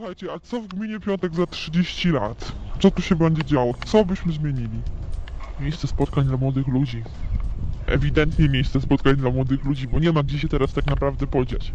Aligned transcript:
Słuchajcie, 0.00 0.32
a 0.32 0.38
co 0.38 0.60
w 0.60 0.66
gminie 0.66 1.00
Piątek 1.00 1.34
za 1.34 1.46
30 1.46 2.10
lat? 2.10 2.52
Co 2.78 2.90
tu 2.90 3.02
się 3.02 3.16
będzie 3.16 3.44
działo? 3.44 3.74
Co 3.84 4.04
byśmy 4.04 4.32
zmienili? 4.32 4.80
Miejsce 5.60 5.86
spotkań 5.86 6.24
dla 6.24 6.36
młodych 6.36 6.68
ludzi. 6.68 7.02
Ewidentnie 7.86 8.48
miejsce 8.48 8.80
spotkań 8.80 9.16
dla 9.16 9.30
młodych 9.30 9.64
ludzi, 9.64 9.88
bo 9.88 9.98
nie 9.98 10.12
ma 10.12 10.22
gdzie 10.22 10.38
się 10.38 10.48
teraz 10.48 10.72
tak 10.72 10.86
naprawdę 10.86 11.26
podziać. 11.26 11.72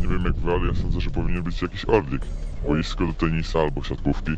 Nie 0.00 0.08
wiem 0.08 0.24
jak 0.24 0.36
wy, 0.36 0.52
ale 0.52 0.66
ja 0.66 0.74
sądzę, 0.74 1.00
że 1.00 1.10
powinien 1.10 1.42
być 1.42 1.62
jakiś 1.62 1.84
orlik. 1.84 2.22
Boisko 2.66 3.06
do 3.06 3.12
tenisa 3.12 3.58
albo 3.58 3.82
siatkówki. 3.82 4.32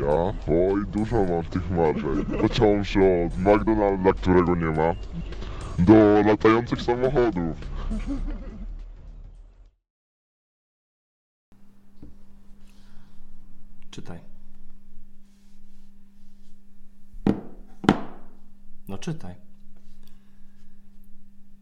Ja? 0.00 0.52
Oj, 0.54 0.86
dużo 0.92 1.24
mam 1.24 1.44
tych 1.44 1.70
marzeń. 1.70 2.24
Począwszy 2.40 2.98
od 2.98 3.38
McDonalda, 3.38 4.12
którego 4.12 4.56
nie 4.56 4.70
ma, 4.76 4.94
do 5.78 6.22
latających 6.26 6.82
samochodów. 6.82 7.56
Czytaj. 13.92 14.18
No 18.88 18.98
czytaj. 18.98 19.34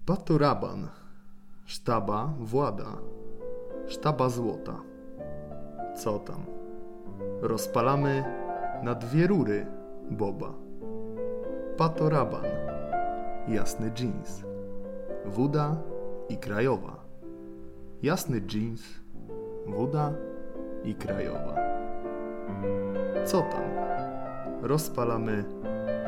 Baturaban. 0.06 0.88
Sztaba 1.64 2.34
włada. 2.38 2.96
Sztaba 3.86 4.28
złota. 4.28 4.80
Co 5.96 6.18
tam? 6.18 6.46
Rozpalamy 7.40 8.24
na 8.82 8.94
dwie 8.94 9.26
rury 9.26 9.66
Boba. 10.10 10.54
Patoraban. 11.76 12.44
Jasny 13.48 13.92
jeans. 13.98 14.44
Wuda 15.26 15.76
i 16.28 16.36
krajowa. 16.36 17.04
Jasny 18.02 18.40
jeans. 18.40 18.82
Wuda 19.66 20.12
i 20.84 20.94
krajowa. 20.94 21.70
Co 23.27 23.41
tam? 23.42 23.62
Rozpalamy 24.62 25.45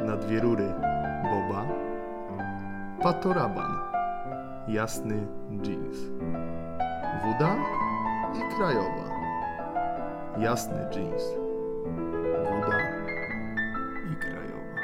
na 0.06 0.16
dwie 0.16 0.40
rury 0.40 0.74
Boba. 1.22 1.66
Patoraban. 3.02 3.78
Jasny 4.68 5.26
jeans. 5.62 5.96
Wuda 7.22 7.56
i 8.34 8.56
krajowa. 8.56 9.10
Jasny 10.38 10.86
jeans. 10.94 11.22
Wuda 12.44 12.78
i 14.12 14.16
krajowa. 14.16 14.78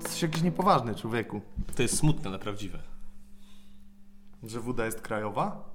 Jesteś 0.00 0.22
jakiś 0.22 0.42
niepoważny, 0.42 0.94
człowieku. 0.94 1.40
To 1.76 1.82
jest 1.82 1.96
smutne, 1.98 2.30
ale 2.30 2.38
prawdziwe. 2.38 2.78
Że 4.42 4.60
woda 4.60 4.84
jest 4.84 5.00
krajowa? 5.00 5.70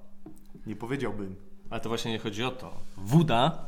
Nie 0.66 0.76
powiedziałbym. 0.76 1.49
Ale 1.70 1.80
to 1.80 1.88
właśnie 1.88 2.10
nie 2.12 2.18
chodzi 2.18 2.44
o 2.44 2.50
to. 2.50 2.72
Wuda 2.96 3.58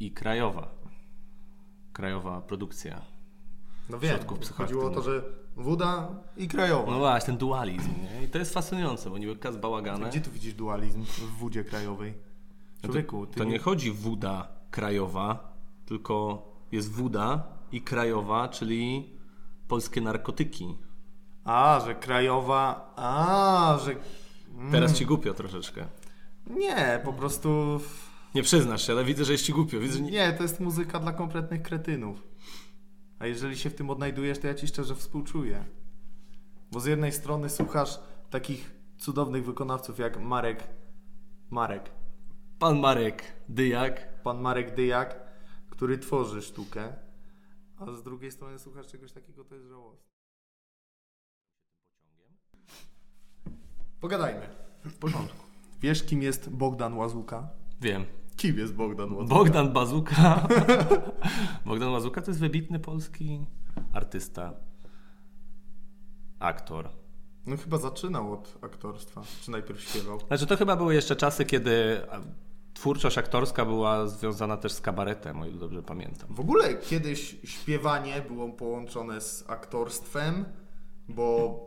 i 0.00 0.10
krajowa. 0.10 0.68
Krajowa 1.92 2.40
produkcja. 2.40 3.00
No 3.88 3.98
wiem, 3.98 4.18
chodziło 4.54 4.86
o 4.86 4.90
to, 4.90 5.02
że 5.02 5.22
woda 5.56 6.08
i 6.36 6.48
krajowa. 6.48 6.92
No 6.92 6.98
właśnie, 6.98 7.26
ten 7.26 7.36
dualizm, 7.36 7.90
nie? 8.02 8.24
I 8.24 8.28
to 8.28 8.38
jest 8.38 8.54
fascynujące, 8.54 9.10
bo 9.10 9.18
niby 9.18 9.36
kaz 9.36 9.56
bałagane. 9.56 10.08
Gdzie 10.08 10.20
tu 10.20 10.30
widzisz 10.30 10.54
dualizm 10.54 11.04
w 11.04 11.38
wodzie 11.38 11.64
krajowej? 11.64 12.14
Człowieku, 12.84 13.26
ty 13.26 13.38
To 13.38 13.44
nie 13.44 13.58
chodzi 13.58 13.92
wuda 13.92 14.48
krajowa, 14.70 15.52
tylko 15.86 16.42
jest 16.72 16.90
wuda 16.90 17.42
i 17.72 17.82
krajowa, 17.82 18.48
czyli 18.48 19.10
polskie 19.68 20.00
narkotyki. 20.00 20.76
A, 21.44 21.80
że 21.86 21.94
krajowa... 21.94 22.92
A, 22.96 23.78
że... 23.84 23.94
Teraz 24.70 24.94
ci 24.94 25.06
głupio 25.06 25.34
troszeczkę. 25.34 25.86
Nie, 26.50 27.00
po 27.04 27.12
prostu... 27.12 27.80
Nie 28.34 28.42
przyznasz 28.42 28.86
się, 28.86 28.92
ale 28.92 29.04
widzę, 29.04 29.24
że 29.24 29.32
jest 29.32 29.44
ci 29.44 29.52
głupio. 29.52 29.80
Widzę, 29.80 30.00
nie... 30.00 30.10
Nie, 30.10 30.32
to 30.32 30.42
jest 30.42 30.60
muzyka 30.60 30.98
dla 30.98 31.12
kompletnych 31.12 31.62
kretynów. 31.62 32.22
A 33.18 33.26
jeżeli 33.26 33.56
się 33.56 33.70
w 33.70 33.74
tym 33.74 33.90
odnajdujesz, 33.90 34.38
to 34.38 34.46
ja 34.46 34.54
ci 34.54 34.66
szczerze 34.66 34.94
współczuję. 34.94 35.64
Bo 36.72 36.80
z 36.80 36.86
jednej 36.86 37.12
strony 37.12 37.48
słuchasz 37.48 38.00
takich 38.30 38.70
cudownych 38.98 39.44
wykonawców 39.44 39.98
jak 39.98 40.20
Marek... 40.20 40.68
Marek. 41.50 41.90
Pan 42.58 42.78
Marek 42.78 43.22
Dyjak. 43.48 44.22
Pan 44.22 44.40
Marek 44.40 44.74
Dyjak, 44.74 45.20
który 45.70 45.98
tworzy 45.98 46.42
sztukę. 46.42 46.92
A 47.76 47.92
z 47.92 48.02
drugiej 48.02 48.32
strony 48.32 48.58
słuchasz 48.58 48.86
czegoś 48.86 49.12
takiego, 49.12 49.44
to 49.44 49.54
jest 49.54 49.66
żałosne. 49.66 50.08
Pogadajmy. 54.00 54.48
W 54.84 54.98
porządku. 54.98 55.47
Wiesz, 55.80 56.04
kim 56.04 56.22
jest 56.22 56.50
Bogdan 56.50 56.94
Łazuka? 56.94 57.48
Wiem. 57.80 58.04
Kim 58.36 58.58
jest 58.58 58.74
Bogdan 58.74 59.12
Łazuka? 59.12 59.34
Bogdan 59.34 59.72
Bazuka. 59.72 60.48
Bogdan 61.66 61.92
Bazuka 61.92 62.22
to 62.22 62.30
jest 62.30 62.40
wybitny 62.40 62.78
polski 62.78 63.46
artysta. 63.92 64.52
Aktor. 66.38 66.88
No 67.46 67.56
chyba 67.56 67.78
zaczynał 67.78 68.32
od 68.32 68.58
aktorstwa. 68.62 69.22
Czy 69.42 69.50
najpierw 69.50 69.80
śpiewał? 69.80 70.20
Znaczy 70.26 70.46
to 70.46 70.56
chyba 70.56 70.76
były 70.76 70.94
jeszcze 70.94 71.16
czasy, 71.16 71.44
kiedy 71.44 72.00
twórczość 72.74 73.18
aktorska 73.18 73.64
była 73.64 74.06
związana 74.06 74.56
też 74.56 74.72
z 74.72 74.80
kabaretem, 74.80 75.42
o 75.42 75.46
ile 75.46 75.58
dobrze 75.58 75.82
pamiętam. 75.82 76.34
W 76.34 76.40
ogóle 76.40 76.74
kiedyś 76.74 77.36
śpiewanie 77.44 78.22
było 78.28 78.48
połączone 78.48 79.20
z 79.20 79.44
aktorstwem, 79.50 80.44
bo 81.08 81.58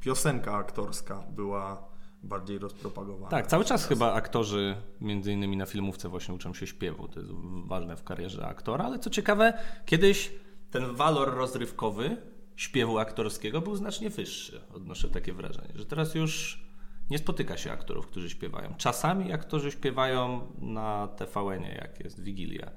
piosenka 0.00 0.56
aktorska 0.56 1.22
była 1.30 1.89
bardziej 2.22 2.58
rozpropagowana. 2.58 3.30
Tak, 3.30 3.46
cały 3.46 3.64
czas 3.64 3.86
chyba 3.86 4.12
aktorzy, 4.12 4.76
między 5.00 5.32
innymi 5.32 5.56
na 5.56 5.66
filmówce 5.66 6.08
właśnie 6.08 6.34
uczą 6.34 6.54
się 6.54 6.66
śpiewu. 6.66 7.08
To 7.08 7.20
jest 7.20 7.32
ważne 7.66 7.96
w 7.96 8.04
karierze 8.04 8.46
aktora, 8.46 8.84
ale 8.84 8.98
co 8.98 9.10
ciekawe, 9.10 9.52
kiedyś 9.86 10.32
ten 10.70 10.94
walor 10.94 11.34
rozrywkowy 11.34 12.16
śpiewu 12.56 12.98
aktorskiego 12.98 13.60
był 13.60 13.76
znacznie 13.76 14.10
wyższy. 14.10 14.60
Odnoszę 14.74 15.08
takie 15.08 15.32
wrażenie, 15.32 15.72
że 15.74 15.86
teraz 15.86 16.14
już 16.14 16.64
nie 17.10 17.18
spotyka 17.18 17.56
się 17.56 17.72
aktorów, 17.72 18.06
którzy 18.06 18.30
śpiewają. 18.30 18.74
Czasami 18.78 19.32
aktorzy 19.32 19.70
śpiewają 19.70 20.52
na 20.58 21.08
TVN-ie, 21.08 21.74
jak 21.74 22.00
jest 22.00 22.22
Wigilia. 22.22 22.70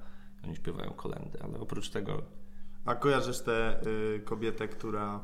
Oni 0.43 0.55
śpiewają 0.55 0.91
kolendy, 0.91 1.39
ale 1.43 1.59
oprócz 1.59 1.89
tego 1.89 2.21
A 2.85 2.95
kojarzysz 2.95 3.39
tę 3.39 3.81
y, 4.15 4.19
kobietę, 4.19 4.67
która 4.67 5.19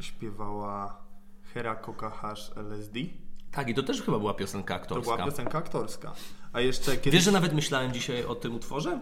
śpiewała 0.00 1.07
Hera 1.54 1.76
Coca 1.76 2.10
Hash 2.10 2.50
LSD? 2.56 2.98
Tak, 3.50 3.68
i 3.68 3.74
to 3.74 3.82
też 3.82 4.02
chyba 4.02 4.18
była 4.18 4.34
piosenka 4.34 4.74
To 4.74 4.80
aktorska. 4.82 5.14
była 5.16 5.26
piosenka 5.30 5.58
aktorska. 5.58 6.12
A 6.52 6.60
jeszcze 6.60 6.96
kiedyś... 6.96 7.12
Wiesz, 7.12 7.24
że 7.24 7.32
nawet 7.32 7.52
myślałem 7.52 7.92
dzisiaj 7.92 8.24
o 8.24 8.34
tym 8.34 8.54
utworze? 8.54 9.00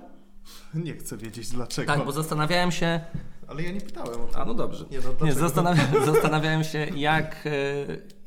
Nie 0.75 0.95
chcę 0.95 1.17
wiedzieć 1.17 1.49
dlaczego. 1.49 1.93
Tak, 1.95 2.05
bo 2.05 2.13
zastanawiałem 2.13 2.73
się, 2.73 3.01
Ale 3.49 3.63
ja 3.63 3.73
nie 3.73 3.81
pytałem 3.81 4.21
o 4.21 4.27
to. 4.27 4.39
A 4.39 4.45
no 4.45 4.55
dobrze. 4.55 4.85
Nie, 4.91 4.99
no 5.21 5.27
Nie, 5.27 5.33
zastanawiam, 5.33 5.87
zastanawiałem 6.15 6.65
się, 6.65 6.79
jak, 6.97 7.47
e, 7.47 7.51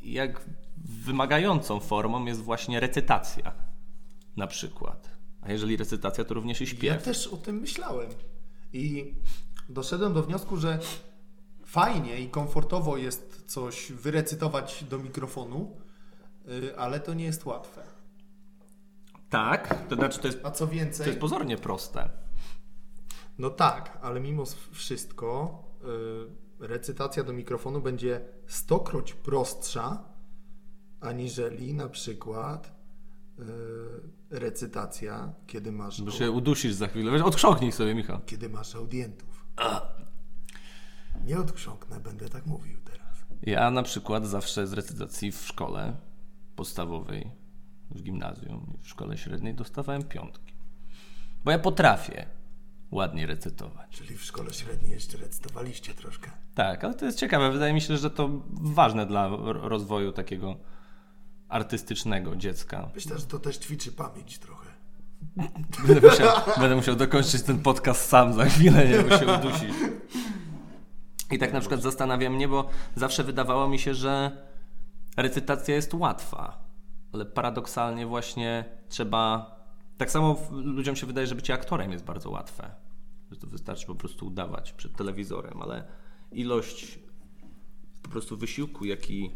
jak 0.04 0.42
wymagającą 1.06 1.80
formą 1.80 2.26
jest 2.26 2.42
właśnie 2.42 2.80
recytacja 2.80 3.52
na 4.38 4.48
przykład. 4.48 5.10
A 5.42 5.52
jeżeli 5.52 5.78
recytacja, 5.78 6.26
to 6.26 6.34
również 6.34 6.62
i 6.62 6.64
Ja 6.64 6.70
śpiew. 6.70 7.04
też 7.04 7.28
o 7.28 7.38
tym 7.38 7.56
myślałem. 7.56 8.10
I 8.74 9.14
doszedłem 9.70 10.14
do 10.14 10.24
wniosku, 10.24 10.58
że 10.58 10.80
fajnie 11.70 12.20
i 12.20 12.30
komfortowo 12.30 12.98
jest 12.98 13.44
coś 13.48 13.92
wyrecytować 13.92 14.84
do 14.84 14.98
mikrofonu, 15.00 15.78
y, 16.50 16.78
ale 16.78 17.00
to 17.00 17.14
nie 17.14 17.26
jest 17.26 17.46
łatwe. 17.46 17.84
Tak, 19.30 19.88
to 19.90 19.96
znaczy 19.96 20.20
to 20.20 20.28
jest, 20.28 20.40
A 20.44 20.52
co 20.52 20.66
to 20.66 20.72
więcej, 20.72 21.08
jest 21.08 21.20
pozornie 21.20 21.58
proste. 21.58 22.10
no 23.38 23.50
tak, 23.50 23.98
ale 24.02 24.20
mimo 24.20 24.44
wszystko 24.72 25.64
y, 26.62 26.68
recytacja 26.68 27.24
do 27.24 27.34
mikrofonu 27.34 27.82
będzie 27.82 28.22
stokroć 28.48 29.14
prostsza, 29.14 30.04
aniżeli 31.02 31.74
na 31.74 31.90
przykład 31.90 32.72
y, 33.40 33.44
recytacja, 34.30 35.34
kiedy 35.48 35.72
masz, 35.72 36.02
Bo 36.02 36.12
się 36.12 36.32
udusisz 36.32 36.74
za 36.74 36.88
chwilę. 36.88 37.24
Odchrząknij 37.26 37.72
sobie, 37.72 37.96
Michał. 37.96 38.20
kiedy 38.26 38.50
masz 38.50 38.76
audientów. 38.76 39.46
Nie 41.26 41.40
odchrząknę, 41.40 42.00
będę 42.00 42.30
tak 42.30 42.46
mówił 42.46 42.78
teraz. 42.86 43.00
Ja 43.42 43.72
na 43.72 43.84
przykład 43.84 44.28
zawsze 44.28 44.68
z 44.68 44.74
recytacji 44.74 45.32
w 45.32 45.46
szkole 45.48 45.94
podstawowej, 46.56 47.32
w 47.92 48.02
gimnazjum 48.04 48.74
i 48.80 48.84
w 48.84 48.88
szkole 48.90 49.18
średniej 49.18 49.54
dostawałem 49.54 50.04
piątki. 50.04 50.54
Bo 51.44 51.52
ja 51.52 51.60
potrafię 51.60 52.26
ładnie 52.92 53.26
recytować. 53.26 53.90
Czyli 53.90 54.18
w 54.18 54.24
szkole 54.24 54.54
średniej 54.54 54.92
jeszcze 54.92 55.18
recytowaliście 55.18 55.94
troszkę. 55.94 56.32
Tak, 56.56 56.84
ale 56.84 56.94
to 56.94 57.06
jest 57.06 57.20
ciekawe. 57.20 57.52
Wydaje 57.52 57.74
mi 57.74 57.82
się, 57.82 57.98
że 57.98 58.10
to 58.10 58.30
ważne 58.52 59.06
dla 59.06 59.28
ro- 59.28 59.70
rozwoju 59.70 60.12
takiego 60.12 60.56
artystycznego 61.50 62.36
dziecka. 62.36 62.90
Myślę, 62.96 63.18
że 63.20 63.26
to 63.26 63.40
też 63.40 63.58
ćwiczy 63.58 63.92
pamięć 63.92 64.40
trochę. 64.40 64.70
Będę 65.88 66.10
musiał, 66.10 66.30
będę 66.60 66.76
musiał 66.76 66.96
dokończyć 66.96 67.42
ten 67.44 67.60
podcast 67.60 68.10
sam 68.10 68.34
za 68.34 68.46
chwilę, 68.46 68.88
nie 68.88 69.00
bo 69.04 69.18
się 69.18 69.28
udusić. 69.28 69.74
I 71.32 71.38
tak 71.40 71.54
na 71.54 71.60
przykład 71.60 71.82
zastanawia 71.82 72.30
mnie, 72.30 72.48
bo 72.48 72.70
zawsze 72.96 73.24
wydawało 73.24 73.68
mi 73.68 73.80
się, 73.80 73.94
że 73.94 74.32
recytacja 75.18 75.76
jest 75.76 75.94
łatwa, 75.94 76.70
ale 77.14 77.26
paradoksalnie 77.26 78.06
właśnie 78.06 78.66
trzeba. 78.90 79.56
Tak 79.98 80.12
samo 80.12 80.38
ludziom 80.52 80.96
się 80.96 81.08
wydaje, 81.08 81.28
że 81.28 81.36
bycie 81.36 81.54
aktorem 81.54 81.92
jest 81.92 82.06
bardzo 82.06 82.30
łatwe. 82.30 82.72
Że 83.32 83.38
to 83.38 83.48
wystarczy 83.48 83.88
po 83.88 83.96
prostu 83.96 84.28
udawać 84.28 84.74
przed 84.74 84.96
telewizorem, 84.96 85.62
ale 85.62 85.88
ilość 86.32 87.00
po 88.02 88.10
prostu 88.10 88.38
wysiłku, 88.38 88.86
jaki 88.86 89.32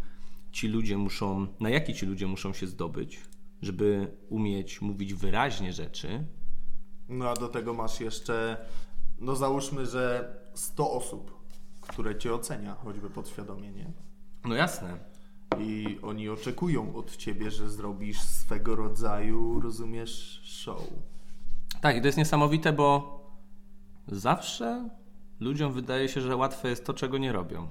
ci 0.52 0.68
ludzie 0.68 0.98
muszą, 0.98 1.48
na 1.60 1.70
jaki 1.70 1.94
ci 1.94 2.06
ludzie 2.06 2.28
muszą 2.28 2.54
się 2.54 2.68
zdobyć, 2.68 3.22
żeby 3.62 4.18
umieć 4.30 4.82
mówić 4.82 5.14
wyraźnie 5.14 5.74
rzeczy, 5.74 6.26
No 7.10 7.30
a 7.30 7.34
do 7.34 7.48
tego 7.48 7.74
masz 7.74 8.00
jeszcze, 8.00 8.66
no 9.20 9.36
załóżmy, 9.36 9.86
że 9.86 10.36
100 10.54 10.92
osób, 10.92 11.43
które 11.88 12.18
cię 12.18 12.34
ocenia, 12.34 12.76
choćby 12.76 13.10
podświadomie, 13.10 13.72
nie? 13.72 13.92
no 14.46 14.56
jasne. 14.56 14.98
I 15.60 16.00
oni 16.02 16.30
oczekują 16.30 16.96
od 16.96 17.18
ciebie, 17.18 17.52
że 17.52 17.70
zrobisz 17.70 18.20
swego 18.20 18.76
rodzaju, 18.76 19.60
rozumiesz, 19.60 20.42
show. 20.46 20.82
Tak, 21.82 21.96
i 21.98 22.02
to 22.02 22.08
jest 22.08 22.18
niesamowite, 22.18 22.74
bo 22.74 23.20
zawsze 24.08 24.90
ludziom 25.40 25.74
wydaje 25.74 26.10
się, 26.10 26.22
że 26.22 26.36
łatwe 26.36 26.70
jest 26.70 26.86
to, 26.86 26.94
czego 26.94 27.18
nie 27.18 27.32
robią. 27.32 27.68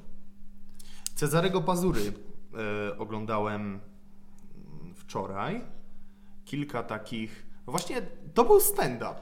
Cezarego 1.14 1.62
Pazury 1.62 2.12
e, 2.92 2.98
oglądałem 2.98 3.60
mm, 3.60 4.94
wczoraj. 4.94 5.64
Kilka 6.44 6.82
takich. 6.82 7.46
Właśnie 7.66 8.02
to 8.34 8.44
był 8.44 8.60
stand-up, 8.60 9.14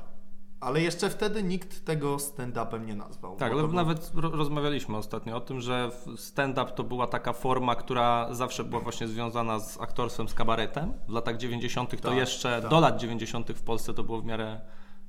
ale 0.61 0.81
jeszcze 0.83 1.11
wtedy 1.11 1.43
nikt 1.43 1.85
tego 1.85 2.17
stand-upem 2.17 2.87
nie 2.87 2.95
nazwał. 2.95 3.37
Tak, 3.37 3.53
ale 3.53 3.69
nawet 3.69 4.11
ro- 4.15 4.31
rozmawialiśmy 4.31 4.97
ostatnio 4.97 5.37
o 5.37 5.41
tym, 5.41 5.61
że 5.61 5.91
stand-up 6.17 6.71
to 6.73 6.85
była 6.85 7.07
taka 7.07 7.33
forma, 7.33 7.75
która 7.75 8.35
zawsze 8.35 8.65
była 8.65 8.81
właśnie 8.83 9.09
związana 9.09 9.59
z 9.59 9.81
aktorstwem, 9.81 10.29
z 10.29 10.35
kabaretem. 10.35 10.93
W 11.09 11.13
latach 11.13 11.37
90. 11.37 11.91
to 12.03 12.09
Tak, 12.09 12.17
jeszcze, 12.19 12.61
tak. 12.63 12.71
do 12.71 12.81
lat 12.81 12.97
90. 13.01 13.51
w 13.53 13.63
Polsce 13.63 13.95
to 13.95 14.05
było 14.05 14.21
w 14.21 14.25
miarę, 14.25 14.61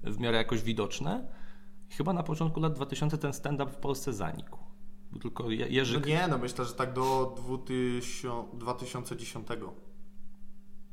w 0.03 0.19
miarę 0.19 0.37
jakoś 0.37 0.61
widoczne. 0.63 1.27
Chyba 1.89 2.13
na 2.13 2.23
początku 2.23 2.59
lat 2.59 2.73
2000 2.73 3.17
ten 3.17 3.33
stand-up 3.33 3.71
w 3.71 3.77
Polsce 3.77 4.13
zanikł. 4.13 4.57
Tylko 5.21 5.49
Je- 5.49 5.83
No 5.83 6.05
nie, 6.05 6.27
no 6.27 6.37
myślę, 6.37 6.65
że 6.65 6.73
tak 6.73 6.93
do 6.93 7.35
2000, 7.37 8.57
2010. 8.57 9.47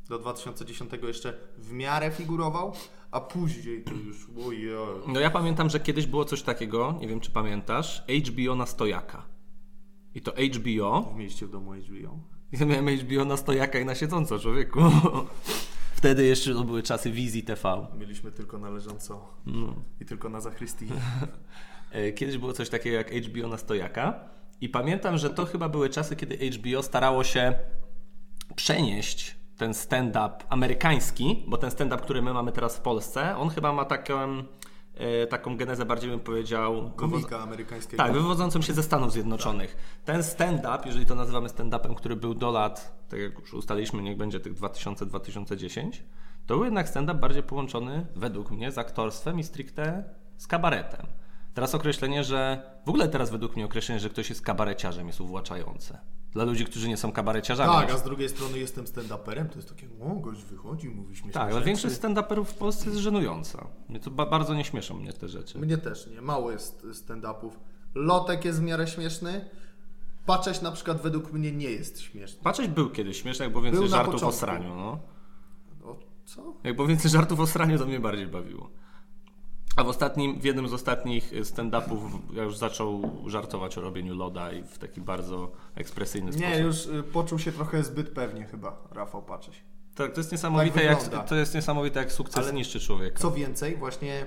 Do 0.08 0.18
2010 0.18 0.90
jeszcze 1.02 1.34
w 1.58 1.72
miarę 1.72 2.10
figurował, 2.10 2.72
a 3.10 3.20
później 3.20 3.82
to 3.84 3.94
już, 3.94 4.26
ojej. 4.48 4.70
No 5.06 5.20
ja 5.20 5.30
pamiętam, 5.30 5.70
że 5.70 5.80
kiedyś 5.80 6.06
było 6.06 6.24
coś 6.24 6.42
takiego, 6.42 6.94
nie 7.00 7.08
wiem 7.08 7.20
czy 7.20 7.30
pamiętasz, 7.30 8.04
HBO 8.28 8.54
na 8.54 8.66
stojaka. 8.66 9.22
I 10.14 10.20
to 10.20 10.32
HBO, 10.32 11.14
Mieliście 11.16 11.46
w 11.46 11.50
domu 11.50 11.72
HBO? 11.74 12.18
ja 12.52 12.66
miałem 12.66 12.88
HBO 12.98 13.24
na 13.24 13.36
stojaka 13.36 13.78
i 13.78 13.84
na 13.84 13.94
siedząco, 13.94 14.38
człowieku. 14.38 14.80
Wtedy 15.94 16.26
jeszcze 16.26 16.54
to 16.54 16.64
były 16.64 16.82
czasy 16.82 17.10
wizji 17.10 17.42
TV. 17.42 17.86
Mieliśmy 17.98 18.32
tylko 18.32 18.58
na 18.58 18.70
leżąco 18.70 19.34
No. 19.46 19.74
i 20.00 20.04
tylko 20.04 20.28
na 20.28 20.40
zachrystii. 20.40 20.86
E, 21.92 22.12
Kiedyś 22.12 22.38
było 22.38 22.52
coś 22.52 22.68
takiego 22.68 22.96
jak 22.96 23.10
HBO 23.14 23.48
na 23.48 23.58
stojaka 23.58 24.20
i 24.60 24.68
pamiętam, 24.68 25.18
że 25.18 25.30
to 25.30 25.46
chyba 25.46 25.68
były 25.68 25.90
czasy, 25.90 26.16
kiedy 26.16 26.50
HBO 26.50 26.82
starało 26.82 27.24
się 27.24 27.54
przenieść 28.56 29.37
ten 29.58 29.74
stand-up 29.74 30.32
amerykański, 30.48 31.44
bo 31.46 31.56
ten 31.56 31.70
stand-up, 31.70 32.02
który 32.02 32.22
my 32.22 32.34
mamy 32.34 32.52
teraz 32.52 32.76
w 32.76 32.80
Polsce, 32.80 33.36
on 33.36 33.48
chyba 33.48 33.72
ma 33.72 33.84
taką, 33.84 34.42
e, 34.94 35.26
taką 35.26 35.56
genezę 35.56 35.84
bardziej 35.84 36.10
bym 36.10 36.20
powiedział... 36.20 36.90
Komika 36.96 37.38
amerykańskiego. 37.38 38.02
Tak, 38.02 38.12
wywodzącym 38.12 38.62
się 38.62 38.72
ze 38.72 38.82
Stanów 38.82 39.12
Zjednoczonych. 39.12 40.00
Ten 40.04 40.22
stand-up, 40.22 40.78
jeżeli 40.86 41.06
to 41.06 41.14
nazywamy 41.14 41.48
stand-upem, 41.48 41.94
który 41.94 42.16
był 42.16 42.34
do 42.34 42.50
lat, 42.50 43.04
tak 43.08 43.20
jak 43.20 43.38
już 43.38 43.54
ustaliliśmy, 43.54 44.02
niech 44.02 44.16
będzie 44.16 44.40
tych 44.40 44.54
2000-2010, 44.54 45.90
to 46.46 46.54
był 46.54 46.64
jednak 46.64 46.88
stand-up 46.88 47.20
bardziej 47.20 47.42
połączony, 47.42 48.06
według 48.16 48.50
mnie, 48.50 48.72
z 48.72 48.78
aktorstwem 48.78 49.38
i 49.38 49.44
stricte 49.44 50.04
z 50.36 50.46
kabaretem. 50.46 51.06
Teraz 51.54 51.74
określenie, 51.74 52.24
że 52.24 52.62
w 52.86 52.88
ogóle 52.88 53.08
teraz 53.08 53.30
według 53.30 53.56
mnie 53.56 53.64
określenie, 53.64 54.00
że 54.00 54.10
ktoś 54.10 54.28
jest 54.28 54.42
kabareciarzem 54.42 55.06
jest 55.06 55.20
uwłaczające. 55.20 55.98
Dla 56.38 56.44
ludzi, 56.44 56.64
którzy 56.64 56.88
nie 56.88 56.96
są 56.96 57.12
kabareciarzami. 57.12 57.72
Tak, 57.72 57.90
a 57.90 57.98
z 57.98 58.02
drugiej 58.02 58.28
strony 58.28 58.58
jestem 58.58 58.84
stand-uperem, 58.84 59.48
to 59.48 59.56
jest 59.56 59.68
takie, 59.68 59.86
o, 60.00 60.14
gość 60.14 60.42
wychodzi, 60.42 60.88
mówi 60.88 61.16
śmieszne 61.16 61.32
tak, 61.40 61.52
ale 61.52 61.64
większość 61.64 61.94
stand-uperów 61.94 62.44
w 62.44 62.54
Polsce 62.54 62.86
jest 62.86 62.98
żenująca. 62.98 63.66
Mnie 63.88 64.00
to 64.00 64.10
ba- 64.10 64.26
bardzo 64.26 64.54
nie 64.54 64.64
śmieszą 64.64 64.94
mnie 64.94 65.12
te 65.12 65.28
rzeczy. 65.28 65.58
Mnie 65.58 65.78
też 65.78 66.06
nie, 66.06 66.20
mało 66.20 66.50
jest 66.50 66.86
stand-upów. 66.92 67.50
Lotek 67.94 68.44
jest 68.44 68.60
w 68.60 68.62
miarę 68.62 68.86
śmieszny. 68.86 69.44
Patrzeć 70.26 70.62
na 70.62 70.72
przykład 70.72 71.02
według 71.02 71.32
mnie 71.32 71.52
nie 71.52 71.70
jest 71.70 72.00
śmieszny. 72.00 72.42
Patrzeć 72.42 72.68
był 72.68 72.90
kiedyś 72.90 73.22
śmieszny, 73.22 73.44
jak 73.44 73.52
było 73.52 73.64
więcej 73.64 73.80
Był 73.80 73.88
żartów 73.88 74.24
o 74.24 74.32
sraniu, 74.32 74.74
no. 74.74 74.98
O, 75.84 75.96
co? 76.24 76.54
Jak 76.64 76.76
było 76.76 76.88
więcej 76.88 77.10
żartów 77.10 77.40
o 77.40 77.46
sraniu, 77.46 77.78
to 77.78 77.86
mnie 77.86 78.00
bardziej 78.00 78.26
bawiło. 78.26 78.70
A 79.78 79.84
w 79.84 79.88
ostatnim, 79.88 80.40
w 80.40 80.44
jednym 80.44 80.68
z 80.68 80.72
ostatnich 80.72 81.32
stand-upów 81.42 81.98
ja 82.32 82.42
już 82.42 82.56
zaczął 82.56 83.10
żartować 83.26 83.78
o 83.78 83.80
robieniu 83.80 84.14
loda 84.14 84.52
i 84.52 84.62
w 84.62 84.78
taki 84.78 85.00
bardzo 85.00 85.52
ekspresyjny 85.74 86.32
sposób. 86.32 86.48
Nie, 86.48 86.58
już 86.58 86.86
y, 86.86 87.02
poczuł 87.02 87.38
się 87.38 87.52
trochę 87.52 87.84
zbyt 87.84 88.10
pewnie 88.10 88.44
chyba, 88.44 88.88
Rafał 88.90 89.22
Patrzeć. 89.22 89.62
Tak, 89.94 90.12
to 90.12 90.20
jest 90.20 90.32
niesamowite, 90.32 90.74
Tak 90.74 91.12
jak, 91.12 91.28
to 91.28 91.34
jest 91.34 91.54
niesamowite, 91.54 92.00
jak 92.00 92.12
sukces 92.12 92.44
Ale 92.44 92.52
niszczy 92.52 92.80
człowieka. 92.80 93.18
Co 93.18 93.30
więcej, 93.30 93.76
właśnie 93.76 94.26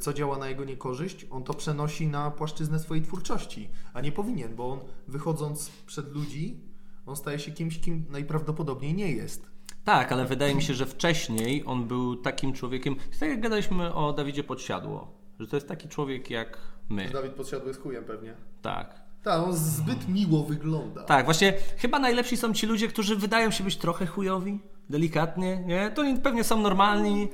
co 0.00 0.12
działa 0.12 0.38
na 0.38 0.48
jego 0.48 0.64
niekorzyść, 0.64 1.26
on 1.30 1.44
to 1.44 1.54
przenosi 1.54 2.06
na 2.06 2.30
płaszczyznę 2.30 2.78
swojej 2.78 3.04
twórczości, 3.04 3.68
a 3.94 4.00
nie 4.00 4.12
powinien, 4.12 4.56
bo 4.56 4.72
on 4.72 4.80
wychodząc 5.08 5.70
przed 5.86 6.14
ludzi, 6.14 6.60
on 7.06 7.16
staje 7.16 7.38
się 7.38 7.52
kimś, 7.52 7.80
kim 7.80 8.04
najprawdopodobniej 8.10 8.94
nie 8.94 9.12
jest. 9.12 9.55
Tak, 9.86 10.12
ale 10.12 10.24
wydaje 10.24 10.54
mi 10.54 10.62
się, 10.62 10.74
że 10.74 10.86
wcześniej 10.86 11.62
on 11.66 11.84
był 11.84 12.16
takim 12.16 12.52
człowiekiem, 12.52 12.96
tak 13.20 13.28
jak 13.28 13.40
gadaliśmy 13.40 13.94
o 13.94 14.12
Dawidzie 14.12 14.44
Podsiadło, 14.44 15.10
że 15.40 15.46
to 15.46 15.56
jest 15.56 15.68
taki 15.68 15.88
człowiek 15.88 16.30
jak 16.30 16.58
my. 16.88 17.10
Dawid 17.10 17.32
podsiadły 17.32 17.74
z 17.74 17.78
chujem 17.78 18.04
pewnie. 18.04 18.34
Tak. 18.62 19.02
Tak, 19.22 19.42
on 19.42 19.56
zbyt 19.56 20.08
miło 20.08 20.44
wygląda. 20.44 21.02
Tak, 21.02 21.24
właśnie 21.24 21.54
chyba 21.76 21.98
najlepsi 21.98 22.36
są 22.36 22.54
ci 22.54 22.66
ludzie, 22.66 22.88
którzy 22.88 23.16
wydają 23.16 23.50
się 23.50 23.64
być 23.64 23.76
trochę 23.76 24.06
chujowi, 24.06 24.60
delikatnie, 24.90 25.64
nie? 25.66 25.90
To 25.90 26.02
oni 26.02 26.20
pewnie 26.20 26.44
są 26.44 26.60
normalni. 26.60 27.28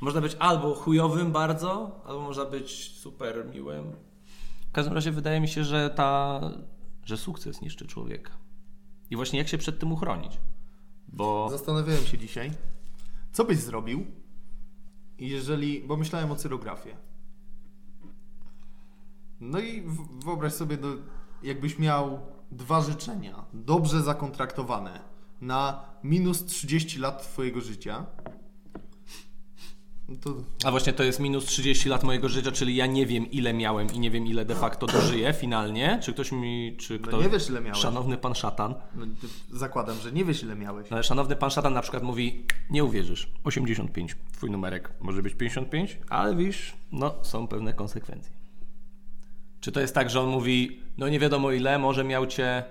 Można 0.00 0.20
być 0.20 0.36
albo 0.38 0.74
chujowym 0.74 1.32
bardzo, 1.32 2.00
albo 2.06 2.20
można 2.20 2.44
być 2.44 2.98
super 2.98 3.46
miłym. 3.54 3.92
W 4.68 4.72
każdym 4.72 4.94
razie 4.94 5.10
wydaje 5.10 5.40
mi 5.40 5.48
się, 5.48 5.64
że 5.64 5.90
ta, 5.90 6.40
że 7.04 7.16
sukces 7.16 7.60
niszczy 7.60 7.86
człowieka. 7.86 8.32
I 9.10 9.16
właśnie 9.16 9.38
jak 9.38 9.48
się 9.48 9.58
przed 9.58 9.78
tym 9.78 9.92
uchronić? 9.92 10.38
Bo 11.12 11.48
Zastanawiałem 11.50 12.04
się 12.04 12.18
dzisiaj, 12.18 12.50
co 13.32 13.44
byś 13.44 13.58
zrobił, 13.58 14.06
jeżeli, 15.18 15.80
bo 15.80 15.96
myślałem 15.96 16.32
o 16.32 16.36
cyrografii. 16.36 16.96
No 19.40 19.60
i 19.60 19.82
wyobraź 20.24 20.52
sobie, 20.52 20.78
no, 20.80 20.88
jakbyś 21.42 21.78
miał 21.78 22.20
dwa 22.50 22.80
życzenia, 22.80 23.44
dobrze 23.52 24.02
zakontraktowane, 24.02 25.00
na 25.40 25.84
minus 26.04 26.44
30 26.44 26.98
lat 26.98 27.32
twojego 27.32 27.60
życia, 27.60 28.06
to 30.20 30.34
A 30.64 30.70
właśnie 30.70 30.92
to 30.92 31.02
jest 31.02 31.20
minus 31.20 31.44
30 31.44 31.88
lat 31.88 32.04
mojego 32.04 32.28
życia, 32.28 32.52
czyli 32.52 32.76
ja 32.76 32.86
nie 32.86 33.06
wiem 33.06 33.30
ile 33.30 33.54
miałem 33.54 33.92
i 33.92 33.98
nie 33.98 34.10
wiem 34.10 34.26
ile 34.26 34.44
de 34.44 34.54
facto 34.54 34.86
dożyję 34.86 35.32
finalnie. 35.32 35.98
Czy 36.02 36.12
ktoś 36.12 36.32
mi, 36.32 36.76
czy 36.80 36.98
no 36.98 37.08
ktoś... 37.08 37.24
nie 37.24 37.30
wiesz 37.30 37.48
ile 37.48 37.60
miałeś. 37.60 37.78
Szanowny 37.78 38.16
pan 38.16 38.34
szatan. 38.34 38.74
No, 38.94 39.06
Zakładam, 39.50 39.96
że 39.96 40.12
nie 40.12 40.24
wiesz 40.24 40.42
ile 40.42 40.56
miałeś. 40.56 40.90
No 40.90 40.94
Ale 40.94 41.04
szanowny 41.04 41.36
pan 41.36 41.50
szatan 41.50 41.72
na 41.72 41.82
przykład 41.82 42.02
mówi, 42.02 42.46
nie 42.70 42.84
uwierzysz, 42.84 43.32
85, 43.44 44.16
twój 44.32 44.50
numerek 44.50 44.92
może 45.00 45.22
być 45.22 45.34
55, 45.34 45.98
ale 46.08 46.36
wiesz, 46.36 46.76
no 46.92 47.14
są 47.22 47.46
pewne 47.46 47.72
konsekwencje. 47.72 48.32
Czy 49.60 49.72
to 49.72 49.80
jest 49.80 49.94
tak, 49.94 50.10
że 50.10 50.20
on 50.20 50.28
mówi, 50.28 50.80
no 50.98 51.08
nie 51.08 51.18
wiadomo 51.18 51.52
ile, 51.52 51.78
może 51.78 52.04
miał 52.04 52.26
cię, 52.26 52.64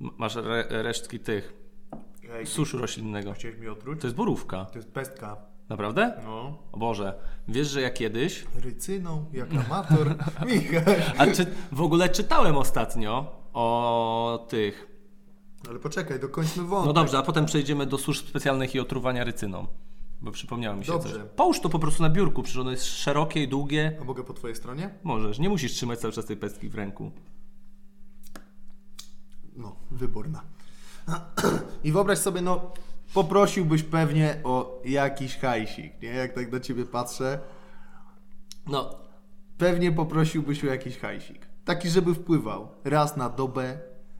masz 0.00 0.36
re, 0.36 0.66
resztki 0.68 1.20
tych, 1.20 1.54
suszu 2.44 2.78
roślinnego. 2.78 3.32
Chciałeś 3.32 3.58
mi 3.58 3.68
otruć? 3.68 4.00
To 4.00 4.06
jest 4.06 4.16
borówka. 4.16 4.64
To 4.64 4.78
jest 4.78 4.92
pestka. 4.92 5.49
Naprawdę? 5.70 6.20
No. 6.24 6.58
O 6.72 6.78
Boże, 6.78 7.14
wiesz, 7.48 7.68
że 7.68 7.80
ja 7.80 7.90
kiedyś, 7.90 8.44
Rycyną, 8.54 9.24
jak 9.32 9.48
amator. 9.66 10.14
Michał. 10.46 10.94
a 11.18 11.26
czy, 11.26 11.46
w 11.72 11.80
ogóle 11.80 12.08
czytałem 12.08 12.56
ostatnio 12.56 13.40
o 13.52 14.46
tych, 14.48 14.86
Ale 15.68 15.78
poczekaj, 15.78 16.20
dokończmy 16.20 16.62
wątek. 16.64 16.86
no 16.86 16.92
dobrze, 16.92 17.18
a 17.18 17.22
potem 17.22 17.46
przejdziemy 17.46 17.86
do 17.86 17.98
służb 17.98 18.26
specjalnych 18.28 18.74
i 18.74 18.80
otruwania 18.80 19.24
rycyną. 19.24 19.66
Bo 20.22 20.30
przypomniało 20.30 20.76
mi 20.76 20.84
się 20.84 20.92
Dobrze. 20.92 21.12
coś. 21.14 21.22
Połóż 21.36 21.60
to 21.60 21.68
po 21.68 21.78
prostu 21.78 22.02
na 22.02 22.10
biurku, 22.10 22.42
przecież 22.42 22.60
ono 22.60 22.70
jest 22.70 22.84
szerokie 22.84 23.42
i 23.42 23.48
długie. 23.48 23.98
A 24.00 24.04
mogę 24.04 24.24
po 24.24 24.32
twojej 24.34 24.56
stronie? 24.56 24.90
Możesz, 25.02 25.38
nie 25.38 25.48
musisz 25.48 25.72
trzymać 25.72 25.98
cały 25.98 26.12
czas 26.12 26.26
tej 26.26 26.36
pestki 26.36 26.68
w 26.68 26.74
ręku. 26.74 27.10
No, 29.56 29.76
wyborna. 29.90 30.42
I 31.84 31.92
wyobraź 31.92 32.18
sobie, 32.18 32.40
no, 32.40 32.72
poprosiłbyś 33.14 33.82
pewnie 33.82 34.40
o 34.44 34.82
jakiś 34.84 35.36
hajsik, 35.36 36.02
nie? 36.02 36.08
Jak 36.08 36.32
tak 36.32 36.50
do 36.50 36.60
ciebie 36.60 36.84
patrzę, 36.84 37.40
No, 38.66 38.94
pewnie 39.58 39.92
poprosiłbyś 39.92 40.64
o 40.64 40.66
jakiś 40.66 40.98
hajsik. 40.98 41.46
Taki, 41.64 41.90
żeby 41.90 42.14
wpływał 42.14 42.68
raz 42.84 43.16
na 43.16 43.28
dobę, 43.28 43.78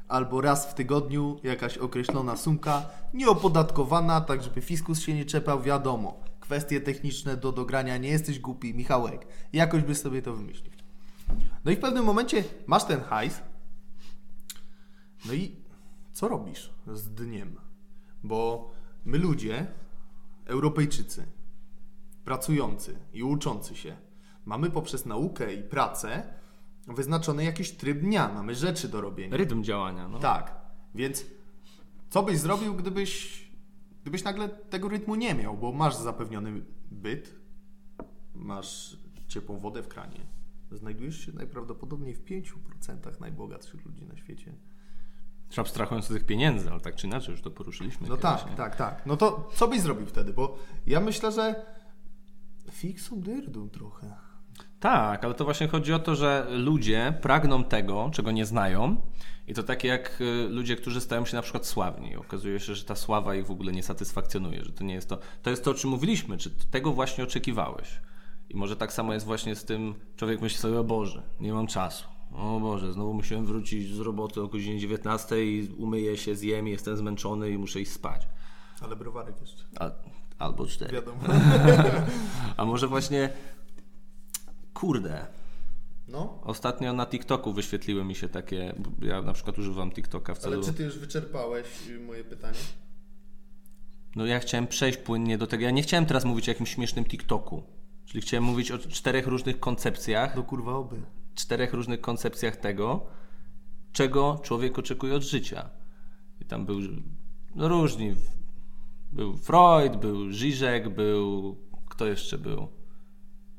albo 0.09 0.41
raz 0.41 0.71
w 0.71 0.75
tygodniu 0.75 1.41
jakaś 1.43 1.79
określona 1.79 2.37
sumka, 2.37 2.87
nieopodatkowana, 3.15 4.21
tak 4.21 4.43
żeby 4.43 4.61
fiskus 4.61 5.01
się 5.01 5.15
nie 5.15 5.25
czepał, 5.25 5.63
wiadomo. 5.63 6.21
Kwestie 6.41 6.81
techniczne 6.81 7.37
do 7.37 7.53
dogrania, 7.53 7.97
nie 7.97 8.09
jesteś 8.09 8.39
głupi, 8.39 8.75
Michałek. 8.75 9.27
Jakoś 9.53 9.83
byś 9.83 9.99
sobie 9.99 10.23
to 10.23 10.35
wymyślił. 10.35 10.73
No 11.65 11.71
i 11.71 11.77
w 11.77 11.81
pewnym 11.81 12.05
momencie 12.05 12.45
masz 12.67 12.85
ten 12.85 13.01
hajs, 13.01 13.41
no 15.27 15.33
i 15.33 15.57
co 16.13 16.29
robisz 16.29 16.71
z 16.95 17.09
dniem? 17.09 17.57
Bo 18.25 18.71
my 19.05 19.19
ludzie, 19.19 19.67
Europejczycy, 20.45 21.27
pracujący 22.25 22.99
i 23.13 23.23
uczący 23.23 23.77
się, 23.77 23.97
mamy 24.45 24.71
poprzez 24.71 25.07
naukę 25.07 25.55
i 25.55 25.63
pracę 25.63 26.35
wyznaczony 26.87 27.45
jakiś 27.45 27.71
tryb 27.71 28.01
dnia, 28.01 28.29
mamy 28.35 28.55
rzeczy 28.55 28.89
do 28.89 29.01
robienia. 29.01 29.37
Rytm 29.37 29.63
działania. 29.63 30.09
No. 30.09 30.19
Tak, 30.19 30.57
więc 30.95 31.27
co 32.11 32.23
byś 32.23 32.39
zrobił, 32.39 32.75
gdybyś, 32.75 33.45
gdybyś 34.03 34.25
nagle 34.25 34.49
tego 34.49 34.89
rytmu 34.89 35.15
nie 35.15 35.35
miał, 35.35 35.57
bo 35.57 35.73
masz 35.73 35.97
zapewniony 35.97 36.63
byt, 36.91 37.35
masz 38.35 38.97
ciepłą 39.29 39.59
wodę 39.59 39.83
w 39.83 39.89
kranie, 39.89 40.21
znajdujesz 40.73 41.27
się 41.27 41.33
najprawdopodobniej 41.33 42.15
w 42.15 42.25
5% 42.25 43.21
najbogatszych 43.21 43.87
ludzi 43.87 44.07
na 44.07 44.17
świecie. 44.17 44.55
Już 45.51 45.59
abstrahując 45.59 46.07
od 46.07 46.17
tych 46.17 46.27
pieniędzy, 46.27 46.71
ale 46.71 46.81
tak 46.81 46.97
czy 46.97 47.07
inaczej 47.07 47.33
już 47.33 47.43
to 47.43 47.51
poruszyliśmy. 47.51 48.09
No 48.09 48.17
kiedyś, 48.17 48.23
tak, 48.23 48.51
nie? 48.51 48.57
tak, 48.57 48.77
tak. 48.77 49.07
No 49.07 49.17
to 49.17 49.49
co 49.55 49.69
byś 49.69 49.81
zrobił 49.81 50.07
wtedy? 50.07 50.33
Bo 50.33 50.59
ja 50.87 51.01
myślę, 51.01 51.33
że 51.33 51.55
fixum 52.71 53.21
dyrdum 53.21 53.71
trochę. 53.71 54.17
Tak, 54.81 55.25
ale 55.25 55.35
to 55.35 55.45
właśnie 55.45 55.69
chodzi 55.69 55.93
o 55.93 55.99
to, 55.99 56.15
że 56.15 56.47
ludzie 56.51 57.15
pragną 57.23 57.65
tego, 57.65 58.11
czego 58.13 58.31
nie 58.31 58.47
znają. 58.47 58.97
I 59.47 59.55
to 59.55 59.63
tak 59.63 59.85
jak 59.85 60.21
y, 60.21 60.49
ludzie, 60.49 60.77
którzy 60.77 61.01
stają 61.01 61.25
się 61.25 61.37
na 61.37 61.43
przykład 61.43 61.67
sławni. 61.67 62.17
Okazuje 62.17 62.61
się, 62.61 62.75
że 62.75 62.85
ta 62.85 62.95
sława 62.95 63.35
ich 63.35 63.47
w 63.47 63.51
ogóle 63.51 63.73
nie 63.73 63.83
satysfakcjonuje, 63.83 64.65
że 64.65 64.73
to 64.73 64.85
nie 64.85 64.95
jest 64.95 65.09
to. 65.09 65.19
To 65.43 65.51
jest 65.51 65.65
to, 65.65 65.71
o 65.71 65.75
czym 65.75 65.91
mówiliśmy, 65.91 66.39
czy 66.39 66.51
tego 66.51 66.93
właśnie 66.93 67.25
oczekiwałeś. 67.25 68.01
I 68.49 68.57
może 68.57 68.77
tak 68.77 68.93
samo 68.93 69.13
jest 69.13 69.27
właśnie 69.27 69.57
z 69.57 69.65
tym, 69.65 69.95
człowiek 70.17 70.41
myśli 70.41 70.59
sobie, 70.59 70.79
o 70.79 70.85
Boże, 70.85 71.23
nie 71.41 71.53
mam 71.53 71.67
czasu. 71.67 72.05
O 72.33 72.61
Boże, 72.61 72.93
znowu 72.93 73.15
musiałem 73.15 73.47
wrócić 73.47 73.95
z 73.95 73.99
roboty 73.99 74.43
o 74.43 74.47
godzinie 74.49 74.79
19 74.79 75.45
i 75.45 75.69
umyję 75.79 76.17
się, 76.17 76.37
zjem, 76.37 76.69
jestem 76.69 76.97
zmęczony 76.97 77.51
i 77.51 77.59
muszę 77.59 77.81
iść 77.81 77.93
spać. 77.93 78.29
Ale 78.81 78.97
browarek 78.97 79.41
jeszcze. 79.41 79.65
A, 79.81 79.91
albo 80.39 80.67
cztery. 80.67 80.93
Wiadomo. 80.93 81.19
A 82.57 82.65
może 82.65 82.89
właśnie, 82.89 83.31
kurde, 84.75 85.27
No, 86.09 86.39
Ostatnio 86.45 86.93
na 86.93 87.07
TikToku 87.07 87.53
wyświetliły 87.53 88.05
mi 88.05 88.15
się 88.15 88.29
takie. 88.29 88.75
Ja 89.03 89.23
na 89.23 89.33
przykład 89.33 89.59
używam 89.59 89.91
TikToka 89.91 90.35
w 90.35 90.39
celu. 90.39 90.55
ale 90.55 90.65
czy 90.65 90.73
ty 90.73 90.83
już 90.83 90.99
wyczerpałeś 90.99 91.67
y, 91.89 92.01
moje 92.01 92.25
pytanie? 92.25 92.59
No 94.17 94.27
ja 94.27 94.41
chciałem 94.41 94.67
przejść 94.67 94.99
płynnie 94.99 95.39
do 95.39 95.47
tego. 95.47 95.65
Ja 95.65 95.71
nie 95.71 95.83
chciałem 95.83 96.07
teraz 96.07 96.25
mówić 96.25 96.49
o 96.49 96.51
jakimś 96.51 96.75
śmiesznym 96.75 97.05
TikToku. 97.05 97.63
Czyli 98.07 98.21
chciałem 98.23 98.45
mówić 98.45 98.71
o 98.71 98.79
czterech 98.79 99.27
różnych 99.27 99.61
koncepcjach. 99.61 100.35
Do 100.35 100.43
kurwa 100.43 100.73
oby. 100.73 101.03
Czterech 101.35 101.73
różnych 101.73 102.01
koncepcjach 102.01 102.57
tego, 102.57 103.07
czego 103.93 104.41
człowiek 104.43 104.79
oczekuje 104.79 105.15
od 105.15 105.23
życia. 105.23 105.71
I 106.41 106.45
tam 106.45 106.67
był 106.67 106.79
no 107.55 107.69
różni. 107.69 108.15
Był 109.13 109.37
Freud, 109.37 109.97
był 109.97 110.33
Żyżek, 110.33 110.89
był. 110.89 111.57
Kto 111.89 112.07
jeszcze 112.07 112.39
był? 112.39 112.69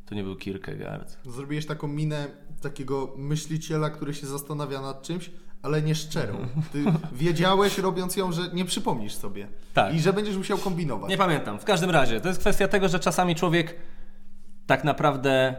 To 0.05 0.15
nie 0.15 0.23
był 0.23 0.35
Kierkegaard. 0.35 1.17
Zrobiłeś 1.25 1.65
taką 1.65 1.87
minę 1.87 2.27
takiego 2.61 3.13
myśliciela, 3.17 3.89
który 3.89 4.13
się 4.13 4.27
zastanawia 4.27 4.81
nad 4.81 5.01
czymś, 5.01 5.31
ale 5.61 5.81
nie 5.81 5.95
szczerą. 5.95 6.47
Ty 6.71 6.83
wiedziałeś, 7.13 7.77
robiąc 7.77 8.15
ją, 8.15 8.31
że 8.31 8.41
nie 8.53 8.65
przypomnisz 8.65 9.13
sobie. 9.13 9.47
Tak. 9.73 9.95
I 9.95 9.99
że 9.99 10.13
będziesz 10.13 10.37
musiał 10.37 10.57
kombinować. 10.57 11.09
Nie 11.09 11.17
pamiętam. 11.17 11.59
W 11.59 11.65
każdym 11.65 11.89
razie, 11.89 12.21
to 12.21 12.27
jest 12.27 12.39
kwestia 12.39 12.67
tego, 12.67 12.89
że 12.89 12.99
czasami 12.99 13.35
człowiek 13.35 13.75
tak 14.67 14.83
naprawdę. 14.83 15.55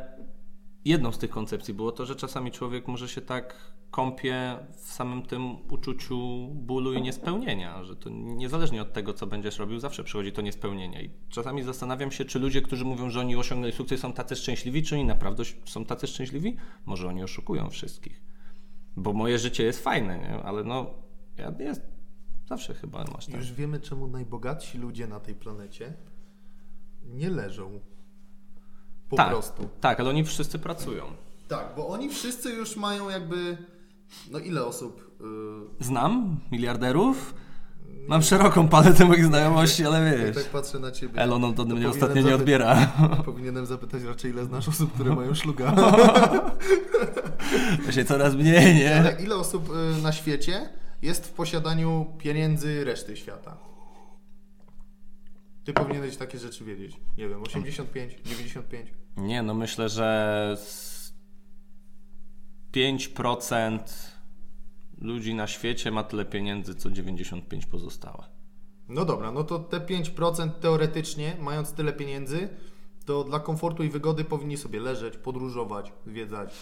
Jedną 0.84 1.12
z 1.12 1.18
tych 1.18 1.30
koncepcji 1.30 1.74
było 1.74 1.92
to, 1.92 2.06
że 2.06 2.16
czasami 2.16 2.50
człowiek 2.50 2.88
może 2.88 3.08
się 3.08 3.20
tak 3.20 3.72
kąpie 3.90 4.56
w 4.76 4.92
samym 4.92 5.22
tym 5.22 5.70
uczuciu 5.70 6.48
bólu 6.54 6.92
i 6.92 7.02
niespełnienia, 7.02 7.84
że 7.84 7.96
to 7.96 8.10
niezależnie 8.10 8.82
od 8.82 8.92
tego, 8.92 9.12
co 9.14 9.26
będziesz 9.26 9.58
robił, 9.58 9.78
zawsze 9.78 10.04
przychodzi 10.04 10.32
to 10.32 10.42
niespełnienie. 10.42 11.02
I 11.02 11.10
czasami 11.28 11.62
zastanawiam 11.62 12.10
się, 12.10 12.24
czy 12.24 12.38
ludzie, 12.38 12.62
którzy 12.62 12.84
mówią, 12.84 13.10
że 13.10 13.20
oni 13.20 13.36
osiągnęli 13.36 13.72
sukces, 13.72 14.00
są 14.00 14.12
tacy 14.12 14.36
szczęśliwi, 14.36 14.82
czy 14.82 14.94
oni 14.94 15.04
naprawdę 15.04 15.42
są 15.64 15.84
tacy 15.84 16.06
szczęśliwi? 16.06 16.56
Może 16.86 17.08
oni 17.08 17.22
oszukują 17.22 17.70
wszystkich. 17.70 18.22
Bo 18.96 19.12
moje 19.12 19.38
życie 19.38 19.64
jest 19.64 19.84
fajne, 19.84 20.18
nie? 20.18 20.42
ale 20.42 20.64
no, 20.64 20.94
ja 21.38 21.54
jest. 21.58 21.82
Zawsze 22.48 22.74
chyba 22.74 23.04
masz 23.04 23.26
tak. 23.26 23.34
Już 23.34 23.52
wiemy, 23.52 23.80
czemu 23.80 24.06
najbogatsi 24.06 24.78
ludzie 24.78 25.06
na 25.06 25.20
tej 25.20 25.34
planecie 25.34 25.94
nie 27.04 27.30
leżą. 27.30 27.80
Po 29.12 29.16
tak, 29.16 29.28
prostu. 29.28 29.68
Tak, 29.80 30.00
ale 30.00 30.10
oni 30.10 30.24
wszyscy 30.24 30.58
pracują. 30.58 31.04
Tak, 31.48 31.66
bo 31.76 31.88
oni 31.88 32.08
wszyscy 32.08 32.50
już 32.50 32.76
mają 32.76 33.10
jakby. 33.10 33.58
No 34.30 34.38
ile 34.38 34.64
osób? 34.64 35.16
Yy, 35.20 35.84
Znam 35.84 36.40
miliarderów. 36.52 37.34
Mam 38.08 38.22
szeroką 38.22 38.68
paletę 38.68 39.04
moich 39.04 39.24
znajomości, 39.24 39.86
ale 39.86 40.16
wiesz. 40.16 40.34
tak 40.36 40.44
patrzę 40.44 40.78
na 40.78 40.90
ciebie. 40.90 41.20
Elon 41.20 41.44
od 41.44 41.56
to 41.56 41.64
mnie 41.64 41.88
ostatnio 41.88 42.22
nie 42.22 42.34
odbiera. 42.34 42.86
Powinienem 43.24 43.66
zapytać 43.66 44.02
raczej, 44.02 44.30
ile 44.30 44.44
znasz 44.44 44.68
osób, 44.68 44.92
które 44.92 45.14
mają 45.20 45.34
szluga. 45.34 45.72
To 47.86 47.92
się 47.92 48.04
coraz 48.04 48.34
mniej, 48.34 48.74
nie? 48.74 48.96
Ale 49.00 49.22
ile 49.22 49.36
osób 49.36 49.70
y, 49.98 50.02
na 50.02 50.12
świecie 50.12 50.68
jest 51.02 51.26
w 51.26 51.32
posiadaniu 51.32 52.06
pieniędzy 52.18 52.84
reszty 52.84 53.16
świata? 53.16 53.56
Ty 55.64 55.72
powinieneś 55.72 56.16
takie 56.16 56.38
rzeczy 56.38 56.64
wiedzieć. 56.64 56.96
Nie 57.18 57.28
wiem, 57.28 57.42
85, 57.42 58.16
95. 58.24 59.01
Nie, 59.16 59.42
no 59.42 59.54
myślę, 59.54 59.88
że 59.88 60.56
z 60.58 61.12
5% 62.72 63.78
ludzi 64.98 65.34
na 65.34 65.46
świecie 65.46 65.90
ma 65.90 66.04
tyle 66.04 66.24
pieniędzy, 66.24 66.74
co 66.74 66.90
95 66.90 67.66
pozostałe. 67.66 68.24
No 68.88 69.04
dobra, 69.04 69.32
no 69.32 69.44
to 69.44 69.58
te 69.58 69.80
5% 69.80 70.50
teoretycznie, 70.50 71.36
mając 71.40 71.72
tyle 71.72 71.92
pieniędzy, 71.92 72.48
to 73.04 73.24
dla 73.24 73.40
komfortu 73.40 73.84
i 73.84 73.88
wygody 73.88 74.24
powinni 74.24 74.56
sobie 74.56 74.80
leżeć, 74.80 75.16
podróżować, 75.16 75.92
zwiedzać. 76.06 76.54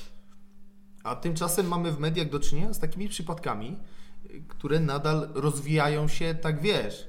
A 1.05 1.17
tymczasem 1.17 1.69
mamy 1.69 1.93
w 1.93 1.99
mediach 1.99 2.31
do 2.31 2.41
czynienia 2.41 2.73
z 2.73 2.79
takimi 2.79 3.09
przypadkami, 3.09 3.77
które 4.49 4.81
nadal 4.81 5.29
rozwijają 5.35 6.09
się, 6.09 6.35
tak 6.35 6.63
wiesz. 6.63 7.09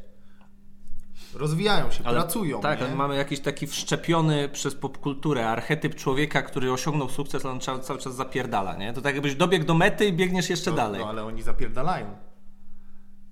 Rozwijają 1.35 1.91
się, 1.91 2.03
pracują. 2.03 2.61
Tak, 2.61 2.81
ale 2.81 2.95
mamy 2.95 3.15
jakiś 3.15 3.39
taki 3.39 3.67
wszczepiony 3.67 4.50
przez 4.50 4.75
popkulturę 4.75 5.50
archetyp 5.50 5.95
człowieka, 5.95 6.41
który 6.41 6.71
osiągnął 6.71 7.09
sukces, 7.09 7.45
ale 7.45 7.53
on 7.53 7.59
cały, 7.59 8.00
czas 8.00 8.15
zapierdala, 8.15 8.75
nie? 8.75 8.93
To 8.93 9.01
tak 9.01 9.13
jakbyś 9.13 9.35
dobiegł 9.35 9.65
do 9.65 9.73
mety 9.73 10.05
i 10.05 10.13
biegniesz 10.13 10.50
jeszcze 10.50 10.71
no, 10.71 10.77
dalej. 10.77 11.01
No 11.01 11.09
ale 11.09 11.23
oni 11.23 11.41
zapierdalają. 11.41 12.05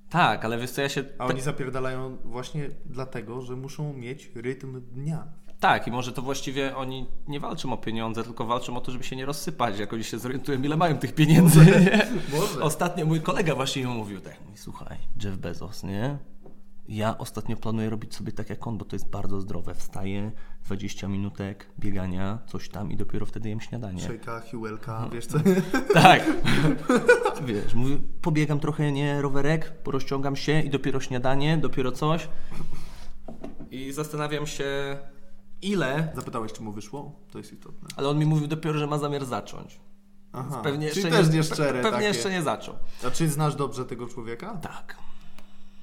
Tak, 0.09 0.45
ale 0.45 0.57
wiesz 0.57 0.71
co, 0.71 0.81
ja 0.81 0.89
się... 0.89 1.03
A 1.17 1.25
oni 1.25 1.41
zapierdalają 1.41 2.17
właśnie 2.23 2.69
dlatego, 2.85 3.41
że 3.41 3.55
muszą 3.55 3.93
mieć 3.93 4.31
rytm 4.35 4.81
dnia. 4.81 5.23
Tak, 5.59 5.87
i 5.87 5.91
może 5.91 6.11
to 6.11 6.21
właściwie 6.21 6.75
oni 6.75 7.07
nie 7.27 7.39
walczą 7.39 7.73
o 7.73 7.77
pieniądze, 7.77 8.23
tylko 8.23 8.45
walczą 8.45 8.77
o 8.77 8.81
to, 8.81 8.91
żeby 8.91 9.03
się 9.03 9.15
nie 9.15 9.25
rozsypać, 9.25 9.79
jak 9.79 9.93
oni 9.93 10.03
się 10.03 10.19
zorientują, 10.19 10.61
ile 10.61 10.77
mają 10.77 10.97
tych 10.97 11.15
pieniędzy. 11.15 11.65
Nie? 11.65 12.07
Może. 12.39 12.61
Ostatnio 12.61 13.05
mój 13.05 13.21
kolega 13.21 13.55
właśnie 13.55 13.81
mi 13.81 13.87
mówił 13.87 14.21
tak, 14.21 14.41
mówi, 14.45 14.57
słuchaj, 14.57 14.97
Jeff 15.23 15.37
Bezos, 15.37 15.83
nie? 15.83 16.17
Ja 16.91 17.17
ostatnio 17.17 17.57
planuję 17.57 17.89
robić 17.89 18.15
sobie 18.15 18.31
tak 18.31 18.49
jak 18.49 18.67
on, 18.67 18.77
bo 18.77 18.85
to 18.85 18.95
jest 18.95 19.09
bardzo 19.09 19.41
zdrowe. 19.41 19.75
Wstaję, 19.75 20.31
20 20.65 21.07
minutek 21.07 21.67
biegania, 21.79 22.39
coś 22.47 22.69
tam 22.69 22.91
i 22.91 22.97
dopiero 22.97 23.25
wtedy 23.25 23.49
jem 23.49 23.61
śniadanie. 23.61 23.99
Szejka, 24.01 24.39
hiłelka, 24.39 25.09
wiesz 25.11 25.25
co? 25.25 25.37
Tak. 25.93 26.23
Wiesz, 27.45 27.73
mówię, 27.73 27.97
pobiegam 28.21 28.59
trochę, 28.59 28.91
nie, 28.91 29.21
rowerek, 29.21 29.83
porozciągam 29.83 30.35
się 30.35 30.61
i 30.61 30.69
dopiero 30.69 30.99
śniadanie, 30.99 31.57
dopiero 31.57 31.91
coś. 31.91 32.29
I 33.71 33.91
zastanawiam 33.91 34.47
się, 34.47 34.97
ile 35.61 36.11
Zapytałeś, 36.15 36.53
czy 36.53 36.61
mu 36.61 36.71
wyszło? 36.71 37.19
To 37.31 37.37
jest 37.37 37.53
istotne. 37.53 37.87
Ale 37.95 38.09
on 38.09 38.17
mi 38.19 38.25
mówił 38.25 38.47
dopiero, 38.47 38.79
że 38.79 38.87
ma 38.87 38.97
zamiar 38.97 39.25
zacząć. 39.25 39.79
Aha, 40.33 40.61
Pewnie 40.63 40.89
czyli 40.89 41.01
jeszcze 41.05 41.17
też 41.17 41.29
nie, 41.29 41.35
nieszczere 41.35 41.69
pe- 41.79 41.83
Pewnie 41.83 41.91
takie. 41.91 42.05
jeszcze 42.05 42.31
nie 42.31 42.41
zaczął. 42.41 42.75
A 43.07 43.11
czy 43.11 43.29
znasz 43.29 43.55
dobrze 43.55 43.85
tego 43.85 44.07
człowieka? 44.07 44.57
Tak. 44.57 44.97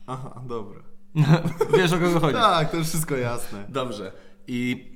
Aha, 0.06 0.42
dobra. 0.46 0.95
Wiesz 1.76 1.92
o 1.92 1.98
kogo 1.98 2.20
chodzi. 2.20 2.34
Tak, 2.34 2.70
to 2.70 2.84
wszystko 2.84 3.16
jasne. 3.16 3.64
Dobrze. 3.68 4.12
I 4.46 4.90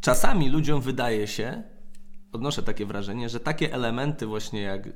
czasami 0.00 0.50
ludziom 0.50 0.80
wydaje 0.80 1.26
się, 1.26 1.62
odnoszę 2.32 2.62
takie 2.62 2.86
wrażenie, 2.86 3.28
że 3.28 3.40
takie 3.40 3.72
elementy 3.74 4.26
właśnie 4.26 4.62
jak 4.62 4.88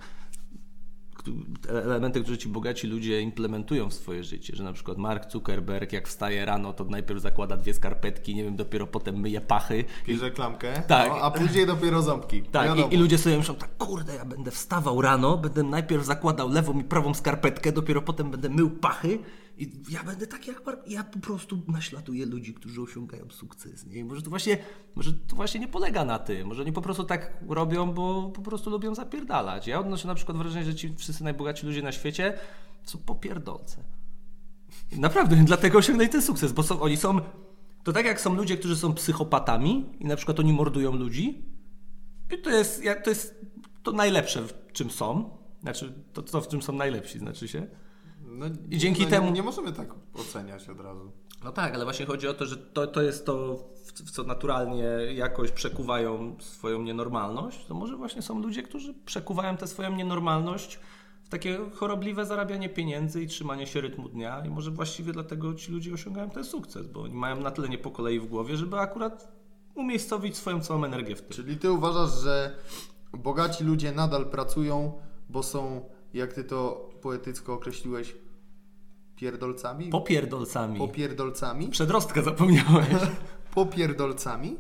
elementy, 1.69 2.21
które 2.21 2.39
ci 2.39 2.49
bogaci 2.49 2.87
ludzie 2.87 3.21
implementują 3.21 3.91
w 3.91 3.95
swoje 3.95 4.25
życie, 4.25 4.57
że 4.57 4.65
na 4.65 4.73
przykład 4.73 4.99
Mark 4.99 5.33
Zuckerberg 5.33 5.93
jak 5.93 6.09
wstaje 6.09 6.45
rano, 6.45 6.73
to 6.73 6.85
najpierw 6.85 7.21
zakłada 7.21 7.57
dwie 7.57 7.75
skarpetki, 7.75 8.35
nie 8.35 8.45
wiem, 8.45 8.57
dopiero 8.57 8.87
potem 8.87 9.21
myje 9.21 9.41
pachy. 9.41 9.85
Bierze 10.07 10.31
klamkę, 10.31 10.83
Tak. 10.89 11.09
no, 11.09 11.17
a 11.17 11.31
później 11.31 11.67
dopiero 11.67 12.03
ząbki. 12.03 12.43
Tak, 12.43 12.79
i, 12.79 12.95
i 12.95 12.97
ludzie 12.97 13.19
sobie 13.19 13.39
myślą, 13.39 13.55
tak 13.55 13.77
kurde, 13.77 14.15
ja 14.15 14.25
będę 14.25 14.51
wstawał 14.51 15.03
rano, 15.03 15.39
będę 15.39 15.63
najpierw 15.63 16.05
zakładał 16.05 16.49
lewą 16.49 16.81
i 16.81 16.85
prawą 16.85 17.15
skarpetkę, 17.15 17.73
dopiero 17.73 18.03
potem 18.03 18.31
będę 18.31 18.49
mył 18.49 18.71
pachy 18.71 19.19
i 19.59 19.73
ja 19.89 20.05
będę 20.05 20.27
tak 20.27 20.47
jak 20.47 20.67
Mark, 20.67 20.89
ja 20.89 21.05
po 21.05 21.19
prostu 21.19 21.63
naśladuję 21.69 22.27
ludzi, 22.27 22.55
którzy 22.55 22.83
osiągają 22.83 23.31
sukces, 23.31 23.87
nie? 23.87 23.97
I 23.97 24.05
może 24.05 24.23
to 24.23 24.31
właśnie, 24.31 24.59
może 24.95 25.13
to 25.13 25.37
właśnie 25.37 25.61
nie 25.61 25.69
polega 25.69 26.05
na 26.05 26.19
tym, 26.19 26.49
może 26.49 26.63
oni 26.63 26.73
po 26.73 26.83
prostu 26.83 27.05
tak 27.05 27.45
robią, 27.49 27.93
bo 27.93 28.31
po 28.35 28.43
prostu 28.43 28.71
lubią 28.71 28.95
zapierdalać. 28.95 29.67
Ja 29.67 29.81
odnoszę 29.81 30.09
na 30.09 30.15
przykład 30.15 30.39
wrażenie, 30.39 30.65
że 30.65 30.75
ci 30.75 30.95
wszyscy 30.97 31.25
najbogatsi 31.25 31.67
ludzie 31.67 31.83
na 31.83 31.93
świecie 31.93 32.39
są 32.85 32.99
popierdolce. 32.99 33.85
Naprawdę, 34.93 35.37
dlatego 35.45 35.79
osiągnęli 35.79 36.09
ten 36.09 36.23
sukces, 36.23 36.53
bo 36.53 36.63
są, 36.63 36.81
oni 36.81 36.97
są, 36.97 37.21
to 37.85 37.93
tak 37.93 38.07
jak 38.07 38.21
są 38.21 38.35
ludzie, 38.35 38.57
którzy 38.57 38.77
są 38.77 38.95
psychopatami 38.95 39.85
i 40.01 40.07
na 40.07 40.17
przykład 40.17 40.41
oni 40.41 40.53
mordują 40.53 40.93
ludzi, 40.93 41.45
i 42.35 42.39
to 42.39 42.51
jest, 42.51 42.83
to 43.05 43.11
jest 43.11 43.41
to 43.83 43.93
najlepsze, 43.93 44.43
w 44.43 44.73
czym 44.73 44.91
są. 44.91 45.39
Znaczy, 45.61 45.95
to, 46.13 46.23
to 46.23 46.41
w 46.41 46.49
czym 46.49 46.63
są 46.63 46.73
najlepsi, 46.73 47.19
znaczy 47.19 47.49
się. 47.49 47.67
No, 48.35 48.47
I 48.71 48.79
dzięki 48.79 49.03
no, 49.03 49.11
temu- 49.11 49.27
Nie, 49.27 49.33
nie 49.33 49.43
możemy 49.43 49.73
tak 49.73 49.95
oceniać 50.15 50.69
od 50.69 50.81
razu. 50.81 51.13
No 51.45 51.53
tak, 51.53 51.75
ale 51.75 51.85
właśnie 51.85 52.07
chodzi 52.07 52.29
o 52.29 52.35
to, 52.35 52.47
że 52.47 52.57
to, 52.57 52.87
to 52.87 53.03
jest 53.03 53.27
to, 53.27 53.57
w, 53.57 53.93
w 53.93 54.11
co 54.11 54.23
naturalnie 54.23 54.85
jakoś 55.15 55.51
przekuwają 55.51 56.37
swoją 56.41 56.83
nienormalność. 56.83 57.65
To 57.67 57.75
może 57.75 57.97
właśnie 57.97 58.23
są 58.23 58.43
ludzie, 58.43 58.63
którzy 58.63 58.95
przekuwają 58.95 59.57
tę 59.57 59.67
swoją 59.67 59.97
nienormalność 59.97 60.79
w 61.25 61.29
takie 61.29 61.59
chorobliwe 61.75 62.27
zarabianie 62.27 62.69
pieniędzy 62.69 63.23
i 63.23 63.27
trzymanie 63.27 63.67
się 63.67 63.81
rytmu 63.81 64.09
dnia. 64.09 64.43
I 64.47 64.51
może 64.51 64.71
właściwie 64.71 65.13
dlatego 65.13 65.55
ci 65.55 65.73
ludzie 65.73 65.95
osiągają 65.95 66.31
ten 66.31 66.45
sukces, 66.45 66.87
bo 66.87 67.03
oni 67.03 67.15
mają 67.15 67.41
na 67.41 67.51
tyle 67.51 67.69
nie 67.69 67.79
po 67.79 67.91
kolei 67.91 68.21
w 68.21 68.27
głowie, 68.27 68.57
żeby 68.57 68.79
akurat 68.79 69.33
umiejscowić 69.75 70.37
swoją 70.37 70.61
całą 70.61 70.85
energię 70.85 71.17
w 71.17 71.23
tym. 71.23 71.31
Czyli 71.31 71.57
ty 71.57 71.73
uważasz, 71.73 72.23
że 72.23 72.57
bogaci 73.13 73.65
ludzie 73.65 73.93
nadal 73.93 74.27
pracują, 74.27 74.93
bo 75.29 75.43
są, 75.43 75.89
jak 76.15 76.33
ty 76.33 76.45
to 76.45 76.91
poetycko 77.03 77.55
określiłeś, 77.55 78.17
pierdolcami? 79.25 79.89
Popierdolcami. 79.91 80.79
Popierdolcami? 80.79 81.69
Przedrostkę 81.69 82.23
zapomniałeś. 82.23 82.89
Popierdolcami? 83.55 84.57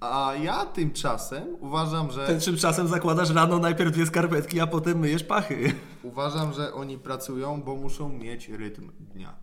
A 0.00 0.32
ja 0.42 0.66
tymczasem 0.66 1.56
uważam, 1.60 2.10
że 2.12 2.26
Ten 2.26 2.40
tymczasem 2.40 2.88
zakładasz 2.88 3.30
rano 3.30 3.58
najpierw 3.58 3.92
dwie 3.92 4.06
skarpetki, 4.06 4.60
a 4.60 4.66
potem 4.66 4.98
myjesz 4.98 5.24
pachy. 5.24 5.72
uważam, 6.02 6.52
że 6.52 6.74
oni 6.74 6.98
pracują, 6.98 7.62
bo 7.62 7.76
muszą 7.76 8.08
mieć 8.08 8.48
rytm 8.48 8.90
dnia. 8.98 9.34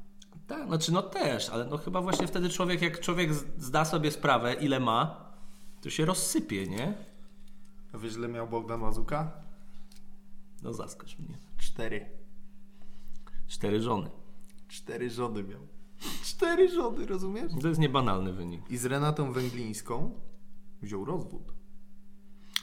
Tak, 0.48 0.68
znaczy 0.68 0.92
no 0.92 1.02
też, 1.02 1.50
ale 1.50 1.66
no 1.66 1.78
chyba 1.78 2.02
właśnie 2.02 2.28
wtedy 2.28 2.50
człowiek, 2.50 2.82
jak 2.82 3.00
człowiek 3.00 3.34
zda 3.58 3.86
sobie 3.86 4.12
sprawę, 4.12 4.54
ile 4.54 4.80
ma, 4.80 5.32
to 5.82 5.90
się 5.90 6.06
rozsypie, 6.06 6.68
nie? 6.68 6.94
A 7.94 7.98
wiesz, 7.98 8.16
ile 8.16 8.28
miał 8.28 8.48
Bogdan 8.48 8.82
Łazuka? 8.82 9.32
No 10.62 10.74
zaskocz 10.74 11.20
mnie. 11.20 11.38
Cztery. 11.58 12.06
Cztery 13.48 13.82
żony. 13.82 14.10
Cztery 14.74 15.10
żony 15.10 15.44
miał. 15.44 15.60
Cztery 16.24 16.70
żony, 16.70 17.06
rozumiesz? 17.06 17.52
To 17.62 17.68
jest 17.68 17.80
niebanalny 17.80 18.34
wynik. 18.34 18.62
I 18.72 18.78
z 18.78 18.86
Renatą 18.86 19.32
Węglińską 19.32 20.12
wziął 20.82 21.06
rozwód. 21.06 21.54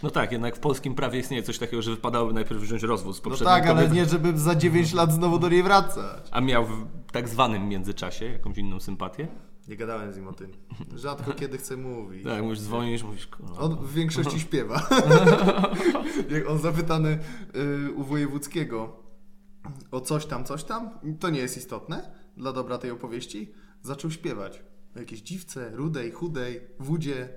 No 0.02 0.10
tak, 0.10 0.32
jednak 0.32 0.56
w 0.56 0.58
polskim 0.60 0.94
prawie 0.94 1.18
istnieje 1.18 1.42
coś 1.42 1.58
takiego, 1.58 1.82
że 1.82 1.90
wypadałoby 1.90 2.32
najpierw 2.32 2.60
wziąć 2.60 2.82
rozwód 2.82 3.16
z 3.16 3.18
No 3.18 3.22
poprzednim 3.24 3.54
tak, 3.54 3.66
ale 3.66 3.82
kobietą, 3.82 3.94
nie, 3.94 4.06
żeby 4.06 4.38
za 4.38 4.54
9 4.54 4.92
lat 4.92 5.12
znowu 5.12 5.38
do 5.38 5.48
niej 5.48 5.62
wracać. 5.62 6.28
A 6.30 6.40
miał 6.40 6.66
w 6.66 6.86
tak 7.12 7.28
zwanym 7.28 7.68
międzyczasie 7.68 8.24
jakąś 8.24 8.58
inną 8.58 8.80
sympatię? 8.80 9.28
Nie 9.68 9.76
gadałem 9.76 10.12
z 10.12 10.16
nim 10.16 10.28
o 10.28 10.32
tym. 10.32 10.50
Rzadko 10.96 11.32
kiedy 11.32 11.58
chcę 11.58 11.76
mówić. 11.76 12.24
Tak, 12.24 12.42
mówisz, 12.42 12.60
dzwonisz, 12.60 13.02
mówisz, 13.02 13.26
kurwa. 13.26 13.56
On 13.56 13.76
w 13.76 13.92
większości 13.92 14.40
śpiewa. 14.40 14.88
Jak 16.34 16.48
on 16.48 16.58
zapytany 16.58 17.18
y, 17.86 17.92
u 17.92 18.04
wojewódzkiego 18.04 19.09
o 19.90 20.00
coś 20.00 20.26
tam, 20.26 20.44
coś 20.44 20.64
tam, 20.64 20.90
to 21.20 21.30
nie 21.30 21.40
jest 21.40 21.56
istotne 21.56 22.10
dla 22.36 22.52
dobra 22.52 22.78
tej 22.78 22.90
opowieści, 22.90 23.52
zaczął 23.82 24.10
śpiewać. 24.10 24.62
O 24.96 24.98
jakiejś 24.98 25.20
dziwce, 25.20 25.70
rudej, 25.70 26.12
chudej, 26.12 26.60
wódzie. 26.78 27.28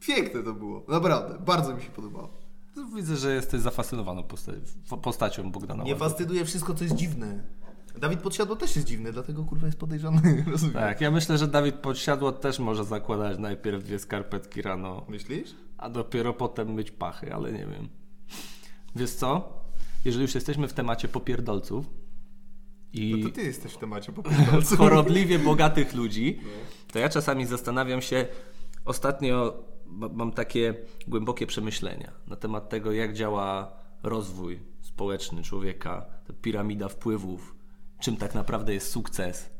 Piękne 0.00 0.42
to 0.42 0.52
było. 0.52 0.84
Naprawdę, 0.88 1.38
bardzo 1.38 1.76
mi 1.76 1.82
się 1.82 1.90
podobało. 1.90 2.30
To 2.74 2.86
Widzę, 2.86 3.16
że 3.16 3.34
jesteś 3.34 3.60
zafascynowany 3.60 4.22
posta 4.22 4.52
postacią 5.02 5.50
Bogdana 5.50 5.84
Nie 5.84 5.96
fascynuje 5.96 6.44
wszystko, 6.44 6.74
co 6.74 6.84
jest 6.84 6.96
dziwne. 6.96 7.44
Dawid 7.98 8.20
Podsiadło 8.20 8.56
też 8.56 8.76
jest 8.76 8.88
dziwny, 8.88 9.12
dlatego 9.12 9.44
kurwa 9.44 9.66
jest 9.66 9.78
podejrzany. 9.78 10.44
Rozumiem. 10.50 10.74
Tak, 10.74 11.00
ja 11.00 11.10
myślę, 11.10 11.38
że 11.38 11.48
Dawid 11.48 11.74
Podsiadło 11.74 12.32
też 12.32 12.58
może 12.58 12.84
zakładać 12.84 13.38
najpierw 13.38 13.84
dwie 13.84 13.98
skarpetki 13.98 14.62
rano, 14.62 15.04
Myślisz? 15.08 15.54
a 15.78 15.90
dopiero 15.90 16.32
potem 16.32 16.72
myć 16.72 16.90
pachy, 16.90 17.34
ale 17.34 17.52
nie 17.52 17.66
wiem. 17.66 17.88
Wiesz 18.96 19.10
co? 19.10 19.55
Jeżeli 20.06 20.22
już 20.22 20.34
jesteśmy 20.34 20.68
w 20.68 20.72
temacie 20.72 21.08
popierdolców 21.08 21.86
i 22.92 23.14
No 23.16 23.28
to 23.28 23.34
ty 23.34 23.42
jesteś 23.42 23.72
w 23.72 23.78
temacie 23.78 24.12
po 24.12 24.22
chorobliwie 24.76 25.38
bogatych 25.50 25.94
ludzi, 25.94 26.40
to 26.92 26.98
ja 26.98 27.08
czasami 27.08 27.46
zastanawiam 27.46 28.02
się, 28.02 28.26
ostatnio 28.84 29.64
ma- 29.86 30.08
mam 30.08 30.32
takie 30.32 30.74
głębokie 31.08 31.46
przemyślenia 31.46 32.12
na 32.26 32.36
temat 32.36 32.68
tego, 32.68 32.92
jak 32.92 33.14
działa 33.14 33.72
rozwój 34.02 34.60
społeczny 34.80 35.42
człowieka, 35.42 36.06
ta 36.26 36.32
piramida 36.42 36.88
wpływów, 36.88 37.56
czym 38.00 38.16
tak 38.16 38.34
naprawdę 38.34 38.74
jest 38.74 38.90
sukces. 38.90 39.50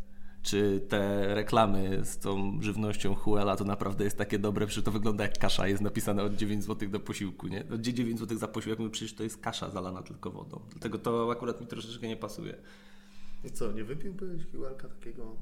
Czy 0.46 0.80
te 0.88 1.34
reklamy 1.34 2.00
z 2.04 2.18
tą 2.18 2.58
żywnością 2.62 3.14
Huela 3.14 3.56
to 3.56 3.64
naprawdę 3.64 4.04
jest 4.04 4.18
takie 4.18 4.38
dobre, 4.38 4.66
przecież 4.66 4.84
to 4.84 4.90
wygląda 4.90 5.24
jak 5.24 5.38
kasza, 5.38 5.68
jest 5.68 5.82
napisane 5.82 6.22
od 6.22 6.34
9 6.34 6.64
zł 6.64 6.88
do 6.88 7.00
posiłku, 7.00 7.46
nie? 7.48 7.64
Od 7.74 7.80
9 7.80 8.18
zł 8.20 8.38
za 8.38 8.48
posiłek, 8.48 8.78
no 8.78 8.90
przecież 8.90 9.14
to 9.14 9.22
jest 9.22 9.40
kasza 9.40 9.70
zalana 9.70 10.02
tylko 10.02 10.30
wodą. 10.30 10.60
Dlatego 10.70 10.98
to 10.98 11.32
akurat 11.32 11.60
mi 11.60 11.66
troszeczkę 11.66 12.08
nie 12.08 12.16
pasuje. 12.16 12.54
I 13.44 13.50
co, 13.50 13.72
nie 13.72 13.84
wypiłbyś 13.84 14.46
kiłelka 14.46 14.88
takiego 14.88 15.36